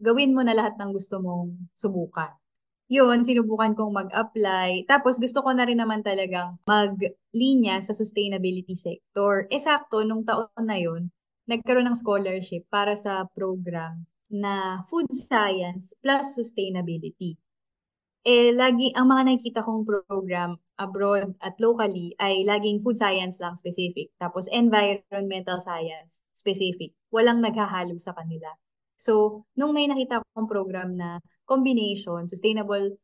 gawin 0.00 0.34
mo 0.34 0.42
na 0.42 0.56
lahat 0.56 0.74
ng 0.80 0.90
gusto 0.90 1.20
mong 1.22 1.68
subukan 1.76 2.32
yun, 2.88 3.20
sinubukan 3.20 3.76
kong 3.76 3.92
mag-apply. 3.92 4.88
Tapos 4.88 5.20
gusto 5.20 5.44
ko 5.44 5.52
na 5.52 5.68
rin 5.68 5.76
naman 5.76 6.00
talagang 6.00 6.56
mag-linya 6.64 7.76
sa 7.84 7.92
sustainability 7.92 8.74
sector. 8.74 9.44
Esakto, 9.52 10.00
nung 10.08 10.24
taon 10.24 10.48
na 10.64 10.80
yun, 10.80 11.12
nagkaroon 11.44 11.88
ng 11.92 12.00
scholarship 12.00 12.64
para 12.72 12.96
sa 12.96 13.28
program 13.36 14.08
na 14.32 14.84
food 14.88 15.08
science 15.12 15.92
plus 16.00 16.32
sustainability. 16.36 17.36
Eh, 18.24 18.52
lagi, 18.52 18.92
ang 18.92 19.08
mga 19.08 19.22
nakikita 19.24 19.60
kong 19.64 19.88
program 19.88 20.60
abroad 20.76 21.32
at 21.40 21.56
locally 21.60 22.12
ay 22.20 22.44
laging 22.44 22.80
food 22.84 22.96
science 23.00 23.40
lang 23.40 23.56
specific. 23.56 24.12
Tapos 24.20 24.48
environmental 24.52 25.60
science 25.64 26.20
specific. 26.32 26.92
Walang 27.08 27.40
naghahalo 27.40 27.96
sa 27.96 28.12
kanila. 28.12 28.52
So, 28.98 29.44
nung 29.56 29.72
may 29.72 29.88
nakita 29.88 30.20
akong 30.20 30.50
program 30.50 30.98
na 30.98 31.22
combination, 31.48 32.28
sustainable 32.28 32.94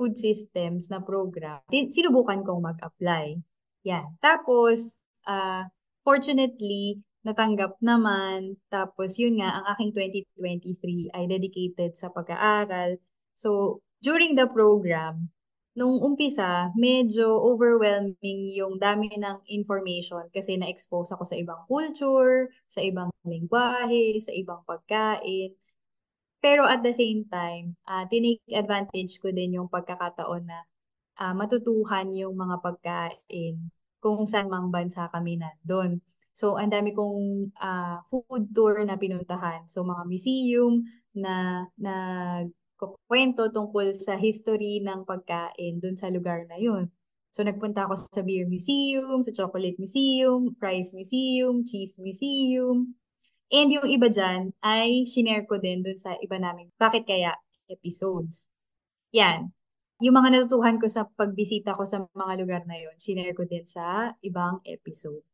food 0.00 0.16
systems 0.16 0.88
na 0.88 1.04
program, 1.04 1.60
sinubukan 1.68 2.40
kong 2.40 2.64
mag-apply. 2.64 3.36
Yan. 3.84 4.16
Tapos, 4.24 4.96
uh, 5.28 5.68
fortunately, 6.00 7.04
natanggap 7.20 7.76
naman. 7.84 8.56
Tapos, 8.72 9.20
yun 9.20 9.36
nga, 9.44 9.60
ang 9.60 9.64
aking 9.76 9.92
2023 9.92 11.12
ay 11.12 11.24
dedicated 11.28 11.92
sa 12.00 12.08
pag-aaral. 12.08 12.96
So, 13.36 13.80
during 14.00 14.40
the 14.40 14.48
program, 14.48 15.28
nung 15.76 16.00
umpisa, 16.00 16.72
medyo 16.74 17.30
overwhelming 17.30 18.52
yung 18.56 18.80
dami 18.80 19.12
ng 19.14 19.44
information 19.52 20.26
kasi 20.32 20.56
na-expose 20.58 21.12
ako 21.14 21.24
sa 21.28 21.36
ibang 21.38 21.62
culture, 21.70 22.50
sa 22.66 22.80
ibang 22.82 23.12
lingwahe, 23.22 24.18
sa 24.18 24.32
ibang 24.34 24.64
pagkain. 24.66 25.54
Pero 26.40 26.64
at 26.64 26.80
the 26.80 26.92
same 26.96 27.28
time, 27.28 27.76
uh, 27.84 28.08
tinake 28.08 28.40
advantage 28.48 29.20
ko 29.20 29.28
din 29.28 29.60
yung 29.60 29.68
pagkakataon 29.68 30.44
na 30.48 30.58
uh, 31.20 31.34
matutuhan 31.36 32.08
yung 32.16 32.32
mga 32.36 32.56
pagkain 32.64 33.68
kung 34.00 34.24
saan 34.24 34.48
mang 34.48 34.72
bansa 34.72 35.12
kami 35.12 35.36
nandun. 35.36 36.00
So, 36.32 36.56
ang 36.56 36.72
dami 36.72 36.96
kong 36.96 37.52
uh, 37.60 38.00
food 38.08 38.48
tour 38.56 38.80
na 38.88 38.96
pinuntahan. 38.96 39.68
So, 39.68 39.84
mga 39.84 40.08
museum 40.08 40.88
na 41.12 41.68
nagkukwento 41.76 43.52
tungkol 43.52 43.92
sa 43.92 44.16
history 44.16 44.80
ng 44.80 45.04
pagkain 45.04 45.76
dun 45.84 46.00
sa 46.00 46.08
lugar 46.08 46.48
na 46.48 46.56
yun. 46.56 46.88
So, 47.30 47.44
nagpunta 47.44 47.84
ako 47.84 48.08
sa 48.08 48.24
beer 48.24 48.48
museum, 48.48 49.20
sa 49.20 49.36
chocolate 49.36 49.76
museum, 49.76 50.56
fries 50.56 50.96
museum, 50.96 51.62
cheese 51.68 52.00
museum. 52.00 52.96
And 53.50 53.68
yung 53.74 53.86
iba 53.90 54.06
dyan 54.06 54.54
ay 54.62 55.04
shinare 55.10 55.46
ko 55.50 55.58
din 55.58 55.82
dun 55.82 55.98
sa 55.98 56.14
iba 56.22 56.38
namin. 56.38 56.70
Bakit 56.78 57.02
kaya 57.02 57.34
episodes? 57.66 58.46
Yan. 59.10 59.50
Yung 60.00 60.16
mga 60.16 60.32
natutuhan 60.32 60.80
ko 60.80 60.86
sa 60.88 61.04
pagbisita 61.04 61.76
ko 61.76 61.84
sa 61.84 62.06
mga 62.14 62.34
lugar 62.40 62.62
na 62.64 62.78
yun, 62.78 62.94
shinare 62.96 63.36
ko 63.36 63.44
din 63.44 63.66
sa 63.66 64.14
ibang 64.22 64.62
episode. 64.64 65.26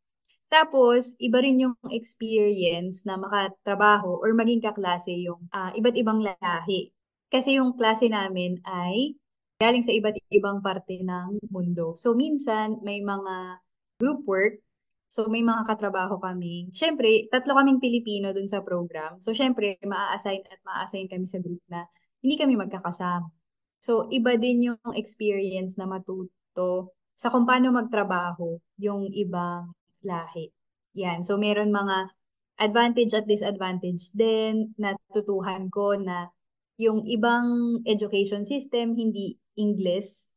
Tapos, 0.46 1.14
iba 1.18 1.42
rin 1.42 1.58
yung 1.58 1.76
experience 1.90 3.02
na 3.02 3.18
makatrabaho 3.18 4.22
or 4.22 4.30
maging 4.34 4.62
kaklase 4.62 5.10
yung 5.22 5.50
uh, 5.50 5.74
iba't 5.74 5.96
ibang 5.98 6.22
lahi. 6.22 6.94
Kasi 7.30 7.58
yung 7.58 7.74
klase 7.74 8.06
namin 8.06 8.62
ay 8.62 9.18
galing 9.58 9.82
sa 9.82 9.90
iba't 9.90 10.14
ibang 10.30 10.62
parte 10.62 11.02
ng 11.02 11.50
mundo. 11.50 11.98
So, 11.98 12.14
minsan 12.14 12.78
may 12.86 13.02
mga 13.02 13.58
group 13.98 14.22
work. 14.28 14.62
So, 15.06 15.30
may 15.30 15.42
mga 15.42 15.64
katrabaho 15.70 16.18
kami. 16.18 16.68
Siyempre, 16.74 17.30
tatlo 17.30 17.54
kaming 17.54 17.78
Pilipino 17.78 18.34
dun 18.34 18.50
sa 18.50 18.60
program. 18.60 19.22
So, 19.22 19.30
siyempre, 19.30 19.78
maa-assign 19.86 20.42
at 20.50 20.60
maa-assign 20.66 21.06
kami 21.06 21.26
sa 21.30 21.38
group 21.38 21.62
na 21.70 21.86
hindi 22.20 22.34
kami 22.34 22.58
magkakasama. 22.58 23.30
So, 23.78 24.10
iba 24.10 24.34
din 24.34 24.72
yung 24.74 24.92
experience 24.98 25.78
na 25.78 25.86
matuto 25.86 26.90
sa 27.14 27.30
kung 27.30 27.46
paano 27.46 27.70
magtrabaho 27.70 28.58
yung 28.82 29.08
ibang 29.14 29.72
lahi. 30.02 30.50
Yan. 30.98 31.22
So, 31.22 31.38
meron 31.38 31.70
mga 31.70 32.10
advantage 32.58 33.12
at 33.14 33.30
disadvantage 33.30 34.10
din. 34.16 34.74
Natutuhan 34.80 35.68
ko 35.70 35.94
na 35.94 36.28
yung 36.76 37.04
ibang 37.08 37.80
education 37.88 38.44
system, 38.44 38.96
hindi 38.96 39.40
English. 39.56 40.28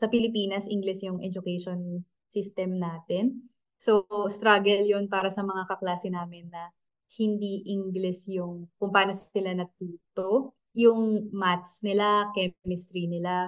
Sa 0.00 0.10
Pilipinas, 0.10 0.66
English 0.66 1.06
yung 1.06 1.22
education 1.22 2.02
system 2.30 2.82
natin. 2.82 3.53
So, 3.76 4.06
struggle 4.30 4.86
yon 4.86 5.06
para 5.10 5.28
sa 5.28 5.42
mga 5.44 5.68
kaklase 5.68 6.08
namin 6.08 6.48
na 6.50 6.70
hindi 7.18 7.62
English 7.68 8.26
yung 8.32 8.66
kung 8.80 8.90
paano 8.90 9.12
sila 9.14 9.54
natuto. 9.54 10.54
Yung 10.74 11.30
maths 11.30 11.84
nila, 11.86 12.34
chemistry 12.34 13.06
nila, 13.06 13.46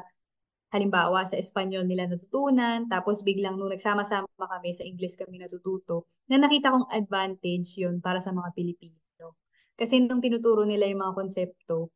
halimbawa 0.70 1.26
sa 1.26 1.38
Espanyol 1.38 1.86
nila 1.86 2.06
natutunan, 2.06 2.86
tapos 2.86 3.26
biglang 3.26 3.58
nung 3.58 3.70
nagsama-sama 3.72 4.28
kami 4.38 4.70
sa 4.74 4.86
English 4.86 5.18
kami 5.18 5.42
natututo, 5.42 6.06
na 6.30 6.38
nakita 6.38 6.70
kong 6.70 6.86
advantage 6.90 7.78
yun 7.82 7.98
para 7.98 8.22
sa 8.22 8.30
mga 8.30 8.50
Pilipino. 8.54 9.34
Kasi 9.74 10.02
nung 10.04 10.22
tinuturo 10.22 10.62
nila 10.62 10.86
yung 10.86 11.02
mga 11.02 11.16
konsepto, 11.18 11.90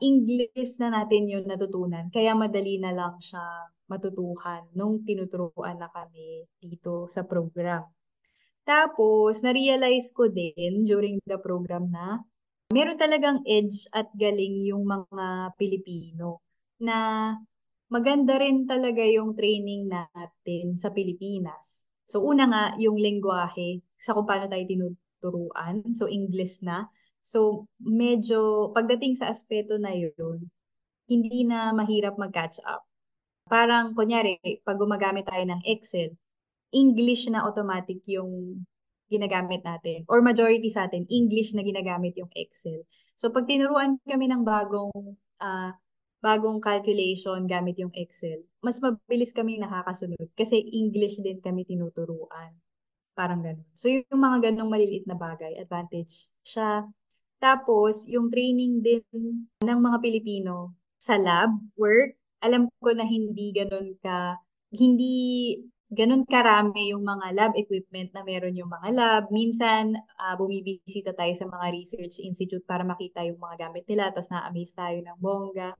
English 0.00 0.80
na 0.80 0.88
natin 0.88 1.28
yun 1.28 1.44
natutunan, 1.44 2.08
kaya 2.08 2.32
madali 2.32 2.80
na 2.80 2.90
lang 2.90 3.20
siya 3.20 3.68
matutuhan 3.86 4.64
nung 4.72 5.04
tinuturuan 5.04 5.76
na 5.76 5.92
kami 5.92 6.48
dito 6.56 7.06
sa 7.12 7.22
program. 7.28 7.84
Tapos, 8.64 9.44
na-realize 9.44 10.12
ko 10.14 10.28
din 10.32 10.86
during 10.88 11.20
the 11.26 11.36
program 11.40 11.90
na 11.92 12.22
meron 12.70 12.96
talagang 12.96 13.42
edge 13.44 13.90
at 13.90 14.08
galing 14.14 14.62
yung 14.62 14.86
mga 14.86 15.52
Pilipino 15.58 16.40
na 16.78 17.34
maganda 17.90 18.38
rin 18.38 18.64
talaga 18.64 19.02
yung 19.02 19.34
training 19.34 19.90
natin 19.90 20.78
sa 20.78 20.94
Pilipinas. 20.94 21.84
So 22.06 22.22
una 22.22 22.46
nga, 22.46 22.64
yung 22.78 22.94
lengguwahe 22.94 23.82
sa 23.98 24.14
kung 24.14 24.26
paano 24.26 24.46
tayo 24.46 24.62
tinuturuan. 24.66 25.90
So 25.94 26.06
English 26.06 26.62
na. 26.62 26.86
So 27.22 27.68
medyo 27.80 28.70
pagdating 28.72 29.20
sa 29.20 29.30
aspeto 29.32 29.76
na 29.76 29.92
yun, 29.94 30.50
hindi 31.10 31.42
na 31.46 31.74
mahirap 31.74 32.16
mag-catch 32.16 32.62
up. 32.64 32.86
Parang 33.50 33.92
kunyari, 33.98 34.38
pag 34.62 34.78
gumagamit 34.78 35.26
tayo 35.26 35.42
ng 35.42 35.62
Excel, 35.66 36.14
English 36.70 37.26
na 37.26 37.42
automatic 37.42 37.98
yung 38.06 38.62
ginagamit 39.10 39.66
natin. 39.66 40.06
Or 40.06 40.22
majority 40.22 40.70
sa 40.70 40.86
atin, 40.86 41.02
English 41.10 41.50
na 41.58 41.66
ginagamit 41.66 42.14
yung 42.14 42.30
Excel. 42.30 42.86
So 43.18 43.34
pag 43.34 43.50
tinuruan 43.50 43.98
kami 44.06 44.30
ng 44.30 44.46
bagong 44.46 44.94
uh, 45.42 45.70
bagong 46.22 46.60
calculation 46.62 47.48
gamit 47.48 47.80
yung 47.80 47.90
Excel, 47.96 48.44
mas 48.60 48.78
mabilis 48.78 49.32
kami 49.32 49.56
nakakasunod 49.58 50.30
kasi 50.36 50.60
English 50.60 51.18
din 51.24 51.40
kami 51.40 51.64
tinuturuan. 51.64 52.54
Parang 53.16 53.42
ganun. 53.42 53.66
So, 53.76 53.90
yung 53.90 54.20
mga 54.22 54.48
ganong 54.48 54.70
maliliit 54.70 55.04
na 55.04 55.18
bagay, 55.18 55.58
advantage 55.58 56.30
siya. 56.40 56.86
Tapos, 57.40 58.04
yung 58.04 58.28
training 58.28 58.84
din 58.84 59.02
ng 59.64 59.80
mga 59.80 59.98
Pilipino 60.04 60.76
sa 61.00 61.16
lab 61.16 61.56
work, 61.80 62.12
alam 62.44 62.68
ko 62.80 62.92
na 62.92 63.04
hindi 63.08 63.52
ganun 63.56 63.96
ka, 64.04 64.36
hindi 64.76 65.56
ganun 65.90 66.22
karami 66.28 66.94
yung 66.94 67.02
mga 67.02 67.26
lab 67.34 67.52
equipment 67.58 68.14
na 68.14 68.22
meron 68.22 68.54
yung 68.54 68.70
mga 68.70 68.88
lab. 68.94 69.22
Minsan, 69.32 69.96
uh, 70.20 70.34
bumibisita 70.36 71.16
tayo 71.16 71.32
sa 71.34 71.48
mga 71.48 71.66
research 71.74 72.22
institute 72.22 72.62
para 72.68 72.86
makita 72.86 73.26
yung 73.26 73.40
mga 73.40 73.68
gamit 73.68 73.84
nila, 73.90 74.12
tapos 74.14 74.30
na-amaze 74.30 74.72
tayo 74.76 74.98
ng 75.02 75.18
bongga. 75.18 75.74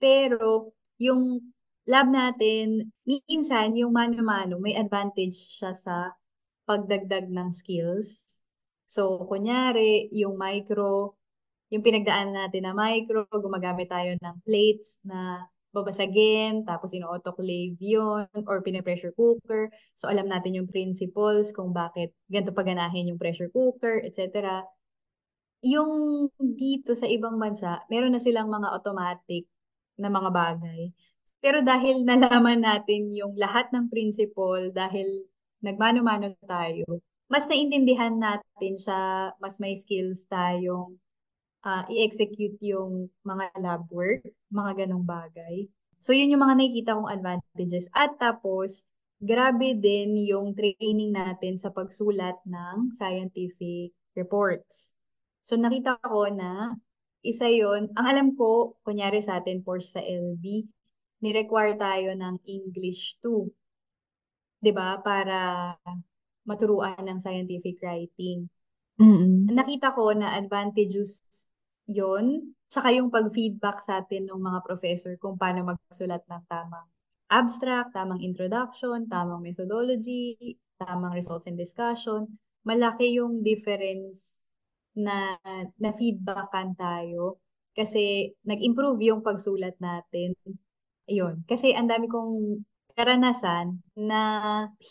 Pero, 0.00 0.72
yung 1.02 1.52
lab 1.84 2.08
natin, 2.08 2.94
minsan, 3.04 3.74
yung 3.74 3.92
mano-mano, 3.92 4.56
may 4.62 4.78
advantage 4.78 5.58
siya 5.58 5.74
sa 5.74 6.14
pagdagdag 6.64 7.26
ng 7.28 7.50
skills. 7.50 8.22
So, 8.92 9.24
kunyari, 9.24 10.12
yung 10.12 10.36
micro, 10.36 11.16
yung 11.72 11.80
pinagdaan 11.80 12.36
natin 12.36 12.68
na 12.68 12.76
micro, 12.76 13.24
gumagamit 13.32 13.88
tayo 13.88 14.12
ng 14.20 14.36
plates 14.44 15.00
na 15.00 15.48
babasagin, 15.72 16.68
tapos 16.68 16.92
ino-autoclave 16.92 17.80
yun, 17.80 18.28
or 18.44 18.60
pine-pressure 18.60 19.16
cooker. 19.16 19.72
So, 19.96 20.12
alam 20.12 20.28
natin 20.28 20.60
yung 20.60 20.68
principles 20.68 21.56
kung 21.56 21.72
bakit 21.72 22.12
ganito 22.28 22.52
paganahin 22.52 23.08
yung 23.08 23.16
pressure 23.16 23.48
cooker, 23.48 24.04
etc. 24.04 24.60
Yung 25.64 26.28
dito 26.36 26.92
sa 26.92 27.08
ibang 27.08 27.40
bansa, 27.40 27.80
meron 27.88 28.12
na 28.12 28.20
silang 28.20 28.52
mga 28.52 28.68
automatic 28.76 29.48
na 29.96 30.12
mga 30.12 30.28
bagay. 30.28 30.92
Pero 31.40 31.64
dahil 31.64 32.04
nalaman 32.08 32.60
natin 32.60 33.08
yung 33.08 33.32
lahat 33.40 33.72
ng 33.72 33.88
principle, 33.88 34.68
dahil 34.76 35.24
nagmano-mano 35.64 36.36
tayo, 36.44 37.00
mas 37.32 37.48
naintindihan 37.48 38.12
natin 38.20 38.76
siya, 38.76 39.32
mas 39.40 39.56
may 39.56 39.72
skills 39.80 40.28
tayong 40.28 41.00
uh, 41.64 41.88
i-execute 41.88 42.60
yung 42.60 43.08
mga 43.24 43.56
lab 43.56 43.88
work, 43.88 44.20
mga 44.52 44.84
ganong 44.84 45.08
bagay. 45.08 45.64
So, 45.96 46.12
yun 46.12 46.28
yung 46.28 46.44
mga 46.44 46.60
nakikita 46.60 46.92
kong 46.92 47.08
advantages. 47.08 47.88
At 47.96 48.20
tapos, 48.20 48.84
grabe 49.16 49.72
din 49.80 50.20
yung 50.28 50.52
training 50.52 51.16
natin 51.16 51.56
sa 51.56 51.72
pagsulat 51.72 52.36
ng 52.44 52.92
scientific 53.00 53.96
reports. 54.12 54.92
So, 55.40 55.56
nakita 55.56 55.96
ko 56.04 56.28
na 56.28 56.76
isa 57.24 57.48
yon 57.48 57.96
Ang 57.96 58.06
alam 58.12 58.28
ko, 58.36 58.76
kunyari 58.84 59.24
sa 59.24 59.40
atin, 59.40 59.64
Porsche 59.64 59.96
sa 59.96 60.02
LB, 60.04 60.68
ni-require 61.24 61.78
tayo 61.80 62.12
ng 62.12 62.34
English 62.44 63.16
2. 63.24 63.46
'Di 64.62 64.70
ba 64.74 64.98
Para 64.98 65.74
maturuan 66.46 66.98
ng 67.02 67.18
scientific 67.22 67.78
writing. 67.82 68.50
Mm-hmm. 68.98 69.52
Nakita 69.54 69.94
ko 69.96 70.12
na 70.12 70.36
advantages 70.36 71.24
yon 71.90 72.54
tsaka 72.70 72.94
yung 72.94 73.10
pag-feedback 73.10 73.82
sa 73.82 74.00
atin 74.00 74.30
ng 74.30 74.40
mga 74.40 74.60
professor 74.64 75.12
kung 75.18 75.36
paano 75.36 75.66
magsulat 75.66 76.22
ng 76.24 76.42
tamang 76.46 76.88
abstract, 77.32 77.96
tamang 77.96 78.20
introduction, 78.20 79.08
tamang 79.08 79.40
methodology, 79.40 80.56
tamang 80.76 81.16
results 81.16 81.48
and 81.48 81.56
discussion. 81.56 82.28
Malaki 82.62 83.16
yung 83.18 83.40
difference 83.42 84.44
na 84.92 85.36
na-feedbackan 85.80 86.76
tayo 86.76 87.40
kasi 87.72 88.36
nag-improve 88.44 89.00
yung 89.08 89.24
pagsulat 89.24 89.74
natin. 89.80 90.36
Ayun. 91.08 91.42
Kasi 91.48 91.72
ang 91.72 91.88
dami 91.88 92.06
kong 92.06 92.60
karanasan 92.96 93.80
na 93.96 94.22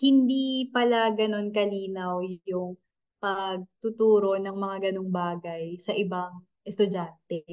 hindi 0.02 0.70
pala 0.74 1.12
ganun 1.14 1.54
kalinaw 1.54 2.22
yung 2.48 2.78
pagtuturo 3.22 4.38
ng 4.42 4.56
mga 4.58 4.78
ganong 4.92 5.12
bagay 5.14 5.78
sa 5.78 5.94
ibang 5.94 6.42
estudyante. 6.66 7.46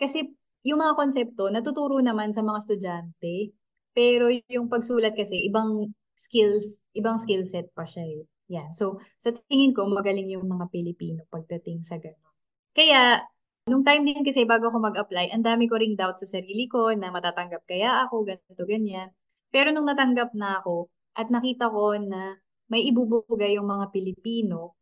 Kasi 0.00 0.24
yung 0.64 0.80
mga 0.80 0.96
konsepto, 0.96 1.48
natuturo 1.52 2.00
naman 2.00 2.32
sa 2.32 2.40
mga 2.44 2.58
estudyante. 2.64 3.52
Pero 3.92 4.28
yung 4.48 4.70
pagsulat 4.70 5.12
kasi, 5.16 5.44
ibang 5.48 5.92
skills, 6.16 6.80
ibang 6.96 7.18
skill 7.20 7.44
set 7.48 7.68
pa 7.74 7.84
siya 7.84 8.04
eh. 8.06 8.22
Yan. 8.50 8.70
So, 8.74 8.98
sa 9.22 9.30
tingin 9.48 9.72
ko, 9.76 9.86
magaling 9.86 10.26
yung 10.32 10.46
mga 10.46 10.68
Pilipino 10.72 11.22
pagdating 11.30 11.84
sa 11.86 11.96
gano'n. 12.00 12.34
Kaya, 12.74 13.22
nung 13.70 13.82
time 13.86 14.02
din 14.06 14.22
kasi 14.26 14.46
bago 14.46 14.70
ako 14.70 14.78
mag-apply, 14.82 15.30
ang 15.34 15.42
dami 15.46 15.66
ko 15.70 15.78
ring 15.78 15.94
doubt 15.98 16.18
sa 16.18 16.26
sarili 16.26 16.66
ko 16.70 16.90
na 16.94 17.10
matatanggap 17.14 17.62
kaya 17.66 18.02
ako, 18.06 18.26
ganito, 18.26 18.62
ganyan. 18.66 19.10
Pero 19.50 19.74
nung 19.74 19.86
natanggap 19.86 20.30
na 20.34 20.62
ako 20.62 20.86
at 21.18 21.26
nakita 21.28 21.66
ko 21.70 21.98
na 21.98 22.38
may 22.70 22.86
ibubugay 22.86 23.58
yung 23.58 23.66
mga 23.66 23.90
Pilipino, 23.90 24.78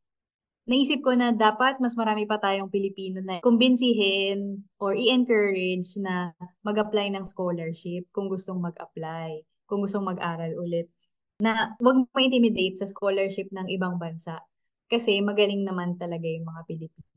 naisip 0.68 1.00
ko 1.00 1.16
na 1.16 1.32
dapat 1.32 1.80
mas 1.80 1.96
marami 1.96 2.28
pa 2.28 2.36
tayong 2.36 2.68
Pilipino 2.68 3.24
na 3.24 3.40
kumbinsihin 3.40 4.68
or 4.76 4.92
i-encourage 4.92 5.96
na 5.96 6.36
mag-apply 6.60 7.08
ng 7.16 7.24
scholarship 7.24 8.04
kung 8.12 8.28
gustong 8.28 8.60
mag-apply, 8.60 9.40
kung 9.64 9.80
gustong 9.80 10.04
mag-aral 10.04 10.52
ulit. 10.60 10.92
Na 11.40 11.72
wag 11.80 11.96
mo 12.04 12.18
intimidate 12.20 12.76
sa 12.76 12.86
scholarship 12.86 13.48
ng 13.48 13.72
ibang 13.72 13.96
bansa 13.96 14.44
kasi 14.92 15.24
magaling 15.24 15.64
naman 15.64 15.96
talaga 15.96 16.28
yung 16.28 16.44
mga 16.44 16.62
Pilipino. 16.68 17.08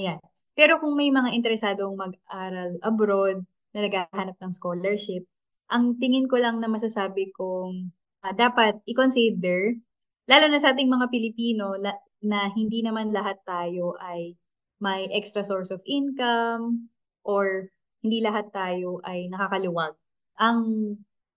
Ayan. 0.00 0.20
Pero 0.54 0.80
kung 0.80 0.96
may 0.96 1.12
mga 1.12 1.34
interesadong 1.36 1.92
mag-aral 1.98 2.78
abroad 2.80 3.44
na 3.74 3.84
naghahanap 3.84 4.38
ng 4.38 4.52
scholarship, 4.54 5.26
ang 5.68 5.96
tingin 5.96 6.28
ko 6.28 6.36
lang 6.40 6.60
na 6.60 6.68
masasabi 6.68 7.32
kong 7.32 7.92
uh, 8.24 8.34
dapat 8.36 8.80
i-consider, 8.88 9.76
lalo 10.28 10.44
na 10.48 10.60
sa 10.60 10.72
ating 10.76 10.88
mga 10.88 11.06
Pilipino, 11.08 11.76
la- 11.76 12.00
na 12.24 12.48
hindi 12.52 12.80
naman 12.80 13.12
lahat 13.12 13.40
tayo 13.44 13.96
ay 14.00 14.36
may 14.80 15.08
extra 15.12 15.44
source 15.44 15.68
of 15.72 15.84
income 15.84 16.88
or 17.24 17.68
hindi 18.04 18.20
lahat 18.20 18.52
tayo 18.52 19.00
ay 19.04 19.28
nakakaluwag. 19.32 19.96
Ang 20.40 20.60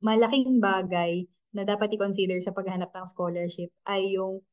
malaking 0.04 0.60
bagay 0.60 1.28
na 1.56 1.64
dapat 1.64 1.96
i-consider 1.96 2.40
sa 2.44 2.52
paghanap 2.52 2.92
ng 2.92 3.08
scholarship 3.08 3.72
ay 3.88 4.16
yung 4.20 4.44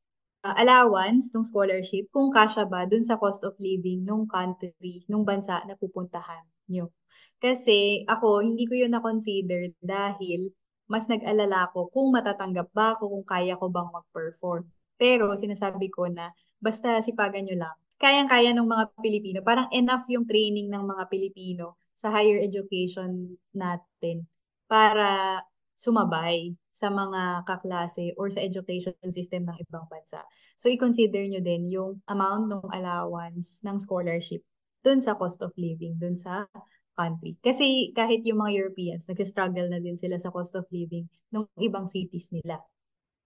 uh, 0.47 0.55
allowance 0.59 1.31
ng 1.35 1.43
scholarship 1.43 2.07
kung 2.15 2.31
kasya 2.31 2.67
ba 2.71 2.87
dun 2.87 3.03
sa 3.03 3.19
cost 3.19 3.43
of 3.43 3.59
living 3.59 4.07
nung 4.07 4.31
country, 4.31 5.03
nung 5.11 5.27
bansa 5.27 5.63
na 5.67 5.75
pupuntahan 5.75 6.47
nyo. 6.71 6.91
Kasi 7.43 8.05
ako, 8.09 8.41
hindi 8.41 8.65
ko 8.65 8.75
yun 8.79 8.93
na-consider 8.95 9.77
dahil 9.83 10.53
mas 10.89 11.09
nag-alala 11.09 11.73
ko 11.73 11.89
kung 11.93 12.13
matatanggap 12.13 12.69
ba 12.73 12.97
ako, 12.97 13.11
kung 13.21 13.27
kaya 13.27 13.57
ko 13.57 13.69
bang 13.73 13.89
mag-perform. 13.93 14.65
Pero 14.97 15.33
sinasabi 15.37 15.89
ko 15.93 16.09
na 16.09 16.33
basta 16.61 17.01
sipagan 17.05 17.45
nyo 17.45 17.57
lang. 17.69 17.77
Kayang-kaya 18.01 18.53
ng 18.53 18.69
mga 18.69 18.85
Pilipino. 19.01 19.39
Parang 19.41 19.69
enough 19.73 20.05
yung 20.13 20.29
training 20.29 20.69
ng 20.69 20.85
mga 20.85 21.05
Pilipino 21.09 21.81
sa 21.97 22.13
higher 22.13 22.41
education 22.45 23.37
natin 23.57 24.29
para 24.69 25.41
sumabay 25.73 26.53
sa 26.75 26.91
mga 26.91 27.47
kaklase 27.47 28.13
or 28.19 28.27
sa 28.29 28.43
education 28.43 28.95
system 29.15 29.47
ng 29.47 29.57
ibang 29.63 29.87
bansa. 29.87 30.21
So, 30.59 30.67
i-consider 30.69 31.23
nyo 31.31 31.41
din 31.41 31.71
yung 31.71 32.03
amount 32.11 32.51
ng 32.51 32.67
allowance 32.75 33.63
ng 33.63 33.79
scholarship 33.79 34.43
dun 34.85 35.01
sa 35.01 35.17
cost 35.17 35.41
of 35.41 35.57
living, 35.57 35.97
dun 35.97 36.21
sa 36.21 36.45
country. 36.95 37.35
Kasi 37.43 37.91
kahit 37.97 38.23
yung 38.23 38.45
mga 38.45 38.53
Europeans, 38.55 39.09
nagsistruggle 39.09 39.67
na 39.73 39.83
din 39.83 39.99
sila 39.99 40.21
sa 40.21 40.31
cost 40.31 40.55
of 40.55 40.69
living 40.71 41.09
ng 41.35 41.45
ibang 41.59 41.91
cities 41.91 42.31
nila. 42.31 42.63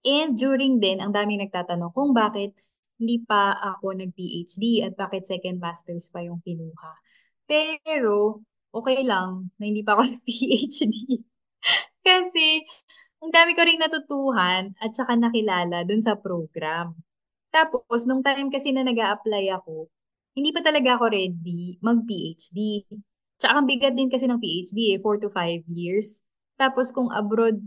And 0.07 0.39
during 0.39 0.79
din, 0.79 1.03
ang 1.03 1.13
daming 1.13 1.45
nagtatanong 1.45 1.93
kung 1.93 2.17
bakit 2.17 2.55
hindi 2.99 3.23
pa 3.23 3.55
ako 3.55 3.95
nag-PhD 3.95 4.83
at 4.87 4.99
bakit 4.99 5.27
second 5.27 5.63
master's 5.63 6.11
pa 6.11 6.23
yung 6.23 6.43
kinuha. 6.43 6.93
Pero, 7.47 8.43
okay 8.75 9.07
lang 9.07 9.55
na 9.59 9.65
hindi 9.71 9.83
pa 9.87 9.99
ako 9.99 10.03
nag-PhD. 10.15 10.95
Kasi, 12.09 12.63
ang 13.23 13.31
dami 13.35 13.55
ko 13.55 13.63
rin 13.67 13.79
natutuhan 13.83 14.75
at 14.79 14.91
saka 14.95 15.15
nakilala 15.19 15.83
dun 15.87 16.03
sa 16.03 16.15
program. 16.19 16.95
Tapos, 17.51 18.07
nung 18.07 18.23
time 18.23 18.53
kasi 18.53 18.71
na 18.77 18.85
nag 18.85 18.99
apply 18.99 19.51
ako, 19.57 19.89
hindi 20.39 20.55
pa 20.55 20.63
talaga 20.63 20.95
ako 20.95 21.11
ready 21.11 21.77
mag-PhD. 21.83 22.87
Tsaka 23.39 23.53
ang 23.59 23.67
bigat 23.67 23.95
din 23.99 24.11
kasi 24.11 24.27
ng 24.31 24.39
PhD 24.39 24.95
eh, 24.95 24.99
4 25.03 25.19
to 25.23 25.29
5 25.31 25.67
years. 25.67 26.23
Tapos 26.59 26.91
kung 26.95 27.11
abroad 27.11 27.59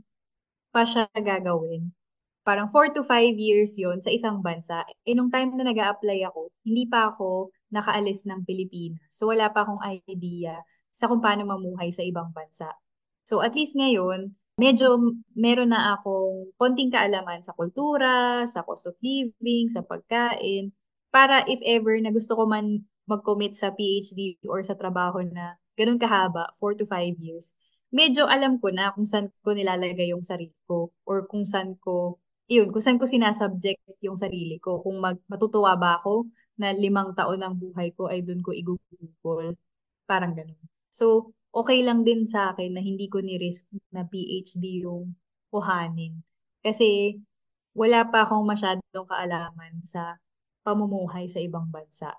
pa 0.72 0.88
siya 0.88 1.08
gagawin, 1.16 1.92
parang 2.48 2.72
4 2.72 2.92
to 2.96 3.04
5 3.06 3.38
years 3.38 3.76
yon 3.78 4.00
sa 4.02 4.12
isang 4.12 4.42
bansa. 4.42 4.84
Eh, 5.06 5.14
nung 5.16 5.30
time 5.32 5.56
na 5.56 5.68
nag 5.68 5.78
apply 5.78 6.26
ako, 6.28 6.52
hindi 6.66 6.88
pa 6.88 7.12
ako 7.14 7.54
nakaalis 7.72 8.28
ng 8.28 8.44
Pilipinas. 8.44 9.04
So, 9.14 9.32
wala 9.32 9.48
pa 9.54 9.64
akong 9.64 9.82
idea 9.84 10.60
sa 10.92 11.08
kung 11.08 11.24
paano 11.24 11.48
mamuhay 11.48 11.90
sa 11.94 12.04
ibang 12.04 12.34
bansa. 12.36 12.68
So, 13.24 13.40
at 13.40 13.56
least 13.56 13.78
ngayon, 13.78 14.36
medyo 14.60 15.00
meron 15.38 15.72
na 15.72 15.96
akong 15.96 16.52
konting 16.60 16.92
kaalaman 16.92 17.42
sa 17.46 17.56
kultura, 17.56 18.44
sa 18.50 18.66
cost 18.68 18.92
of 18.92 18.98
living, 19.00 19.72
sa 19.72 19.82
pagkain, 19.86 20.76
para 21.14 21.44
if 21.48 21.60
ever 21.68 21.96
na 22.02 22.12
gusto 22.16 22.34
ko 22.40 22.44
man 22.48 22.88
mag-commit 23.06 23.60
sa 23.60 23.76
PhD 23.76 24.40
or 24.48 24.64
sa 24.64 24.76
trabaho 24.80 25.20
na 25.22 25.60
ganun 25.76 26.00
kahaba, 26.00 26.52
4 26.60 26.80
to 26.80 26.86
5 26.88 27.20
years, 27.20 27.52
medyo 27.92 28.26
alam 28.26 28.58
ko 28.58 28.72
na 28.72 28.96
kung 28.96 29.06
saan 29.06 29.28
ko 29.44 29.52
nilalagay 29.52 30.16
yung 30.16 30.24
sarili 30.24 30.56
ko 30.66 30.96
or 31.04 31.28
kung 31.28 31.44
saan 31.44 31.76
ko 31.84 32.18
yun, 32.52 32.68
kung 32.72 32.84
saan 32.84 33.00
ko 33.00 33.08
sinasubject 33.08 33.80
yung 34.04 34.20
sarili 34.20 34.60
ko. 34.60 34.84
Kung 34.84 35.00
mag, 35.00 35.16
matutuwa 35.32 35.80
ba 35.80 35.96
ako 36.00 36.28
na 36.60 36.76
limang 36.76 37.16
taon 37.16 37.40
ng 37.40 37.56
buhay 37.56 37.96
ko 37.96 38.12
ay 38.12 38.20
doon 38.28 38.44
ko 38.44 38.52
i-google. 38.52 39.56
Parang 40.04 40.36
ganun. 40.36 40.60
So, 40.92 41.32
okay 41.56 41.80
lang 41.88 42.04
din 42.04 42.28
sa 42.28 42.52
akin 42.52 42.76
na 42.76 42.82
hindi 42.84 43.08
ko 43.08 43.24
ni-risk 43.24 43.68
na 43.96 44.04
PhD 44.04 44.84
yung 44.84 45.16
kuhanin. 45.48 46.20
Kasi 46.60 47.20
wala 47.72 48.04
pa 48.12 48.28
akong 48.28 48.44
masyadong 48.44 49.08
kaalaman 49.08 49.80
sa 49.88 50.20
pamumuhay 50.62 51.26
sa 51.28 51.42
ibang 51.42 51.70
bansa. 51.70 52.14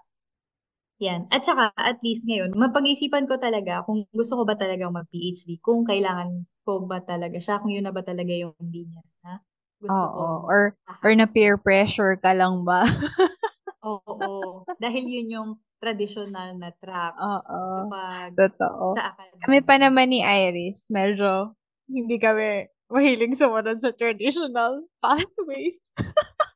Yan. 1.02 1.26
At 1.34 1.42
saka, 1.42 1.74
at 1.74 1.98
least 2.06 2.22
ngayon, 2.22 2.54
mapag-isipan 2.54 3.26
ko 3.26 3.34
talaga 3.40 3.82
kung 3.82 4.06
gusto 4.14 4.38
ko 4.38 4.42
ba 4.46 4.54
talagang 4.54 4.94
mag-PhD, 4.94 5.58
kung 5.58 5.82
kailangan 5.82 6.46
ko 6.62 6.86
ba 6.86 7.02
talaga 7.02 7.42
siya, 7.42 7.58
kung 7.58 7.74
yun 7.74 7.82
na 7.82 7.94
ba 7.94 8.06
talaga 8.06 8.30
yung 8.30 8.54
linya. 8.62 9.02
Ha? 9.26 9.42
Gusto 9.82 9.98
Oo, 9.98 10.14
ko. 10.14 10.24
Or, 10.46 10.62
or 11.02 11.12
na 11.18 11.26
peer 11.26 11.58
pressure 11.58 12.14
ka 12.22 12.30
lang 12.30 12.62
ba? 12.62 12.86
Oo. 13.82 14.62
Dahil 14.78 15.04
yun 15.10 15.28
yung 15.34 15.50
traditional 15.82 16.54
na 16.54 16.70
track. 16.70 17.18
Oo. 17.18 17.90
Kapag 17.90 18.30
Totoo. 18.38 18.94
Sa 18.94 19.10
Kami 19.42 19.58
pa 19.66 19.74
naman 19.82 20.14
ni 20.14 20.22
Iris, 20.22 20.86
medyo 20.94 21.58
hindi 21.90 22.14
kami 22.22 22.70
mahiling 22.86 23.34
sumunod 23.34 23.82
sa 23.82 23.90
traditional 23.90 24.86
pathways. 25.02 25.82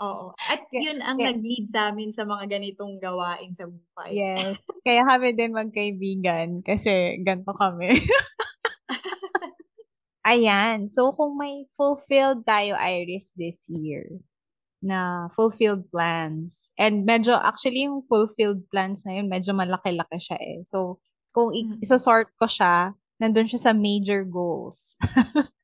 Oo. 0.00 0.32
At 0.48 0.64
yun 0.72 1.04
ang 1.04 1.20
yeah. 1.20 1.28
nag-lead 1.32 1.68
sa 1.68 1.92
amin 1.92 2.10
sa 2.16 2.24
mga 2.24 2.56
ganitong 2.56 2.96
gawain 2.96 3.52
sa 3.52 3.68
buhay. 3.68 4.16
Yes. 4.16 4.64
Kaya 4.80 5.04
kami 5.04 5.36
din 5.36 5.52
magkaibigan 5.52 6.64
kasi 6.64 7.20
ganto 7.20 7.52
kami. 7.52 8.00
Ayan. 10.30 10.88
So, 10.88 11.12
kung 11.12 11.36
may 11.36 11.68
fulfilled 11.76 12.44
tayo, 12.48 12.76
Iris, 12.76 13.36
this 13.36 13.68
year, 13.68 14.08
na 14.80 15.28
fulfilled 15.32 15.88
plans. 15.92 16.72
And 16.80 17.04
medyo, 17.04 17.36
actually, 17.36 17.84
yung 17.84 18.04
fulfilled 18.08 18.64
plans 18.72 19.04
na 19.04 19.20
yun, 19.20 19.28
medyo 19.28 19.52
malaki-laki 19.52 20.16
siya 20.20 20.38
eh. 20.40 20.60
So, 20.64 21.00
kung 21.32 21.52
i- 21.52 21.80
sort 21.84 22.32
ko 22.40 22.48
siya, 22.48 22.96
nandun 23.20 23.48
siya 23.48 23.70
sa 23.70 23.72
major 23.76 24.24
goals. 24.24 24.96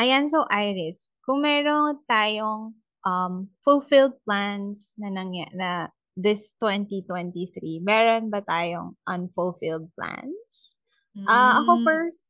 Ayan, 0.00 0.28
so 0.28 0.44
Iris, 0.52 1.12
kung 1.24 1.42
meron 1.42 2.00
tayong 2.06 2.76
um, 3.04 3.50
fulfilled 3.62 4.16
plans 4.24 4.94
na 4.98 5.12
nangya 5.12 5.50
na 5.54 5.70
this 6.18 6.54
2023, 6.58 7.82
meron 7.82 8.30
ba 8.30 8.42
tayong 8.42 8.98
unfulfilled 9.06 9.86
plans? 9.94 10.78
Ah, 11.14 11.22
mm. 11.22 11.26
uh, 11.26 11.52
ako 11.62 11.72
first, 11.86 12.22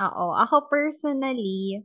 Oo. 0.00 0.32
Ako 0.32 0.72
personally, 0.72 1.84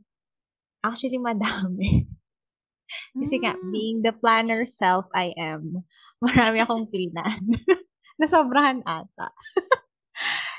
actually 0.80 1.20
madami. 1.20 2.08
Kasi 3.20 3.36
nga, 3.44 3.52
hmm. 3.52 3.68
being 3.68 3.98
the 4.00 4.16
planner 4.16 4.64
self 4.64 5.04
I 5.12 5.36
am, 5.36 5.84
marami 6.24 6.64
akong 6.64 6.88
plinan. 6.88 7.52
Nasobrahan 8.20 8.80
ata. 8.88 9.28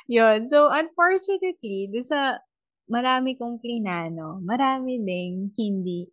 Yun. 0.05 0.45
So, 0.45 0.69
unfortunately, 0.69 1.89
do 1.89 2.05
sa 2.05 2.37
marami 2.85 3.35
kong 3.35 3.59
plinano, 3.59 4.39
marami 4.45 5.01
ding 5.01 5.49
hindi 5.57 6.05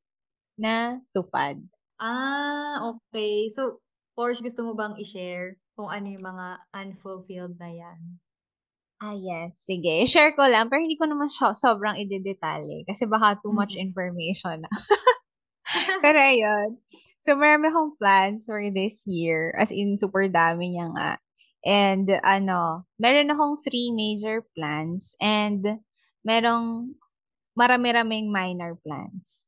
na 0.59 1.01
tupad. 1.13 1.61
Ah, 1.97 2.93
okay. 2.93 3.49
So, 3.53 3.81
Porsche, 4.17 4.45
gusto 4.45 4.65
mo 4.65 4.73
bang 4.77 4.97
i-share 5.01 5.57
kung 5.77 5.89
ano 5.93 6.09
yung 6.09 6.25
mga 6.25 6.47
unfulfilled 6.73 7.57
na 7.61 7.71
yan? 7.73 8.01
Ah, 8.97 9.13
yes. 9.13 9.61
Sige. 9.61 10.09
share 10.09 10.33
ko 10.33 10.49
lang, 10.49 10.73
pero 10.73 10.81
hindi 10.81 10.97
ko 10.97 11.05
naman 11.05 11.29
siya 11.29 11.53
sobrang 11.53 12.01
idedetalye 12.01 12.89
kasi 12.89 13.05
baka 13.05 13.37
too 13.45 13.53
much 13.53 13.77
mm-hmm. 13.77 13.93
information 13.93 14.65
pero 16.05 16.17
ayun. 16.17 16.81
So, 17.21 17.37
marami 17.37 17.69
akong 17.69 17.99
plans 18.01 18.49
for 18.49 18.63
this 18.73 19.05
year. 19.05 19.53
As 19.59 19.69
in, 19.69 20.01
super 20.01 20.31
dami 20.31 20.73
niya 20.73 20.89
nga. 20.97 21.13
And 21.67 22.07
ano, 22.23 22.87
meron 23.03 23.35
akong 23.35 23.59
three 23.59 23.91
major 23.91 24.47
plans 24.55 25.19
and 25.19 25.83
merong 26.23 26.95
marami-raming 27.59 28.31
minor 28.31 28.79
plans. 28.87 29.46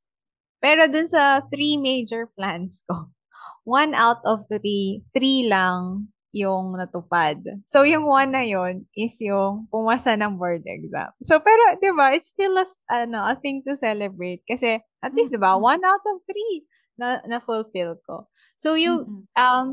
Pero 0.58 0.90
dun 0.90 1.06
sa 1.06 1.42
three 1.50 1.78
major 1.78 2.26
plans 2.34 2.82
ko, 2.86 3.10
one 3.64 3.94
out 3.94 4.22
of 4.26 4.42
three, 4.50 5.02
three 5.14 5.46
lang 5.46 6.10
yung 6.32 6.76
natupad. 6.76 7.40
So, 7.64 7.82
yung 7.88 8.04
one 8.04 8.36
na 8.36 8.44
yun 8.44 8.84
is 8.92 9.16
yung 9.24 9.66
pumasa 9.72 10.12
ng 10.14 10.36
board 10.36 10.62
exam. 10.68 11.08
So, 11.24 11.40
pero, 11.40 11.80
di 11.80 11.90
ba, 11.96 12.12
it's 12.12 12.28
still 12.28 12.52
a, 12.60 12.66
ano, 12.92 13.24
a 13.24 13.34
thing 13.34 13.64
to 13.64 13.74
celebrate. 13.74 14.44
Kasi, 14.44 14.78
at 15.00 15.12
least, 15.16 15.32
di 15.32 15.40
ba, 15.40 15.56
one 15.56 15.80
out 15.80 16.04
of 16.04 16.20
three 16.28 16.68
na, 17.00 17.24
na-fulfill 17.24 17.96
ko. 18.04 18.28
So, 18.60 18.76
yung, 18.76 19.24
um, 19.40 19.66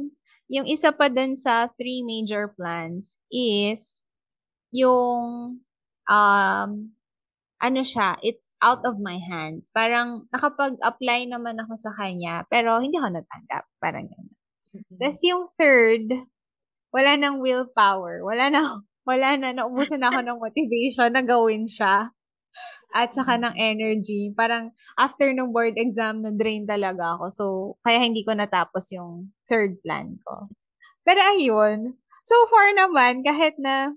yung 0.47 0.67
isa 0.69 0.95
pa 0.95 1.11
dun 1.11 1.35
sa 1.35 1.67
three 1.75 2.05
major 2.07 2.53
plans 2.55 3.19
is 3.27 4.07
yung, 4.71 5.59
um, 6.07 6.94
ano 7.63 7.81
siya, 7.81 8.19
it's 8.19 8.59
out 8.59 8.83
of 8.83 8.99
my 8.99 9.15
hands. 9.19 9.71
Parang, 9.71 10.27
nakapag-apply 10.31 11.31
naman 11.31 11.55
ako 11.63 11.73
sa 11.79 11.91
kanya, 11.95 12.43
pero 12.51 12.79
hindi 12.83 12.99
ako 12.99 13.15
natanggap. 13.15 13.63
Parang 13.79 14.05
gano'n. 14.11 14.35
Tapos 14.99 15.19
yung 15.23 15.43
third, 15.55 16.05
wala 16.91 17.11
nang 17.15 17.39
willpower. 17.39 18.23
Wala 18.23 18.51
na, 18.51 18.61
wala 19.09 19.29
na, 19.39 19.55
naubusan 19.55 20.03
na 20.03 20.11
ako 20.11 20.19
ng 20.23 20.39
motivation 20.41 21.09
na 21.15 21.23
gawin 21.23 21.67
siya. 21.67 22.11
At 22.95 23.11
saka 23.11 23.35
ng 23.35 23.55
energy. 23.59 24.31
Parang 24.31 24.71
after 24.95 25.27
ng 25.27 25.51
board 25.51 25.75
exam, 25.75 26.23
na-drain 26.23 26.63
talaga 26.63 27.19
ako. 27.19 27.25
So, 27.27 27.45
kaya 27.83 27.99
hindi 27.99 28.23
ko 28.23 28.31
natapos 28.31 28.95
yung 28.95 29.35
third 29.43 29.83
plan 29.83 30.15
ko. 30.23 30.47
Pero 31.03 31.19
ayun, 31.35 31.99
so 32.23 32.35
far 32.47 32.71
naman, 32.71 33.19
kahit 33.21 33.59
na 33.59 33.91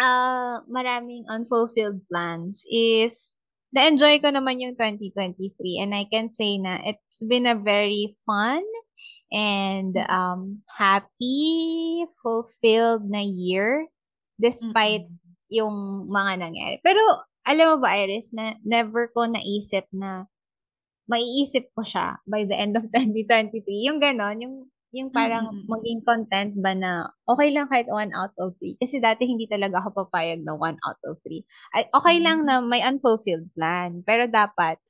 uh, 0.00 0.62
maraming 0.70 1.26
unfulfilled 1.28 2.00
plans 2.08 2.64
is 2.70 3.38
na-enjoy 3.74 4.22
ko 4.24 4.32
naman 4.32 4.62
yung 4.62 4.74
2023 4.78 5.84
and 5.84 5.92
I 5.92 6.08
can 6.08 6.32
say 6.32 6.56
na 6.56 6.80
it's 6.88 7.20
been 7.26 7.44
a 7.44 7.58
very 7.58 8.14
fun 8.24 8.64
and 9.28 9.92
um, 10.08 10.64
happy, 10.72 12.06
fulfilled 12.24 13.04
na 13.04 13.20
year 13.20 13.84
despite 14.40 15.04
mm-hmm. 15.04 15.52
yung 15.52 15.76
mga 16.08 16.32
nangyari. 16.40 16.76
Pero 16.80 17.00
alam 17.44 17.76
mo 17.76 17.76
ba, 17.84 17.92
Iris, 17.96 18.32
na 18.32 18.56
never 18.64 19.12
ko 19.12 19.28
naisip 19.28 19.84
na 19.92 20.24
maiisip 21.08 21.72
ko 21.72 21.84
siya 21.84 22.20
by 22.28 22.44
the 22.44 22.56
end 22.56 22.76
of 22.76 22.88
2023. 22.94 23.88
Yung 23.88 24.00
ganon, 24.00 24.40
yung 24.40 24.56
yung 24.88 25.12
parang 25.12 25.52
mm-hmm. 25.52 25.68
maging 25.68 26.00
content 26.00 26.52
ba 26.56 26.72
na 26.72 27.12
okay 27.28 27.52
lang 27.52 27.68
kahit 27.68 27.88
one 27.92 28.08
out 28.16 28.32
of 28.40 28.56
three. 28.56 28.76
Kasi 28.80 29.04
dati 29.04 29.28
hindi 29.28 29.44
talaga 29.44 29.84
ako 29.84 30.08
papayag 30.08 30.40
na 30.40 30.56
one 30.56 30.80
out 30.80 31.00
of 31.04 31.20
three. 31.20 31.44
Ay, 31.76 31.84
okay 31.92 32.16
mm-hmm. 32.16 32.24
lang 32.24 32.38
na 32.48 32.54
may 32.64 32.80
unfulfilled 32.80 33.52
plan. 33.52 34.00
Pero 34.08 34.24
dapat, 34.24 34.80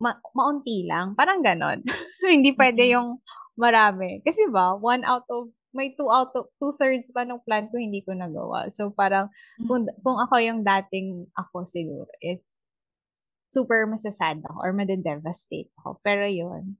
ma- 0.00 0.20
maunti 0.32 0.88
lang. 0.88 1.12
Parang 1.12 1.44
ganon. 1.44 1.84
hindi 2.24 2.56
pwede 2.56 2.88
yung 2.96 3.20
marami. 3.60 4.24
Kasi 4.24 4.48
ba, 4.48 4.72
one 4.72 5.04
out 5.04 5.28
of, 5.28 5.52
may 5.76 5.92
two 5.92 6.08
out 6.08 6.32
of, 6.32 6.48
two-thirds 6.56 7.12
pa 7.12 7.28
ng 7.28 7.44
plan 7.44 7.68
ko 7.68 7.76
hindi 7.76 8.00
ko 8.00 8.16
nagawa. 8.16 8.72
So 8.72 8.88
parang, 8.88 9.28
mm-hmm. 9.28 9.68
kung, 9.68 9.84
kung 10.00 10.16
ako 10.16 10.40
yung 10.40 10.60
dating 10.64 11.28
ako 11.36 11.68
siguro 11.68 12.08
is, 12.24 12.56
super 13.52 13.86
masasad 13.86 14.42
ako 14.42 14.58
or 14.64 14.72
madedevastate 14.72 15.70
ako. 15.80 16.00
Pero 16.02 16.24
yun, 16.26 16.76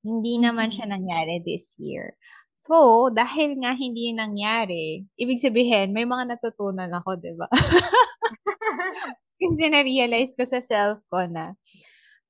hindi 0.00 0.40
naman 0.40 0.72
siya 0.72 0.88
nangyari 0.88 1.44
this 1.44 1.76
year. 1.76 2.16
So, 2.56 3.08
dahil 3.12 3.56
nga 3.60 3.72
hindi 3.72 4.12
yun 4.12 4.20
nangyari, 4.20 5.04
ibig 5.16 5.40
sabihin, 5.40 5.96
may 5.96 6.04
mga 6.04 6.36
natutunan 6.36 6.92
ako, 6.92 7.16
di 7.20 7.32
ba? 7.36 7.48
Kasi 9.40 9.72
na-realize 9.72 10.36
ko 10.36 10.44
sa 10.44 10.60
self 10.60 11.00
ko 11.08 11.24
na, 11.24 11.56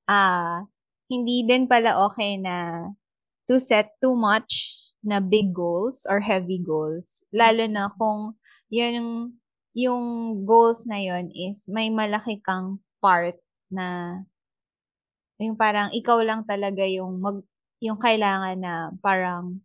ah, 0.07 0.15
uh, 0.15 0.55
hindi 1.11 1.43
din 1.43 1.67
pala 1.67 2.07
okay 2.07 2.39
na 2.39 2.87
to 3.51 3.59
set 3.59 3.91
too 3.99 4.15
much 4.15 4.79
na 5.03 5.19
big 5.19 5.51
goals 5.51 6.07
or 6.07 6.23
heavy 6.23 6.63
goals. 6.63 7.27
Lalo 7.35 7.67
na 7.67 7.91
kung 7.99 8.39
yun, 8.71 9.27
yung 9.75 10.03
goals 10.47 10.87
na 10.87 11.03
yun 11.03 11.27
is 11.35 11.67
may 11.67 11.91
malaki 11.91 12.39
kang 12.39 12.79
part 13.03 13.35
na 13.67 14.19
yung 15.41 15.59
parang 15.59 15.91
ikaw 15.91 16.21
lang 16.23 16.47
talaga 16.47 16.87
yung 16.87 17.19
mag 17.19 17.43
yung 17.81 17.97
kailangan 17.97 18.57
na 18.61 18.73
parang 19.01 19.57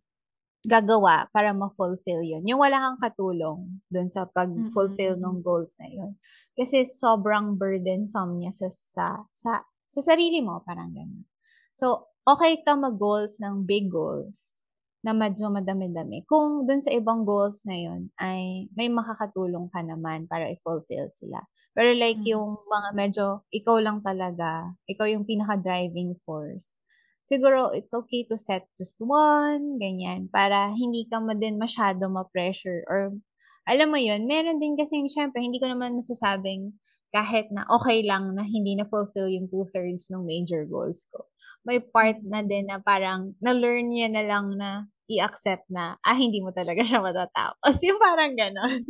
gagawa 0.67 1.29
para 1.31 1.55
ma-fulfill 1.55 2.25
yun. 2.25 2.43
Yung 2.43 2.59
wala 2.59 2.81
kang 2.81 2.99
katulong 2.99 3.79
dun 3.87 4.09
sa 4.09 4.27
pag-fulfill 4.27 5.15
mm-hmm. 5.15 5.37
ng 5.37 5.45
goals 5.45 5.77
na 5.79 5.87
yun. 5.87 6.11
Kasi 6.57 6.83
sobrang 6.83 7.55
burdensome 7.55 8.41
niya 8.41 8.51
sa, 8.51 8.67
sa, 8.67 9.07
sa, 9.31 9.51
sa 9.87 10.01
sarili 10.01 10.43
mo, 10.43 10.59
parang 10.67 10.91
ganun. 10.91 11.23
So, 11.71 12.11
okay 12.27 12.65
ka 12.65 12.75
mag-goals 12.75 13.39
ng 13.39 13.63
big 13.63 13.87
goals 13.87 14.59
na 15.05 15.15
medyo 15.15 15.47
madami-dami. 15.47 16.27
Kung 16.27 16.67
dun 16.67 16.83
sa 16.83 16.91
ibang 16.91 17.23
goals 17.23 17.63
na 17.63 17.77
yun 17.79 18.11
ay 18.19 18.67
may 18.75 18.91
makakatulong 18.91 19.71
ka 19.71 19.79
naman 19.85 20.27
para 20.27 20.51
i-fulfill 20.51 21.07
sila. 21.07 21.39
Pero 21.71 21.95
like 21.95 22.19
mm-hmm. 22.19 22.33
yung 22.33 22.59
mga 22.65 22.89
medyo 22.97 23.25
ikaw 23.53 23.77
lang 23.79 24.01
talaga, 24.03 24.73
ikaw 24.89 25.07
yung 25.07 25.23
pinaka-driving 25.23 26.17
force 26.25 26.81
siguro 27.27 27.75
it's 27.75 27.91
okay 27.91 28.23
to 28.31 28.39
set 28.39 28.65
just 28.79 28.97
one, 29.03 29.77
ganyan, 29.77 30.31
para 30.31 30.71
hindi 30.73 31.05
ka 31.11 31.19
mo 31.19 31.35
din 31.35 31.59
masyado 31.59 32.07
ma-pressure 32.07 32.87
or 32.87 33.13
alam 33.67 33.91
mo 33.91 33.99
yun, 33.99 34.23
meron 34.31 34.63
din 34.63 34.79
kasi 34.79 35.03
syempre, 35.11 35.43
hindi 35.43 35.59
ko 35.59 35.67
naman 35.67 35.99
masasabing 35.99 36.71
kahit 37.11 37.51
na 37.51 37.67
okay 37.67 37.99
lang 38.03 38.31
na 38.31 38.47
hindi 38.47 38.79
na 38.79 38.87
fulfill 38.87 39.27
yung 39.27 39.51
two-thirds 39.51 40.07
ng 40.11 40.23
major 40.23 40.63
goals 40.63 41.03
ko. 41.11 41.27
May 41.67 41.83
part 41.83 42.23
na 42.23 42.43
din 42.47 42.71
na 42.71 42.79
parang 42.79 43.35
na-learn 43.43 43.91
niya 43.91 44.07
na 44.07 44.23
lang 44.23 44.55
na 44.55 44.87
i-accept 45.07 45.71
na, 45.71 45.95
ah, 46.03 46.17
hindi 46.19 46.43
mo 46.43 46.51
talaga 46.51 46.83
siya 46.83 46.99
matatapos. 46.99 47.73
Yung 47.87 47.99
parang 47.99 48.35
ganon. 48.35 48.83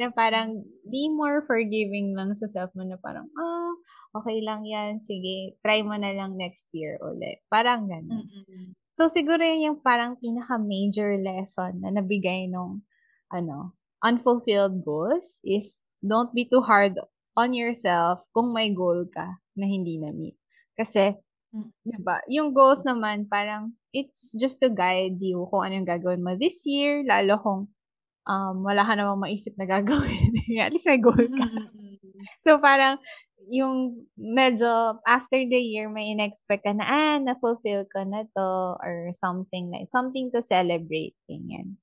na 0.00 0.08
parang 0.10 0.64
be 0.88 1.12
more 1.12 1.44
forgiving 1.44 2.16
lang 2.16 2.32
sa 2.32 2.48
self 2.48 2.72
mo 2.72 2.82
na 2.82 2.96
parang, 2.96 3.28
ah, 3.36 3.72
okay 4.16 4.40
lang 4.40 4.64
yan, 4.64 4.96
sige, 4.96 5.54
try 5.60 5.84
mo 5.84 5.94
na 6.00 6.16
lang 6.16 6.40
next 6.40 6.72
year 6.72 6.96
ulit. 7.04 7.44
Parang 7.52 7.86
gano'n. 7.86 8.24
Mm-hmm. 8.24 8.64
So, 8.94 9.10
siguro 9.10 9.42
yun 9.42 9.74
yung 9.74 9.80
parang 9.82 10.16
pinaka-major 10.16 11.20
lesson 11.20 11.82
na 11.84 11.92
nabigay 11.92 12.48
nung, 12.48 12.86
ano, 13.28 13.76
unfulfilled 14.04 14.84
goals 14.84 15.40
is 15.42 15.88
don't 16.04 16.30
be 16.32 16.46
too 16.46 16.62
hard 16.62 16.94
on 17.34 17.50
yourself 17.56 18.22
kung 18.30 18.54
may 18.54 18.70
goal 18.70 19.02
ka 19.10 19.40
na 19.58 19.66
hindi 19.66 19.98
na-meet. 19.98 20.38
Kasi, 20.78 21.18
mm. 21.54 21.70
diba, 21.86 22.18
yung 22.26 22.50
goals 22.50 22.82
naman, 22.82 23.30
parang, 23.30 23.72
it's 23.94 24.34
just 24.34 24.58
to 24.58 24.68
guide 24.74 25.16
you 25.22 25.46
kung 25.48 25.62
ano 25.62 25.78
yung 25.78 25.88
gagawin 25.88 26.24
mo 26.24 26.34
this 26.34 26.66
year, 26.66 27.06
lalo 27.06 27.38
kung 27.38 27.60
um, 28.26 28.56
wala 28.66 28.82
ka 28.82 28.98
namang 28.98 29.22
maisip 29.22 29.54
na 29.54 29.64
gagawin. 29.64 30.34
At 30.64 30.74
least 30.74 30.90
may 30.90 30.98
goal 30.98 31.14
ka. 31.14 31.46
Mm-hmm. 31.46 32.26
So, 32.42 32.58
parang, 32.58 32.98
yung 33.52 34.08
medyo 34.16 34.96
after 35.04 35.36
the 35.36 35.60
year, 35.60 35.92
may 35.92 36.10
in-expect 36.10 36.64
ka 36.64 36.72
na, 36.72 36.84
ah, 36.84 37.16
na-fulfill 37.20 37.84
ko 37.92 38.02
na 38.02 38.24
to, 38.34 38.50
or 38.80 39.12
something 39.14 39.70
like, 39.70 39.86
something 39.86 40.32
to 40.32 40.40
celebrate, 40.40 41.14
ganyan. 41.28 41.76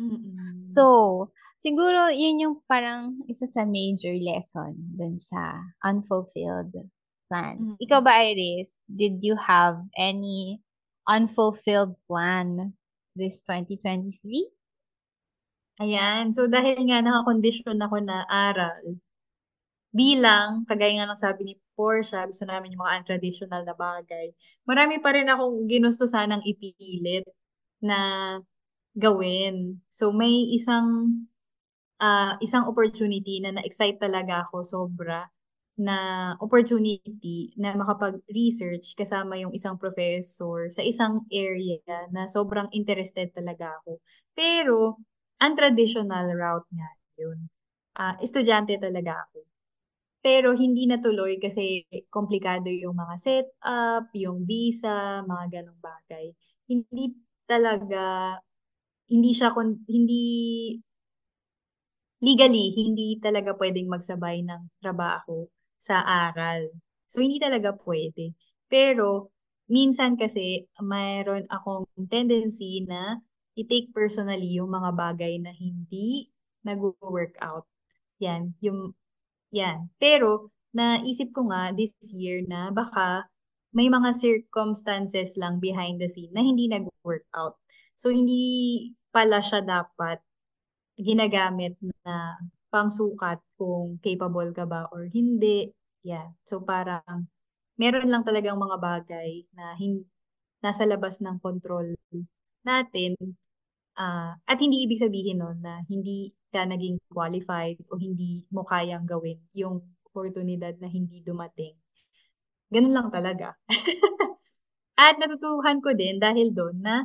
Mm-hmm. 0.00 0.64
So, 0.64 1.28
siguro, 1.60 2.08
yun 2.08 2.40
yung 2.40 2.56
parang 2.64 3.20
isa 3.28 3.44
sa 3.44 3.68
major 3.68 4.16
lesson 4.16 4.96
dun 4.96 5.20
sa 5.20 5.60
unfulfilled 5.84 6.72
plans. 7.30 7.78
Mm-hmm. 7.78 7.84
Ikaw 7.86 8.00
ba, 8.02 8.12
Iris, 8.26 8.82
did 8.90 9.22
you 9.22 9.38
have 9.38 9.78
any 9.94 10.58
unfulfilled 11.06 11.94
plan 12.10 12.74
this 13.14 13.46
2023? 13.46 14.50
Ayan. 15.80 16.34
So, 16.34 16.50
dahil 16.50 16.82
nga 16.90 17.00
nakakondisyon 17.00 17.78
ako 17.78 18.02
na 18.02 18.26
aral, 18.26 18.98
bilang, 19.94 20.66
kagaya 20.66 21.00
nga 21.00 21.08
ng 21.14 21.22
sabi 21.22 21.40
ni 21.46 21.54
Portia, 21.78 22.26
gusto 22.28 22.44
namin 22.44 22.74
yung 22.74 22.82
mga 22.84 23.06
untraditional 23.06 23.62
na 23.64 23.72
bagay, 23.72 24.34
marami 24.68 25.00
pa 25.00 25.14
rin 25.14 25.30
akong 25.30 25.64
ginusto 25.70 26.04
sanang 26.04 26.44
ipilit 26.44 27.24
na 27.80 27.98
gawin. 28.92 29.80
So, 29.88 30.12
may 30.12 30.52
isang 30.52 31.24
uh, 31.96 32.34
isang 32.44 32.68
opportunity 32.68 33.40
na 33.40 33.56
na-excite 33.56 33.96
talaga 33.96 34.44
ako 34.44 34.66
sobra 34.66 35.30
na 35.80 36.36
opportunity 36.44 37.56
na 37.56 37.72
makapag-research 37.72 38.92
kasama 38.92 39.40
yung 39.40 39.56
isang 39.56 39.80
professor 39.80 40.68
sa 40.68 40.84
isang 40.84 41.24
area 41.32 41.80
na 42.12 42.28
sobrang 42.28 42.68
interested 42.76 43.32
talaga 43.32 43.72
ako. 43.80 44.04
Pero, 44.36 45.00
untraditional 45.40 46.28
route 46.36 46.68
nga 46.76 46.90
yun. 47.16 47.48
Uh, 47.96 48.14
estudyante 48.20 48.76
talaga 48.76 49.24
ako. 49.28 49.44
Pero 50.20 50.52
hindi 50.52 50.84
natuloy 50.84 51.40
kasi 51.40 51.88
komplikado 52.12 52.68
yung 52.68 52.92
mga 52.92 53.16
setup, 53.24 54.12
yung 54.12 54.44
visa, 54.44 55.24
mga 55.24 55.46
ganong 55.60 55.80
bagay. 55.80 56.28
Hindi 56.68 57.16
talaga 57.48 58.36
hindi 59.10 59.34
siya, 59.34 59.50
hindi, 59.90 60.22
legally, 62.22 62.66
hindi 62.78 63.18
talaga 63.18 63.58
pwedeng 63.58 63.90
magsabay 63.90 64.46
ng 64.46 64.78
trabaho 64.78 65.50
sa 65.80 66.04
aral. 66.04 66.70
So, 67.10 67.18
hindi 67.24 67.40
talaga 67.42 67.74
pwede. 67.84 68.36
Pero, 68.70 69.32
minsan 69.66 70.14
kasi, 70.20 70.68
mayroon 70.78 71.48
akong 71.50 71.88
tendency 72.12 72.84
na 72.86 73.18
i-take 73.58 73.90
personally 73.90 74.56
yung 74.56 74.70
mga 74.70 74.94
bagay 74.94 75.40
na 75.42 75.50
hindi 75.50 76.30
nag-work 76.62 77.34
out. 77.42 77.66
Yan, 78.22 78.54
yung, 78.62 78.94
yan. 79.50 79.90
Pero, 79.98 80.52
naisip 80.76 81.34
ko 81.34 81.50
nga 81.50 81.74
this 81.74 81.92
year 82.14 82.46
na 82.46 82.70
baka 82.70 83.26
may 83.74 83.86
mga 83.90 84.14
circumstances 84.14 85.34
lang 85.38 85.58
behind 85.62 85.98
the 86.02 86.10
scene 86.10 86.30
na 86.34 86.42
hindi 86.42 86.66
nag-work 86.70 87.26
out. 87.34 87.58
So, 87.98 88.10
hindi 88.10 88.94
pala 89.10 89.42
siya 89.42 89.62
dapat 89.62 90.22
ginagamit 90.98 91.74
na 92.04 92.38
pangsukat 92.72 93.38
kung 93.58 93.98
capable 94.00 94.50
ka 94.54 94.64
ba 94.64 94.86
or 94.94 95.10
hindi. 95.10 95.70
Yeah. 96.06 96.32
So, 96.48 96.62
parang 96.64 97.28
meron 97.76 98.08
lang 98.08 98.24
talagang 98.24 98.56
mga 98.58 98.78
bagay 98.80 99.30
na 99.56 99.74
hin- 99.76 100.06
nasa 100.64 100.84
labas 100.88 101.20
ng 101.20 101.40
control 101.40 101.96
natin 102.64 103.16
ah, 103.96 104.36
at 104.48 104.58
hindi 104.60 104.84
ibig 104.84 105.00
sabihin 105.00 105.40
nun 105.40 105.58
na 105.64 105.82
hindi 105.88 106.32
ka 106.52 106.66
naging 106.66 106.98
qualified 107.10 107.78
o 107.90 107.96
hindi 107.96 108.44
mo 108.50 108.62
kayang 108.66 109.06
gawin 109.06 109.38
yung 109.54 109.82
oportunidad 110.10 110.76
na 110.82 110.88
hindi 110.90 111.22
dumating. 111.22 111.74
Ganun 112.70 112.94
lang 112.94 113.08
talaga. 113.10 113.54
At 115.00 115.16
natutuhan 115.18 115.78
ko 115.80 115.94
din 115.96 116.20
dahil 116.20 116.52
doon 116.52 116.76
na 116.82 116.96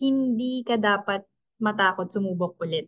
hindi 0.00 0.62
ka 0.64 0.76
dapat 0.76 1.24
matakot 1.60 2.08
sumubok 2.08 2.56
ulit. 2.64 2.86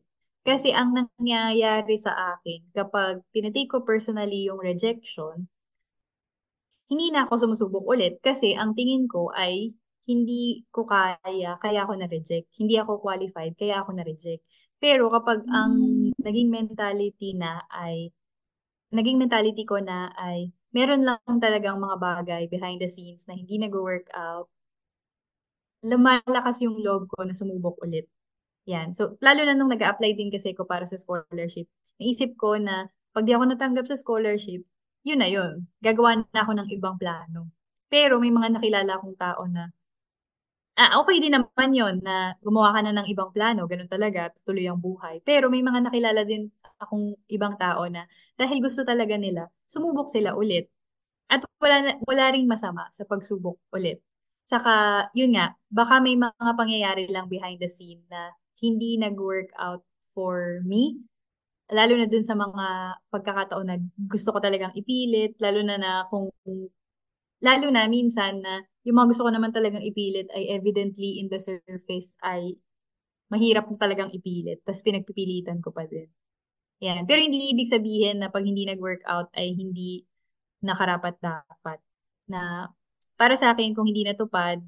Kasi 0.49 0.69
ang 0.73 0.91
nangyayari 0.97 1.97
sa 2.01 2.13
akin 2.37 2.61
kapag 2.77 3.15
tinatake 3.33 3.71
ko 3.73 3.79
personally 3.91 4.41
yung 4.49 4.61
rejection, 4.69 5.49
hindi 6.91 7.07
na 7.15 7.21
ako 7.25 7.35
sumusubok 7.43 7.85
ulit 7.93 8.15
kasi 8.29 8.49
ang 8.61 8.71
tingin 8.79 9.05
ko 9.15 9.23
ay 9.45 9.55
hindi 10.11 10.67
ko 10.75 10.81
kaya, 10.93 11.51
kaya 11.63 11.81
ako 11.87 11.93
na-reject. 12.03 12.47
Hindi 12.59 12.75
ako 12.83 12.93
qualified, 13.05 13.55
kaya 13.61 13.75
ako 13.83 13.91
na-reject. 13.95 14.43
Pero 14.83 15.07
kapag 15.15 15.47
ang 15.55 15.75
naging 16.19 16.51
mentality 16.51 17.31
na 17.39 17.63
ay, 17.71 18.11
naging 18.99 19.19
mentality 19.23 19.65
ko 19.67 19.79
na 19.83 19.99
ay, 20.19 20.39
meron 20.77 21.03
lang 21.09 21.21
talagang 21.45 21.79
mga 21.87 21.97
bagay 22.09 22.43
behind 22.55 22.79
the 22.83 22.91
scenes 22.91 23.23
na 23.29 23.35
hindi 23.39 23.57
nag-work 23.63 24.07
out, 24.17 24.49
lumalakas 25.91 26.57
yung 26.65 26.77
loob 26.85 27.03
ko 27.13 27.19
na 27.25 27.35
sumubok 27.39 27.77
ulit. 27.85 28.07
Yan. 28.69 28.93
So, 28.93 29.17
lalo 29.25 29.41
na 29.49 29.57
nung 29.57 29.73
nag-apply 29.73 30.13
din 30.19 30.29
kasi 30.29 30.53
ko 30.53 30.69
para 30.69 30.85
sa 30.85 31.01
scholarship, 31.01 31.65
naisip 31.97 32.37
ko 32.37 32.61
na 32.61 32.93
pag 33.17 33.25
di 33.25 33.33
ako 33.33 33.45
natanggap 33.49 33.89
sa 33.89 33.97
scholarship, 33.97 34.63
yun 35.07 35.21
na 35.25 35.29
yun. 35.33 35.65
Gagawa 35.81 36.21
na 36.21 36.41
ako 36.45 36.53
ng 36.61 36.69
ibang 36.77 37.01
plano. 37.01 37.49
Pero 37.89 38.21
may 38.21 38.31
mga 38.31 38.61
nakilala 38.61 39.01
akong 39.01 39.17
tao 39.17 39.43
na 39.49 39.73
Ah, 40.79 41.03
okay 41.03 41.19
din 41.19 41.35
naman 41.35 41.71
yon 41.75 41.99
na 42.01 42.39
gumawa 42.41 42.71
ka 42.79 42.81
na 42.87 42.95
ng 43.03 43.07
ibang 43.11 43.35
plano, 43.35 43.67
ganun 43.67 43.91
talaga, 43.91 44.31
tutuloy 44.31 44.65
ang 44.71 44.79
buhay. 44.79 45.19
Pero 45.27 45.51
may 45.51 45.61
mga 45.67 45.91
nakilala 45.91 46.23
din 46.23 46.47
akong 46.79 47.19
ibang 47.27 47.59
tao 47.59 47.85
na 47.91 48.07
dahil 48.39 48.63
gusto 48.63 48.87
talaga 48.87 49.19
nila, 49.19 49.51
sumubok 49.67 50.07
sila 50.09 50.33
ulit. 50.39 50.71
At 51.31 51.43
wala, 51.63 51.99
wala 52.07 52.25
ring 52.35 52.47
masama 52.49 52.89
sa 52.95 53.05
pagsubok 53.09 53.59
ulit. 53.75 54.01
Saka, 54.47 55.07
yun 55.17 55.35
nga, 55.37 55.55
baka 55.71 55.99
may 56.03 56.17
mga 56.19 56.51
pangyayari 56.59 57.07
lang 57.11 57.29
behind 57.31 57.59
the 57.63 57.69
scene 57.71 58.03
na 58.11 58.31
hindi 58.61 59.01
nag-work 59.01 59.51
out 59.57 59.83
for 60.13 60.61
me. 60.65 61.01
Lalo 61.71 61.97
na 61.97 62.07
dun 62.11 62.25
sa 62.27 62.35
mga 62.35 62.99
pagkakataon 63.15 63.67
na 63.67 63.77
gusto 64.11 64.35
ko 64.35 64.39
talagang 64.43 64.75
ipilit, 64.75 65.39
lalo 65.39 65.61
na 65.63 65.77
na 65.79 65.93
kung 66.11 66.29
lalo 67.41 67.67
na 67.73 67.89
minsan 67.89 68.43
na 68.43 68.65
yung 68.85 68.97
mga 68.97 69.09
gusto 69.13 69.25
ko 69.29 69.31
naman 69.33 69.53
talagang 69.53 69.85
ipilit 69.85 70.29
ay 70.33 70.51
evidently 70.57 71.21
in 71.21 71.29
the 71.29 71.41
surface 71.41 72.13
ay 72.25 72.57
mahirap 73.31 73.71
na 73.71 73.79
talagang 73.79 74.11
ipilit. 74.11 74.61
Tapos 74.67 74.83
pinagpipilitan 74.83 75.63
ko 75.63 75.71
pa 75.71 75.87
din. 75.87 76.11
Yan. 76.83 77.05
Pero 77.05 77.21
hindi 77.21 77.53
ibig 77.53 77.69
sabihin 77.71 78.25
na 78.25 78.33
pag 78.33 78.43
hindi 78.43 78.65
nag-work 78.67 79.05
out 79.07 79.31
ay 79.37 79.53
hindi 79.55 80.05
nakarapat 80.65 81.17
dapat. 81.21 81.79
Na 82.29 82.69
para 83.21 83.37
sa 83.37 83.53
akin, 83.53 83.77
kung 83.77 83.85
hindi 83.85 84.05
natupad, 84.05 84.65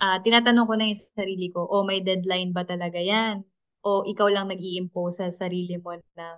ah 0.00 0.18
tinatanong 0.22 0.66
ko 0.68 0.74
na 0.78 0.88
yung 0.88 1.00
sarili 1.16 1.48
ko, 1.52 1.66
o 1.66 1.84
may 1.84 2.00
deadline 2.00 2.54
ba 2.54 2.64
talaga 2.64 3.00
yan? 3.02 3.44
O 3.84 4.06
ikaw 4.06 4.30
lang 4.30 4.48
nag-i-impose 4.48 5.20
sa 5.20 5.28
sarili 5.32 5.76
mo 5.76 5.92
ng 5.96 6.36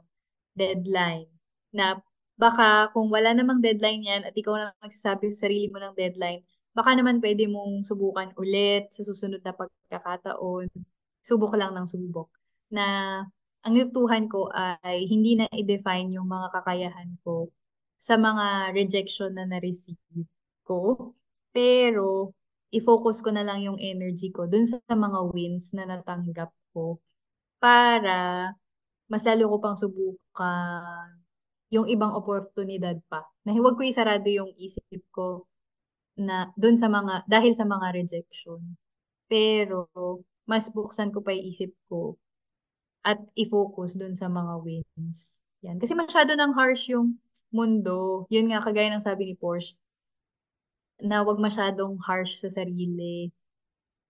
deadline? 0.57 1.29
Na 1.75 2.01
baka 2.35 2.91
kung 2.95 3.13
wala 3.13 3.31
namang 3.37 3.63
deadline 3.63 4.03
yan 4.03 4.23
at 4.27 4.35
ikaw 4.35 4.55
lang 4.59 4.75
nagsasabi 4.83 5.31
sa 5.35 5.47
sarili 5.47 5.71
mo 5.71 5.79
ng 5.79 5.95
deadline, 5.95 6.43
baka 6.75 6.91
naman 6.99 7.23
pwede 7.23 7.47
mong 7.47 7.87
subukan 7.87 8.35
ulit 8.41 8.91
sa 8.91 9.07
susunod 9.07 9.39
na 9.45 9.55
pagkakataon. 9.55 10.67
Subok 11.23 11.55
lang 11.55 11.73
ng 11.77 11.87
subok. 11.87 12.29
Na 12.75 12.85
ang 13.65 13.75
natutuhan 13.79 14.27
ko 14.29 14.51
ay 14.53 15.07
hindi 15.09 15.39
na 15.39 15.47
i-define 15.49 16.13
yung 16.13 16.29
mga 16.29 16.53
kakayahan 16.61 17.17
ko 17.25 17.49
sa 18.03 18.21
mga 18.21 18.77
rejection 18.77 19.33
na 19.33 19.49
na-receive 19.49 19.97
ko. 20.67 21.13
Pero, 21.55 22.35
i-focus 22.75 23.23
ko 23.23 23.31
na 23.31 23.47
lang 23.47 23.63
yung 23.63 23.79
energy 23.79 24.35
ko 24.35 24.51
dun 24.51 24.67
sa 24.67 24.83
mga 24.91 25.31
wins 25.31 25.71
na 25.71 25.87
natanggap 25.87 26.51
ko 26.75 26.99
para 27.63 28.51
mas 29.07 29.23
lalo 29.23 29.47
ko 29.55 29.57
pang 29.63 29.79
subukan 29.79 31.23
yung 31.71 31.87
ibang 31.91 32.15
oportunidad 32.15 32.99
pa. 33.11 33.27
Na 33.47 33.55
huwag 33.55 33.79
ko 33.79 33.83
isarado 33.87 34.27
yung 34.31 34.51
isip 34.59 35.03
ko 35.15 35.47
na 36.19 36.51
dun 36.55 36.79
sa 36.79 36.87
mga, 36.87 37.27
dahil 37.27 37.53
sa 37.55 37.67
mga 37.67 37.95
rejection. 37.95 38.63
Pero, 39.27 39.91
mas 40.47 40.71
buksan 40.71 41.11
ko 41.11 41.25
pa 41.25 41.35
yung 41.35 41.47
isip 41.51 41.73
ko 41.91 42.15
at 43.03 43.19
i-focus 43.35 43.99
dun 43.99 44.15
sa 44.15 44.31
mga 44.31 44.55
wins. 44.63 45.37
Yan. 45.67 45.81
Kasi 45.83 45.97
masyado 45.99 46.33
nang 46.37 46.55
harsh 46.55 46.93
yung 46.93 47.19
mundo. 47.51 48.29
Yun 48.31 48.51
nga, 48.53 48.63
kagaya 48.63 48.93
ng 48.95 49.05
sabi 49.05 49.33
ni 49.33 49.35
Porsche, 49.35 49.75
na 51.03 51.23
wag 51.27 51.39
masyadong 51.41 51.99
harsh 52.03 52.39
sa 52.39 52.51
sarili. 52.51 53.33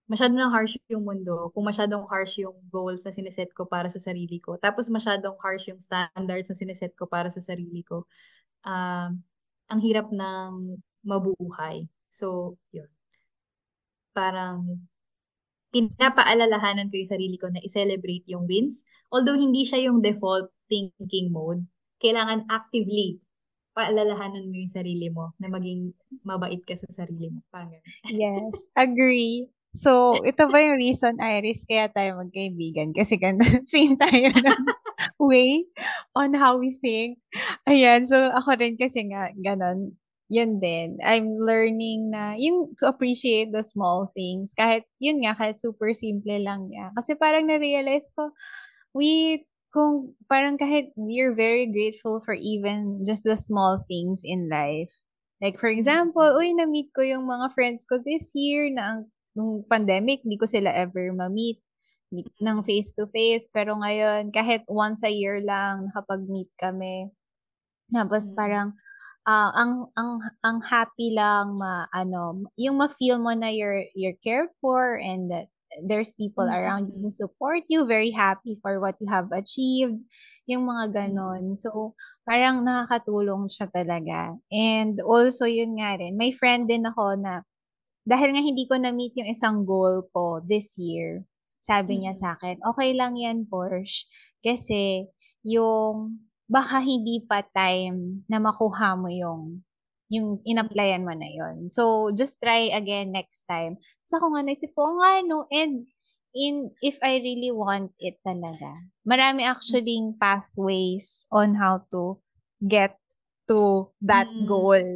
Masyado 0.04 0.36
nang 0.36 0.52
harsh 0.52 0.76
yung 0.92 1.04
mundo. 1.04 1.48
Kung 1.56 1.64
masyadong 1.64 2.04
harsh 2.08 2.44
yung 2.44 2.56
goals 2.68 3.00
na 3.08 3.12
sineset 3.14 3.50
ko 3.56 3.64
para 3.64 3.88
sa 3.88 3.96
sarili 3.96 4.36
ko. 4.36 4.60
Tapos 4.60 4.92
masyadong 4.92 5.36
harsh 5.40 5.72
yung 5.72 5.80
standards 5.80 6.52
na 6.52 6.56
sineset 6.56 6.92
ko 6.92 7.08
para 7.08 7.32
sa 7.32 7.40
sarili 7.40 7.80
ko. 7.80 8.04
Um, 8.64 9.24
ang 9.68 9.80
hirap 9.80 10.12
ng 10.12 10.76
mabuhay. 11.04 11.88
So, 12.12 12.56
yun. 12.68 12.88
Parang 14.12 14.84
pinapaalalahanan 15.74 16.92
ko 16.92 17.00
yung 17.00 17.12
sarili 17.12 17.36
ko 17.40 17.50
na 17.50 17.64
i-celebrate 17.64 18.28
yung 18.30 18.44
wins. 18.46 18.84
Although 19.10 19.34
hindi 19.34 19.64
siya 19.66 19.90
yung 19.90 20.04
default 20.04 20.52
thinking 20.68 21.32
mode, 21.34 21.66
kailangan 21.98 22.46
actively 22.52 23.18
paalalahanan 23.74 24.48
mo 24.48 24.54
yung 24.54 24.70
sarili 24.70 25.10
mo 25.10 25.34
na 25.42 25.50
maging 25.50 25.90
mabait 26.22 26.62
ka 26.62 26.78
sa 26.78 27.04
sarili 27.04 27.28
mo. 27.28 27.42
Parang 27.50 27.74
ganun. 27.74 27.84
Yes, 28.06 28.70
agree. 28.78 29.50
So, 29.74 30.22
ito 30.22 30.46
ba 30.46 30.62
yung 30.62 30.78
reason, 30.78 31.18
Iris, 31.18 31.66
kaya 31.66 31.90
tayo 31.90 32.22
magkaibigan? 32.22 32.94
Kasi 32.94 33.18
ganun, 33.18 33.42
same 33.66 33.98
tayo 33.98 34.30
ng 34.30 34.62
way 35.18 35.66
on 36.14 36.30
how 36.30 36.54
we 36.54 36.78
think. 36.78 37.18
Ayan, 37.66 38.06
so 38.06 38.30
ako 38.30 38.54
rin 38.54 38.78
kasi 38.78 39.02
nga, 39.10 39.34
ganun, 39.34 39.98
yun 40.30 40.62
din. 40.62 41.02
I'm 41.02 41.34
learning 41.34 42.14
na, 42.14 42.38
yung 42.38 42.78
to 42.78 42.86
appreciate 42.86 43.50
the 43.50 43.66
small 43.66 44.06
things. 44.06 44.54
Kahit, 44.54 44.86
yun 45.02 45.26
nga, 45.26 45.34
kahit 45.34 45.58
super 45.58 45.90
simple 45.90 46.38
lang 46.38 46.70
niya. 46.70 46.94
Kasi 46.94 47.18
parang 47.18 47.50
na-realize 47.50 48.14
ko, 48.14 48.30
we, 48.94 49.42
kung 49.74 50.14
parang 50.30 50.56
kahit 50.62 50.94
you're 50.96 51.34
very 51.34 51.66
grateful 51.66 52.22
for 52.22 52.34
even 52.38 53.02
just 53.04 53.24
the 53.26 53.36
small 53.36 53.82
things 53.90 54.22
in 54.24 54.48
life. 54.48 54.92
Like, 55.42 55.58
for 55.60 55.68
example, 55.68 56.24
uy, 56.38 56.54
na-meet 56.56 56.94
ko 56.96 57.02
yung 57.02 57.26
mga 57.28 57.52
friends 57.52 57.82
ko 57.84 57.98
this 58.00 58.32
year 58.38 58.70
na 58.72 58.82
ang 58.96 59.00
nung 59.36 59.66
pandemic, 59.68 60.22
hindi 60.24 60.38
ko 60.38 60.46
sila 60.46 60.70
ever 60.72 61.10
ma-meet 61.12 61.58
ng 62.40 62.58
face-to-face. 62.62 63.50
Pero 63.52 63.74
ngayon, 63.82 64.30
kahit 64.30 64.62
once 64.70 65.02
a 65.04 65.10
year 65.12 65.42
lang, 65.42 65.90
nakapag-meet 65.90 66.50
kami. 66.62 67.10
Tapos 67.92 68.30
Mm. 68.30 68.36
parang, 68.36 68.74
ah, 69.28 69.52
ang, 69.56 69.90
ang, 70.00 70.20
ang 70.44 70.58
happy 70.64 71.14
lang, 71.14 71.56
ma, 71.60 71.86
ano, 71.94 72.44
yung 72.58 72.76
ma-feel 72.80 73.18
mo 73.22 73.32
na 73.36 73.50
you're, 73.54 73.86
you're 73.94 74.18
cared 74.24 74.50
for 74.62 74.96
and 75.00 75.30
that 75.30 75.48
there's 75.82 76.14
people 76.14 76.46
around 76.46 76.94
you 76.94 76.98
who 77.02 77.10
support 77.10 77.66
you, 77.66 77.88
very 77.88 78.14
happy 78.14 78.60
for 78.62 78.78
what 78.78 78.94
you 79.02 79.10
have 79.10 79.26
achieved, 79.34 79.98
yung 80.46 80.68
mga 80.70 80.94
ganon. 80.94 81.58
So, 81.58 81.98
parang 82.22 82.62
nakakatulong 82.62 83.50
siya 83.50 83.66
talaga. 83.74 84.38
And 84.54 85.02
also, 85.02 85.50
yun 85.50 85.82
nga 85.82 85.98
rin, 85.98 86.14
may 86.14 86.30
friend 86.30 86.70
din 86.70 86.86
ako 86.86 87.18
na 87.18 87.42
dahil 88.04 88.36
nga 88.36 88.42
hindi 88.44 88.68
ko 88.68 88.76
na-meet 88.76 89.16
yung 89.16 89.30
isang 89.32 89.64
goal 89.64 90.04
ko 90.12 90.44
this 90.44 90.76
year, 90.76 91.24
sabi 91.56 92.04
niya 92.04 92.12
sa 92.12 92.36
akin, 92.36 92.60
okay 92.60 92.92
lang 92.92 93.16
yan, 93.16 93.48
Porsche. 93.48 94.04
Kasi, 94.44 95.08
yung, 95.40 96.20
baka 96.44 96.84
hindi 96.84 97.24
pa 97.24 97.40
time 97.40 98.28
na 98.28 98.36
makuha 98.36 99.00
mo 99.00 99.08
yung, 99.08 99.64
yung 100.14 100.38
in-applyan 100.46 101.02
mo 101.02 101.10
na 101.10 101.26
yon 101.26 101.66
So, 101.66 102.14
just 102.14 102.38
try 102.38 102.70
again 102.70 103.10
next 103.10 103.50
time. 103.50 103.82
So, 104.06 104.22
ako 104.22 104.38
nga 104.38 104.42
naisip 104.46 104.70
ko, 104.70 105.02
nga, 105.02 105.26
no, 105.26 105.50
and, 105.50 105.90
in, 106.34 106.70
if 106.82 106.98
I 107.02 107.22
really 107.22 107.54
want 107.54 107.94
it 108.02 108.18
talaga, 108.26 108.66
marami 109.06 109.46
actually 109.46 109.98
pathways 110.18 111.26
on 111.30 111.54
how 111.54 111.86
to 111.94 112.18
get 112.58 112.98
to 113.46 113.90
that 114.02 114.26
Mm. 114.26 114.46
goal 114.50 114.86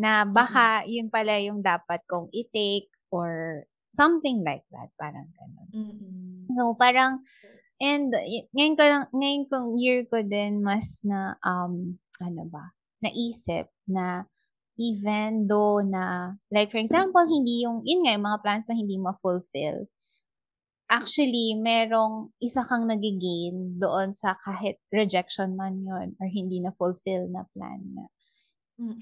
na 0.00 0.24
baka 0.24 0.88
yun 0.88 1.12
pala 1.12 1.36
yung 1.36 1.60
dapat 1.60 2.00
kong 2.08 2.32
i-take 2.32 2.88
or 3.12 3.60
something 3.92 4.40
like 4.40 4.64
that. 4.72 4.88
Parang 4.96 5.28
ganun. 5.36 5.68
Mm-mm. 5.76 6.48
So, 6.56 6.72
parang, 6.80 7.20
and 7.76 8.08
ngayon 8.56 8.76
ko 8.80 8.84
lang, 8.88 9.04
ngayon 9.12 9.44
kong 9.52 9.68
year 9.76 10.08
ko 10.08 10.24
din 10.24 10.64
mas 10.64 11.04
na, 11.04 11.36
um, 11.44 12.00
ano 12.24 12.42
ba, 12.48 12.72
naisip 13.04 13.68
na 13.84 14.24
even 14.80 15.44
though 15.44 15.84
na, 15.84 16.40
like 16.48 16.72
for 16.72 16.80
example, 16.80 17.20
hindi 17.28 17.68
yung, 17.68 17.84
yun 17.84 18.08
nga, 18.08 18.16
yung 18.16 18.24
mga 18.24 18.40
plans 18.40 18.64
mo 18.64 18.72
hindi 18.72 18.96
ma-fulfill. 18.96 19.84
Actually, 20.88 21.54
merong 21.60 22.32
isa 22.40 22.64
kang 22.64 22.88
nagigain 22.88 23.76
doon 23.76 24.16
sa 24.16 24.34
kahit 24.40 24.80
rejection 24.90 25.54
man 25.54 25.84
yun 25.84 26.16
or 26.16 26.26
hindi 26.26 26.64
na-fulfill 26.64 27.28
na 27.28 27.44
plan 27.52 27.84
na. 27.92 28.08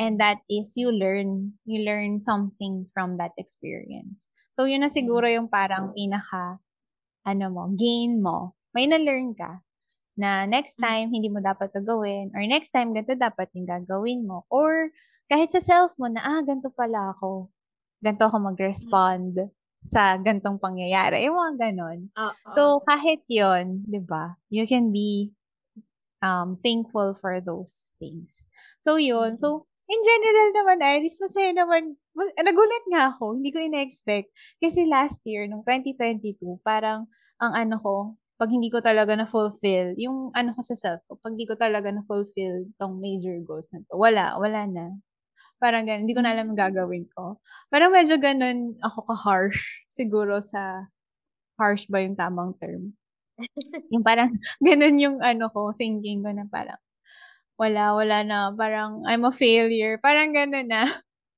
And 0.02 0.18
that 0.18 0.42
is 0.50 0.74
you 0.74 0.90
learn, 0.90 1.54
you 1.62 1.86
learn 1.86 2.18
something 2.18 2.90
from 2.90 3.22
that 3.22 3.30
experience. 3.38 4.26
So 4.50 4.66
yun 4.66 4.82
na 4.82 4.90
siguro 4.90 5.30
yung 5.30 5.46
parang 5.46 5.94
pinaka, 5.94 6.58
ano 7.22 7.46
mo, 7.46 7.70
gain 7.78 8.18
mo. 8.18 8.58
May 8.74 8.90
na-learn 8.90 9.38
ka 9.38 9.62
na 10.18 10.50
next 10.50 10.82
time 10.82 11.14
hindi 11.14 11.30
mo 11.30 11.38
dapat 11.38 11.70
to 11.70 11.78
gawin 11.78 12.34
or 12.34 12.42
next 12.50 12.74
time 12.74 12.90
ganito 12.90 13.14
dapat 13.14 13.54
yung 13.54 13.70
gagawin 13.70 14.26
mo. 14.26 14.42
Or 14.50 14.90
kahit 15.28 15.52
sa 15.52 15.60
self 15.60 15.92
mo 16.00 16.08
na, 16.08 16.24
ah, 16.24 16.40
ganito 16.40 16.72
pala 16.72 17.12
ako. 17.12 17.52
Ganito 18.00 18.24
ako 18.26 18.36
mag-respond 18.40 19.48
sa 19.84 20.18
gantong 20.18 20.58
pangyayari. 20.58 21.22
Yung 21.28 21.38
mga 21.38 21.70
ganon. 21.70 22.10
So, 22.50 22.82
kahit 22.82 23.22
yon 23.30 23.86
di 23.86 24.00
ba, 24.02 24.34
you 24.50 24.66
can 24.66 24.90
be 24.90 25.30
um, 26.24 26.58
thankful 26.64 27.14
for 27.14 27.38
those 27.38 27.94
things. 28.02 28.48
So, 28.82 28.98
yun. 28.98 29.38
So, 29.38 29.68
in 29.86 30.00
general 30.02 30.48
naman, 30.56 30.78
Iris, 30.82 31.22
masaya 31.22 31.54
naman. 31.54 31.94
Mas, 32.16 32.34
nagulat 32.40 32.84
nga 32.90 33.14
ako. 33.14 33.38
Hindi 33.38 33.50
ko 33.54 33.58
ina-expect. 33.62 34.32
Kasi 34.58 34.88
last 34.88 35.22
year, 35.28 35.46
nung 35.46 35.62
2022, 35.62 36.58
parang 36.66 37.06
ang 37.38 37.52
ano 37.54 37.76
ko, 37.78 37.94
pag 38.38 38.54
hindi 38.54 38.70
ko 38.70 38.78
talaga 38.78 39.18
na-fulfill, 39.18 39.98
yung 39.98 40.30
ano 40.30 40.54
ko 40.54 40.62
sa 40.62 40.78
self 40.78 41.02
ko, 41.10 41.18
pag 41.18 41.34
hindi 41.34 41.46
ko 41.46 41.58
talaga 41.58 41.90
na-fulfill 41.90 42.70
tong 42.78 43.02
major 43.02 43.34
goals 43.42 43.74
na 43.74 43.82
to, 43.82 43.98
wala, 43.98 44.38
wala 44.38 44.62
na. 44.66 44.94
Parang 45.58 45.84
ganun, 45.86 46.06
hindi 46.06 46.14
ko 46.14 46.22
na 46.22 46.32
alam 46.34 46.54
yung 46.54 46.60
gagawin 46.60 47.06
ko. 47.14 47.38
Parang 47.70 47.90
medyo 47.94 48.16
ganun 48.18 48.78
ako 48.82 49.02
ka-harsh, 49.10 49.82
siguro 49.90 50.38
sa, 50.42 50.86
harsh 51.60 51.86
ba 51.90 52.02
yung 52.02 52.16
tamang 52.18 52.54
term? 52.58 52.94
yung 53.92 54.04
parang, 54.06 54.30
ganun 54.66 54.96
yung 55.00 55.18
ano 55.22 55.48
ko, 55.50 55.72
thinking 55.74 56.22
ko 56.24 56.30
na 56.34 56.46
parang, 56.50 56.80
wala, 57.58 57.94
wala 57.96 58.18
na, 58.26 58.38
parang, 58.54 59.02
I'm 59.06 59.26
a 59.26 59.32
failure, 59.34 59.98
parang 60.02 60.32
ganun 60.34 60.70
na. 60.70 60.86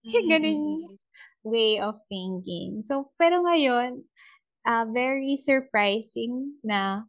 ganun 0.31 0.61
yung 0.65 0.99
way 1.45 1.81
of 1.81 2.01
thinking. 2.11 2.83
So, 2.85 3.13
pero 3.21 3.43
ngayon, 3.45 4.05
ah 4.69 4.85
very 4.89 5.37
surprising 5.41 6.59
na 6.65 7.07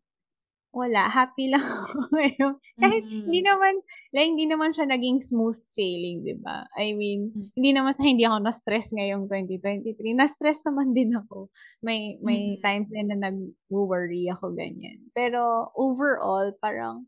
wala, 0.76 1.08
happy 1.12 1.52
lang 1.52 1.64
ako 1.64 2.00
ngayon. 2.16 2.56
Kahit 2.82 3.04
Mm-mm. 3.04 3.24
hindi 3.28 3.42
naman, 3.48 3.76
like, 4.12 4.28
hindi 4.32 4.46
naman 4.48 4.72
siya 4.76 4.88
naging 4.88 5.20
smooth 5.20 5.56
sailing, 5.60 6.24
di 6.24 6.36
ba? 6.40 6.68
I 6.76 6.92
mean, 6.94 7.32
Mm. 7.32 7.48
hindi 7.56 7.72
naman 7.72 7.94
sa 7.96 8.04
hindi 8.04 8.24
ako 8.28 8.44
na-stress 8.44 8.92
ngayong 8.96 9.28
2023. 9.32 10.14
Na-stress 10.16 10.64
naman 10.68 10.92
din 10.98 11.16
ako. 11.16 11.48
May, 11.84 12.20
may 12.24 12.58
Mm. 12.58 12.62
times 12.64 12.88
din 12.92 13.08
na 13.10 13.18
nag-worry 13.32 14.28
ako 14.30 14.52
ganyan. 14.54 15.00
Pero 15.16 15.72
overall, 15.76 16.52
parang, 16.60 17.08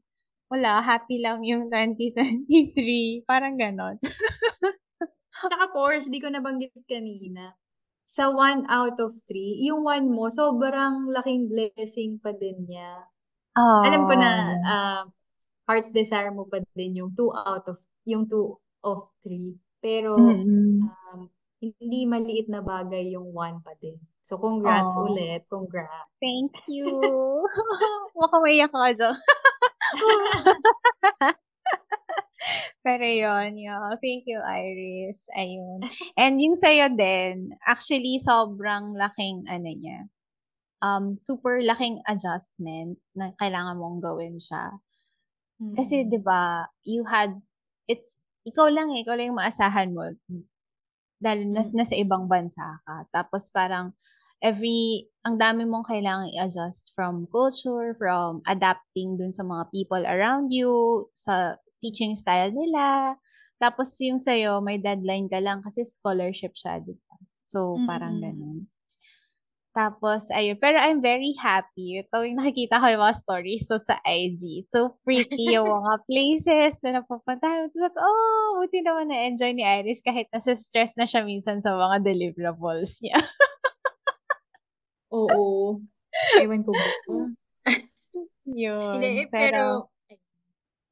wala, 0.51 0.79
happy 0.79 1.19
lang 1.19 1.41
yung 1.43 1.67
2023. 1.71 3.25
Parang 3.25 3.57
ganon. 3.57 3.97
Saka 5.49 5.69
Porsche, 5.73 6.07
di 6.13 6.21
ko 6.23 6.29
nabanggit 6.31 6.71
kanina. 6.87 7.53
Sa 8.07 8.29
one 8.31 8.63
out 8.69 8.99
of 9.01 9.11
three, 9.27 9.59
yung 9.65 9.83
one 9.83 10.07
mo, 10.11 10.29
sobrang 10.29 11.09
laking 11.09 11.49
blessing 11.49 12.19
pa 12.21 12.31
din 12.37 12.63
niya. 12.69 13.09
Alam 13.57 14.05
ko 14.07 14.13
na 14.15 14.29
Oh. 14.63 15.13
Heart's 15.63 15.91
desire 15.91 16.31
mo 16.31 16.43
pa 16.45 16.59
din 16.75 16.99
yung 16.99 17.11
two 17.15 17.31
out 17.31 17.63
of, 17.67 17.79
yung 18.03 18.27
two 18.27 18.59
of 18.83 19.07
three. 19.23 19.55
Pero, 19.79 20.15
Mm-mm. 20.15 20.87
um, 20.87 21.27
hindi 21.59 22.07
maliit 22.07 22.47
na 22.47 22.63
bagay 22.63 23.15
yung 23.15 23.31
one 23.31 23.59
pa 23.63 23.75
din. 23.79 23.99
So, 24.23 24.39
congrats 24.39 24.95
Oh. 24.95 25.07
ulit. 25.07 25.43
Congrats. 25.51 26.07
Thank 26.23 26.55
you. 26.71 26.87
Makamaiyak 28.19 28.71
ako 28.71 28.89
dyan. 28.95 29.17
Pero 32.83 33.05
yun, 33.07 33.55
yun. 33.55 33.79
Thank 34.03 34.27
you, 34.27 34.39
Iris. 34.43 35.31
Ayun. 35.35 35.87
And 36.19 36.39
yung 36.43 36.59
sa'yo 36.59 36.91
din, 36.95 37.55
actually, 37.63 38.19
sobrang 38.19 38.95
laking, 38.99 39.47
ano 39.47 39.69
niya, 39.71 40.11
um, 40.83 41.15
super 41.15 41.63
laking 41.63 42.03
adjustment 42.11 42.99
na 43.15 43.31
kailangan 43.39 43.79
mong 43.79 44.03
gawin 44.03 44.35
siya. 44.35 44.75
Kasi, 45.77 46.03
Mm. 46.03 46.09
di 46.09 46.19
ba, 46.21 46.65
you 46.85 47.03
had, 47.07 47.33
it's, 47.89 48.19
ikaw 48.45 48.67
lang 48.69 48.91
eh, 48.93 49.01
ikaw 49.05 49.15
lang 49.17 49.33
yung 49.33 49.41
maasahan 49.41 49.93
mo. 49.95 50.05
Dahil 51.21 51.49
nas, 51.53 51.71
Mm. 51.71 51.77
nasa 51.77 51.95
ibang 51.97 52.27
bansa 52.29 52.81
ka. 52.85 53.05
Tapos 53.13 53.49
parang, 53.53 53.93
every, 54.43 55.07
ang 55.23 55.37
dami 55.39 55.63
mong 55.67 55.87
kailangan 55.87 56.29
i-adjust 56.35 56.91
from 56.97 57.25
culture, 57.31 57.95
from 57.95 58.41
adapting 58.49 59.15
dun 59.19 59.31
sa 59.31 59.43
mga 59.45 59.71
people 59.71 60.03
around 60.05 60.51
you, 60.51 61.07
sa 61.15 61.57
teaching 61.81 62.15
style 62.17 62.51
nila. 62.51 63.15
Tapos 63.61 63.95
yung 64.03 64.19
sa'yo, 64.19 64.59
may 64.59 64.77
deadline 64.81 65.31
ka 65.31 65.39
lang 65.39 65.63
kasi 65.63 65.85
scholarship 65.87 66.51
siya, 66.57 66.83
di 66.83 66.91
ba? 67.07 67.15
So, 67.47 67.83
parang 67.87 68.19
Mm-mm. 68.19 68.23
ganun. 68.23 68.67
Tapos, 69.73 70.29
ayun. 70.29 70.61
Pero 70.61 70.77
I'm 70.77 71.01
very 71.01 71.33
happy. 71.33 71.97
Yung 72.05 72.37
nakikita 72.37 72.77
ko 72.77 72.93
yung 72.93 73.01
mga 73.01 73.17
stories 73.17 73.65
so, 73.65 73.81
sa 73.81 73.97
IG. 74.05 74.69
So 74.69 75.01
pretty 75.01 75.57
yung 75.57 75.65
mga 75.81 75.93
places 76.05 76.77
na 76.85 77.01
napupuntahan. 77.01 77.73
So, 77.73 77.89
oh, 77.89 78.61
buti 78.61 78.85
naman 78.85 79.09
na-enjoy 79.09 79.57
ni 79.57 79.65
Iris 79.65 80.05
kahit 80.05 80.29
nasa 80.29 80.53
stress 80.53 80.93
na 80.93 81.09
siya 81.09 81.25
minsan 81.25 81.57
sa 81.57 81.73
mga 81.73 82.05
deliverables 82.05 83.01
niya. 83.01 83.17
Oo. 85.09 85.81
Ewan 86.37 86.61
ko 86.61 86.71
ba? 86.71 86.85
Yun. 88.45 88.93
Hindi, 89.01 89.25
eh, 89.25 89.27
pero 89.33 89.89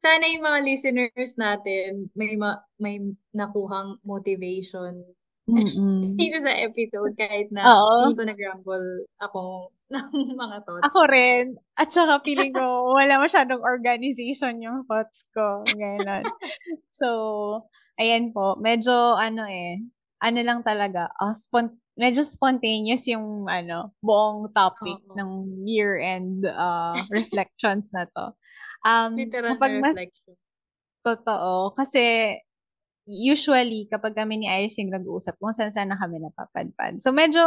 sana 0.01 0.25
yung 0.25 0.41
mga 0.41 0.59
listeners 0.65 1.37
natin 1.37 2.09
may 2.17 2.33
ma- 2.33 2.65
may 2.81 2.97
nakuhang 3.37 4.01
motivation 4.01 5.05
Mm-mm. 5.51 6.15
dito 6.15 6.37
sa 6.39 6.53
episode 6.55 7.13
kahit 7.19 7.51
na 7.51 7.67
Oo. 7.67 8.07
hindi 8.07 8.17
ko 8.17 8.23
nag-ramble 8.23 8.87
ako 9.19 9.41
ng 9.93 10.35
mga 10.39 10.57
thoughts. 10.63 10.83
Ako 10.87 10.99
rin. 11.11 11.59
At 11.75 11.91
saka 11.91 12.23
feeling 12.23 12.55
ko 12.55 12.63
wala 12.97 13.19
masyadong 13.19 13.59
organization 13.59 14.63
yung 14.63 14.87
thoughts 14.87 15.27
ko. 15.35 15.67
Ganon. 15.67 16.23
so, 16.87 17.07
ayan 17.99 18.31
po. 18.31 18.55
Medyo 18.55 19.19
ano 19.19 19.43
eh, 19.43 19.83
ano 20.23 20.39
lang 20.39 20.63
talaga, 20.63 21.11
ah, 21.19 21.35
spon- 21.35 21.75
medyo 21.99 22.23
spontaneous 22.23 23.03
yung 23.11 23.51
ano, 23.51 23.91
buong 23.99 24.53
topic 24.55 25.01
Oo. 25.11 25.15
ng 25.19 25.29
year-end 25.67 26.47
uh, 26.47 26.95
reflections 27.11 27.91
na 27.91 28.07
to. 28.15 28.31
Um, 28.81 29.13
Literal 29.19 29.53
kapag 29.53 29.71
na 29.77 29.81
mas 29.85 29.97
reflection. 29.99 30.35
totoo, 31.03 31.73
kasi 31.75 32.37
usually 33.07 33.89
kapag 33.89 34.13
kami 34.13 34.41
ni 34.41 34.47
Iris 34.47 34.77
yung 34.77 34.93
nag-uusap, 34.93 35.37
kung 35.41 35.53
saan 35.53 35.73
saan 35.73 35.89
na 35.89 35.99
kami 35.99 36.21
napapadpad. 36.21 37.01
So 37.01 37.11
medyo, 37.11 37.41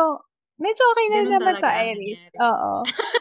medyo 0.58 0.82
okay 0.94 1.06
na 1.10 1.16
Ganun 1.22 1.34
naman 1.38 1.54
to, 1.62 1.70
Iris. 1.70 2.22
Oo. 2.38 2.72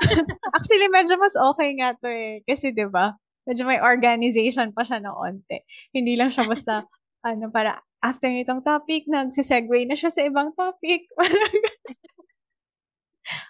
Actually, 0.57 0.89
medyo 0.89 1.15
mas 1.17 1.37
okay 1.37 1.69
nga 1.77 1.93
to 1.97 2.09
eh. 2.09 2.41
Kasi 2.45 2.73
'di 2.73 2.89
ba 2.89 3.13
medyo 3.43 3.67
may 3.67 3.79
organization 3.83 4.71
pa 4.71 4.87
siya 4.87 5.03
ng 5.03 5.15
onte. 5.15 5.67
Hindi 5.91 6.15
lang 6.15 6.31
siya 6.31 6.47
basta, 6.47 6.87
ano, 7.27 7.51
para 7.51 7.75
after 8.03 8.31
nitong 8.31 8.63
topic, 8.63 9.07
nagsisegue 9.07 9.87
na 9.87 9.95
siya 9.95 10.11
sa 10.11 10.21
ibang 10.27 10.51
topic. 10.55 11.07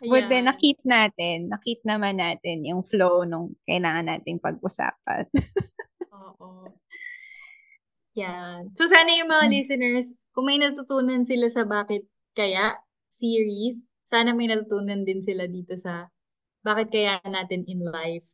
But 0.06 0.30
then, 0.30 0.46
nakip 0.46 0.86
natin, 0.86 1.50
nakip 1.50 1.82
naman 1.82 2.22
natin 2.22 2.62
yung 2.62 2.86
flow 2.86 3.26
nung 3.26 3.58
kailangan 3.66 4.06
nating 4.06 4.38
pag-usapan. 4.38 5.26
Oo. 6.14 6.70
Yan. 8.18 8.70
So, 8.78 8.86
sana 8.90 9.10
yung 9.18 9.30
mga 9.30 9.46
Hmm. 9.46 9.54
listeners, 9.54 10.14
kung 10.34 10.46
may 10.50 10.58
natutunan 10.62 11.26
sila 11.26 11.50
sa 11.50 11.64
Bakit 11.66 12.06
Kaya 12.34 12.78
series, 13.14 13.78
sana 14.10 14.34
may 14.34 14.50
natutunan 14.50 15.06
din 15.06 15.22
sila 15.22 15.46
dito 15.46 15.78
sa 15.78 16.10
bakit 16.66 16.90
kaya 16.94 17.22
natin 17.30 17.62
in 17.70 17.82
life. 17.86 18.26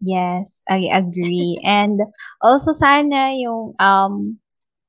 Yes, 0.00 0.64
I 0.68 0.90
agree. 0.92 1.60
and 1.64 2.00
also 2.42 2.72
sana 2.72 3.32
yung 3.36 3.74
um 3.80 4.38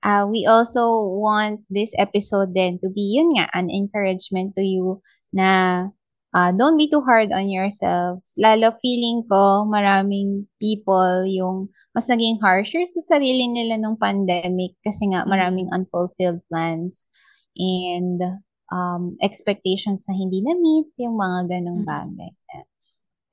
uh, 0.03 0.25
we 0.29 0.45
also 0.47 1.07
want 1.19 1.61
this 1.69 1.93
episode 1.97 2.53
then 2.55 2.79
to 2.83 2.89
be 2.91 3.15
yun 3.17 3.31
nga 3.37 3.47
an 3.53 3.69
encouragement 3.71 4.55
to 4.57 4.63
you 4.65 5.01
na 5.33 5.89
uh, 6.35 6.51
don't 6.51 6.75
be 6.75 6.91
too 6.91 6.99
hard 7.01 7.31
on 7.31 7.47
yourselves. 7.47 8.35
Lalo 8.35 8.75
feeling 8.83 9.23
ko 9.31 9.63
maraming 9.63 10.43
people 10.59 11.23
yung 11.23 11.71
mas 11.95 12.11
naging 12.11 12.35
harsher 12.43 12.83
sa 12.83 13.15
sarili 13.15 13.47
nila 13.47 13.79
nung 13.79 13.95
pandemic 13.95 14.75
kasi 14.83 15.07
nga 15.15 15.23
maraming 15.23 15.71
unfulfilled 15.71 16.43
plans 16.51 17.07
and 17.55 18.19
um, 18.67 19.15
expectations 19.23 20.03
na 20.11 20.13
hindi 20.19 20.43
na-meet, 20.43 20.91
yung 20.99 21.15
mga 21.15 21.55
ganong 21.55 21.87
bagay. 21.87 22.31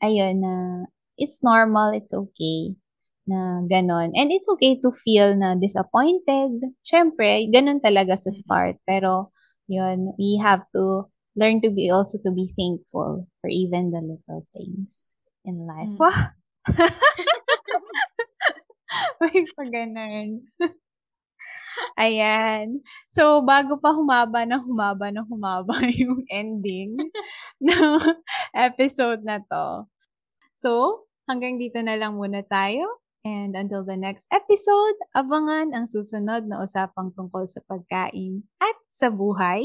Ayun 0.02 0.38
na 0.38 0.54
it's 1.18 1.42
normal, 1.42 1.90
it's 1.90 2.14
okay 2.14 2.74
na 3.26 3.62
ganon. 3.70 4.10
And 4.14 4.30
it's 4.34 4.46
okay 4.58 4.78
to 4.82 4.90
feel 4.90 5.34
na 5.38 5.54
disappointed. 5.54 6.58
Siyempre, 6.82 7.46
ganon 7.50 7.78
talaga 7.78 8.18
sa 8.18 8.34
start. 8.34 8.82
Pero, 8.82 9.30
yun, 9.70 10.10
we 10.18 10.42
have 10.42 10.66
to 10.74 11.11
learn 11.36 11.60
to 11.62 11.70
be 11.70 11.90
also 11.90 12.18
to 12.22 12.30
be 12.30 12.46
thankful 12.52 13.26
for 13.40 13.48
even 13.48 13.90
the 13.90 14.00
little 14.00 14.44
things 14.52 15.14
in 15.44 15.66
life. 15.66 15.88
Mm. 15.88 15.98
Wow! 15.98 16.30
May 19.22 19.46
pa 19.56 19.64
ganon. 19.64 20.44
Ayan. 21.96 22.84
So, 23.08 23.40
bago 23.40 23.80
pa 23.80 23.96
humaba 23.96 24.44
na 24.44 24.60
humaba 24.60 25.08
na 25.08 25.24
humaba 25.24 25.72
yung 26.00 26.28
ending 26.28 27.00
ng 27.64 27.96
episode 28.52 29.24
na 29.24 29.40
to. 29.40 29.88
So, 30.52 31.00
hanggang 31.24 31.56
dito 31.56 31.80
na 31.80 31.96
lang 31.96 32.20
muna 32.20 32.44
tayo. 32.44 33.00
And 33.22 33.54
until 33.54 33.86
the 33.86 33.94
next 33.94 34.26
episode, 34.34 34.98
abangan 35.14 35.70
ang 35.70 35.86
susunod 35.86 36.50
na 36.50 36.58
usapang 36.58 37.14
tungkol 37.14 37.46
sa 37.46 37.62
pagkain 37.70 38.42
at 38.58 38.76
sa 38.90 39.14
buhay 39.14 39.62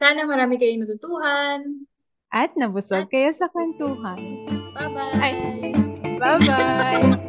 Sana 0.00 0.24
marami 0.24 0.56
kayong 0.56 0.88
natutuhan. 0.88 1.84
at 2.32 2.56
nabusog 2.56 3.10
kayo 3.12 3.28
sa 3.36 3.52
kwentuhan. 3.52 4.16
Bye-bye! 4.72 5.76
Bye-bye! 6.16 7.19